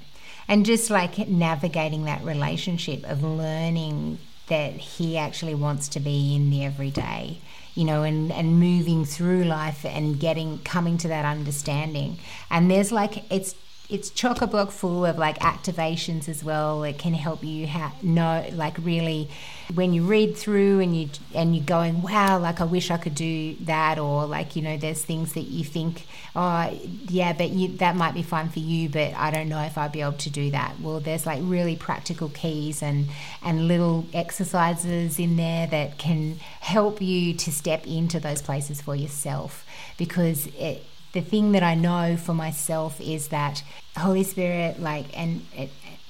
And 0.48 0.66
just 0.66 0.90
like 0.90 1.28
navigating 1.28 2.04
that 2.04 2.22
relationship 2.24 3.08
of 3.08 3.22
learning 3.22 4.18
that 4.48 4.72
he 4.72 5.16
actually 5.16 5.54
wants 5.54 5.86
to 5.88 6.00
be 6.00 6.34
in 6.34 6.50
the 6.50 6.64
everyday, 6.64 7.38
you 7.76 7.84
know, 7.84 8.02
and, 8.02 8.32
and 8.32 8.58
moving 8.58 9.04
through 9.04 9.44
life 9.44 9.84
and 9.84 10.18
getting 10.18 10.58
coming 10.58 10.98
to 10.98 11.08
that 11.08 11.24
understanding. 11.24 12.18
And 12.50 12.68
there's 12.68 12.90
like 12.90 13.30
it's 13.30 13.54
it's 13.90 14.08
chock 14.10 14.40
a 14.40 14.46
block 14.46 14.70
full 14.70 15.04
of 15.04 15.18
like 15.18 15.38
activations 15.40 16.28
as 16.28 16.44
well. 16.44 16.84
It 16.84 16.98
can 16.98 17.12
help 17.12 17.42
you 17.42 17.66
ha- 17.66 17.92
know, 18.02 18.46
like 18.52 18.76
really, 18.78 19.28
when 19.74 19.92
you 19.92 20.04
read 20.04 20.36
through 20.36 20.80
and 20.80 20.96
you 20.96 21.10
and 21.34 21.56
you're 21.56 21.64
going, 21.64 22.02
wow, 22.02 22.38
like 22.38 22.60
I 22.60 22.64
wish 22.64 22.90
I 22.90 22.96
could 22.96 23.14
do 23.14 23.56
that, 23.62 23.98
or 23.98 24.26
like 24.26 24.54
you 24.54 24.62
know, 24.62 24.76
there's 24.76 25.02
things 25.02 25.32
that 25.32 25.42
you 25.42 25.64
think, 25.64 26.06
oh 26.36 26.72
yeah, 27.08 27.32
but 27.32 27.50
you, 27.50 27.76
that 27.78 27.96
might 27.96 28.14
be 28.14 28.22
fine 28.22 28.48
for 28.48 28.60
you, 28.60 28.88
but 28.88 29.12
I 29.14 29.30
don't 29.30 29.48
know 29.48 29.62
if 29.62 29.76
I'd 29.76 29.92
be 29.92 30.02
able 30.02 30.12
to 30.12 30.30
do 30.30 30.50
that. 30.52 30.80
Well, 30.80 31.00
there's 31.00 31.26
like 31.26 31.40
really 31.42 31.76
practical 31.76 32.28
keys 32.28 32.82
and 32.82 33.08
and 33.42 33.66
little 33.66 34.06
exercises 34.14 35.18
in 35.18 35.36
there 35.36 35.66
that 35.66 35.98
can 35.98 36.38
help 36.60 37.02
you 37.02 37.34
to 37.34 37.50
step 37.50 37.86
into 37.86 38.20
those 38.20 38.40
places 38.40 38.80
for 38.80 38.94
yourself 38.94 39.66
because 39.98 40.46
it 40.58 40.84
the 41.12 41.20
thing 41.20 41.52
that 41.52 41.62
I 41.62 41.74
know 41.74 42.16
for 42.16 42.34
myself 42.34 43.00
is 43.00 43.28
that 43.28 43.62
Holy 43.96 44.24
Spirit, 44.24 44.80
like, 44.80 45.06
and 45.18 45.44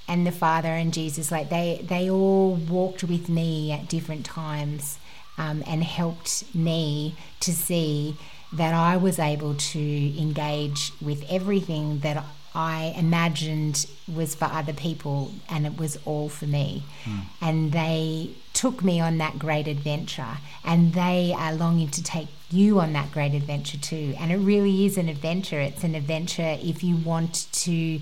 and 0.09 0.27
the 0.27 0.33
Father 0.33 0.69
and 0.69 0.93
Jesus, 0.93 1.31
like 1.31 1.51
they 1.51 1.85
they 1.85 2.11
all 2.11 2.55
walked 2.55 3.05
with 3.05 3.29
me 3.29 3.73
at 3.73 3.89
different 3.89 4.27
times 4.27 4.99
um, 5.39 5.63
and 5.67 5.83
helped 5.85 6.55
me 6.55 7.15
to 7.41 7.53
see 7.53 8.17
that 8.53 8.75
I 8.75 8.97
was 8.97 9.19
able 9.19 9.55
to 9.55 10.19
engage 10.21 10.93
with 11.01 11.25
everything 11.31 12.01
that 12.01 12.25
I 12.55 12.93
imagined 12.97 13.87
was 14.13 14.35
for 14.35 14.47
other 14.47 14.73
people 14.73 15.33
and 15.49 15.67
it 15.67 15.79
was 15.79 15.99
all 16.05 16.29
for 16.29 16.47
me. 16.47 16.83
Mm. 17.05 17.21
And 17.41 17.73
they 17.73 18.31
took 18.53 18.83
me 18.83 19.01
on 19.01 19.19
that 19.19 19.39
great 19.39 19.69
adventure 19.69 20.39
and 20.65 20.93
they 20.93 21.35
are 21.37 21.55
longing 21.55 21.89
to 21.89 22.03
take 22.03 22.29
you 22.51 22.81
on 22.81 22.93
that 22.93 23.13
great 23.13 23.35
adventure 23.35 23.79
too. 23.79 24.15
And 24.19 24.33
it 24.33 24.37
really 24.39 24.87
is 24.87 24.99
an 24.99 25.09
adventure. 25.09 25.61
It's 25.61 25.85
an 25.85 25.95
adventure 25.95 26.59
if 26.61 26.83
you 26.83 26.97
want 26.97 27.47
to 27.53 28.01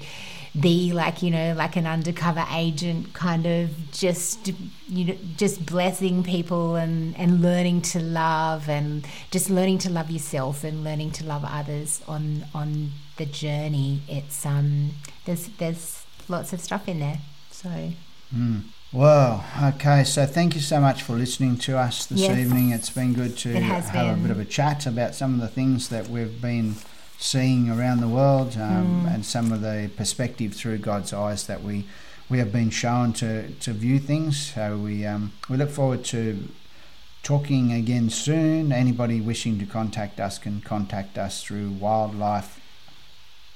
be 0.58 0.92
like 0.92 1.22
you 1.22 1.30
know 1.30 1.54
like 1.54 1.76
an 1.76 1.86
undercover 1.86 2.44
agent 2.52 3.12
kind 3.12 3.46
of 3.46 3.70
just 3.92 4.50
you 4.88 5.04
know 5.04 5.16
just 5.36 5.64
blessing 5.64 6.22
people 6.22 6.74
and 6.74 7.16
and 7.16 7.42
learning 7.42 7.80
to 7.80 8.00
love 8.00 8.68
and 8.68 9.06
just 9.30 9.50
learning 9.50 9.78
to 9.78 9.90
love 9.90 10.10
yourself 10.10 10.64
and 10.64 10.82
learning 10.82 11.10
to 11.10 11.24
love 11.24 11.44
others 11.46 12.00
on 12.08 12.44
on 12.54 12.90
the 13.18 13.26
journey 13.26 14.00
it's 14.08 14.44
um 14.46 14.90
there's 15.26 15.48
there's 15.58 16.06
lots 16.28 16.52
of 16.52 16.60
stuff 16.60 16.88
in 16.88 16.98
there 17.00 17.18
so 17.50 17.68
mm. 18.34 18.62
Well, 18.90 19.44
okay, 19.62 20.02
so 20.02 20.24
thank 20.24 20.54
you 20.54 20.62
so 20.62 20.80
much 20.80 21.02
for 21.02 21.12
listening 21.12 21.58
to 21.58 21.76
us 21.76 22.06
this 22.06 22.20
yes. 22.20 22.38
evening. 22.38 22.70
It's 22.70 22.88
been 22.88 23.12
good 23.12 23.36
to 23.38 23.52
have 23.60 23.92
been. 23.92 24.08
a 24.08 24.16
bit 24.16 24.30
of 24.30 24.40
a 24.40 24.46
chat 24.46 24.86
about 24.86 25.14
some 25.14 25.34
of 25.34 25.40
the 25.40 25.48
things 25.48 25.90
that 25.90 26.08
we've 26.08 26.40
been 26.40 26.74
seeing 27.18 27.68
around 27.68 28.00
the 28.00 28.08
world 28.08 28.56
um, 28.56 29.04
mm. 29.04 29.14
and 29.14 29.26
some 29.26 29.52
of 29.52 29.60
the 29.60 29.90
perspective 29.94 30.54
through 30.54 30.78
God's 30.78 31.12
eyes 31.12 31.46
that 31.48 31.62
we 31.62 31.84
we 32.30 32.38
have 32.38 32.50
been 32.50 32.70
shown 32.70 33.12
to, 33.14 33.50
to 33.50 33.72
view 33.74 33.98
things. 33.98 34.54
So 34.54 34.78
we 34.78 35.04
um, 35.04 35.32
we 35.50 35.58
look 35.58 35.70
forward 35.70 36.02
to 36.06 36.48
talking 37.22 37.72
again 37.72 38.08
soon. 38.08 38.72
Anybody 38.72 39.20
wishing 39.20 39.58
to 39.58 39.66
contact 39.66 40.18
us 40.18 40.38
can 40.38 40.62
contact 40.62 41.18
us 41.18 41.44
through 41.44 41.72
Wildlife 41.72 42.57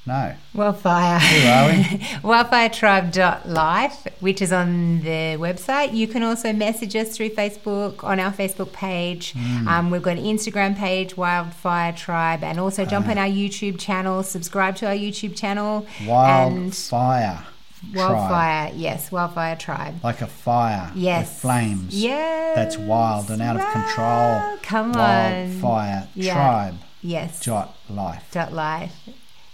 no. 0.04 0.34
Wildfire. 0.54 1.20
Who 1.20 1.48
are 1.48 1.68
we? 1.68 1.82
Wildfiretribe.life, 2.28 4.08
which 4.18 4.42
is 4.42 4.52
on 4.52 5.00
the 5.02 5.36
website. 5.38 5.94
You 5.94 6.08
can 6.08 6.24
also 6.24 6.52
message 6.52 6.96
us 6.96 7.16
through 7.16 7.30
Facebook 7.30 8.02
on 8.02 8.18
our 8.18 8.32
Facebook 8.32 8.72
page. 8.72 9.32
Mm. 9.34 9.66
Um, 9.68 9.90
we've 9.90 10.02
got 10.02 10.18
an 10.18 10.24
Instagram 10.24 10.76
page, 10.76 11.16
Wildfire 11.16 11.92
Tribe, 11.92 12.42
and 12.42 12.58
also 12.58 12.84
jump 12.84 13.06
on 13.06 13.16
our 13.16 13.28
YouTube 13.28 13.78
channel, 13.78 14.24
subscribe 14.24 14.74
to 14.76 14.86
our 14.86 14.94
YouTube 14.94 15.36
channel. 15.36 15.86
Wildfire. 16.04 17.46
Wildfire, 17.94 18.68
tribe. 18.68 18.74
yes, 18.76 19.10
Wildfire 19.12 19.56
Tribe. 19.56 19.94
Like 20.02 20.20
a 20.20 20.26
fire. 20.26 20.90
Yes. 20.94 21.28
With 21.28 21.40
flames. 21.40 22.02
Yes. 22.02 22.56
That's 22.56 22.76
wild 22.76 23.30
and 23.30 23.42
out 23.42 23.56
of 23.56 23.62
control. 23.72 24.58
Come 24.62 24.92
on. 24.92 25.60
Wildfire 25.60 26.08
yeah. 26.14 26.34
Tribe. 26.34 26.76
Yes. 27.02 27.44
Dot 27.44 27.76
life. 27.90 28.24
Dot 28.30 28.52
life. 28.52 28.94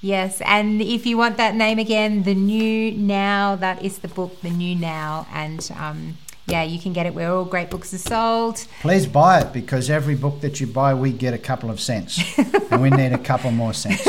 Yes, 0.01 0.40
and 0.42 0.80
if 0.80 1.07
you 1.07 1.16
want 1.16 1.38
that 1.38 1.57
name 1.57 1.80
again, 1.80 2.22
The 2.22 2.34
New 2.34 2.92
Now, 2.92 3.57
that 3.57 3.84
is 3.84 3.99
the 3.99 4.09
book, 4.09 4.40
The 4.42 4.51
New 4.51 4.76
Now, 4.76 5.26
and 5.32 5.68
um, 5.76 6.18
yeah, 6.46 6.62
you 6.62 6.78
can 6.78 6.92
get 6.92 7.07
it 7.07 7.14
where 7.14 7.32
all 7.32 7.44
great 7.44 7.68
books 7.68 7.92
are 7.92 7.99
sold. 7.99 8.64
Please 8.80 9.07
buy 9.07 9.40
it 9.40 9.53
because 9.53 9.90
every 9.90 10.14
book 10.14 10.40
that 10.42 10.61
you 10.61 10.68
buy, 10.68 10.94
we 10.94 11.12
get 11.12 11.34
a 11.34 11.38
couple 11.38 11.68
of 11.68 11.80
cents, 11.80 12.22
and 12.70 12.80
we 12.80 12.90
need 12.90 13.12
a 13.12 13.18
couple 13.18 13.51
more 13.51 13.74
cents. 13.74 14.07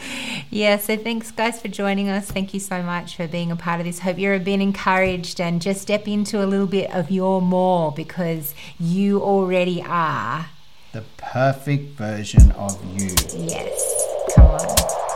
yeah, 0.50 0.76
so 0.76 0.98
thanks, 0.98 1.30
guys, 1.30 1.62
for 1.62 1.68
joining 1.68 2.10
us. 2.10 2.30
Thank 2.30 2.52
you 2.52 2.60
so 2.60 2.82
much 2.82 3.16
for 3.16 3.26
being 3.26 3.50
a 3.50 3.56
part 3.56 3.80
of 3.80 3.86
this. 3.86 4.00
Hope 4.00 4.18
you're 4.18 4.38
being 4.38 4.60
encouraged 4.60 5.40
and 5.40 5.62
just 5.62 5.80
step 5.80 6.06
into 6.06 6.44
a 6.44 6.46
little 6.46 6.66
bit 6.66 6.90
of 6.94 7.10
your 7.10 7.40
more 7.40 7.90
because 7.90 8.54
you 8.78 9.22
already 9.22 9.82
are 9.82 10.50
the 10.92 11.02
perfect 11.16 11.96
version 11.96 12.52
of 12.52 12.78
you. 13.00 13.14
Yes. 13.34 15.11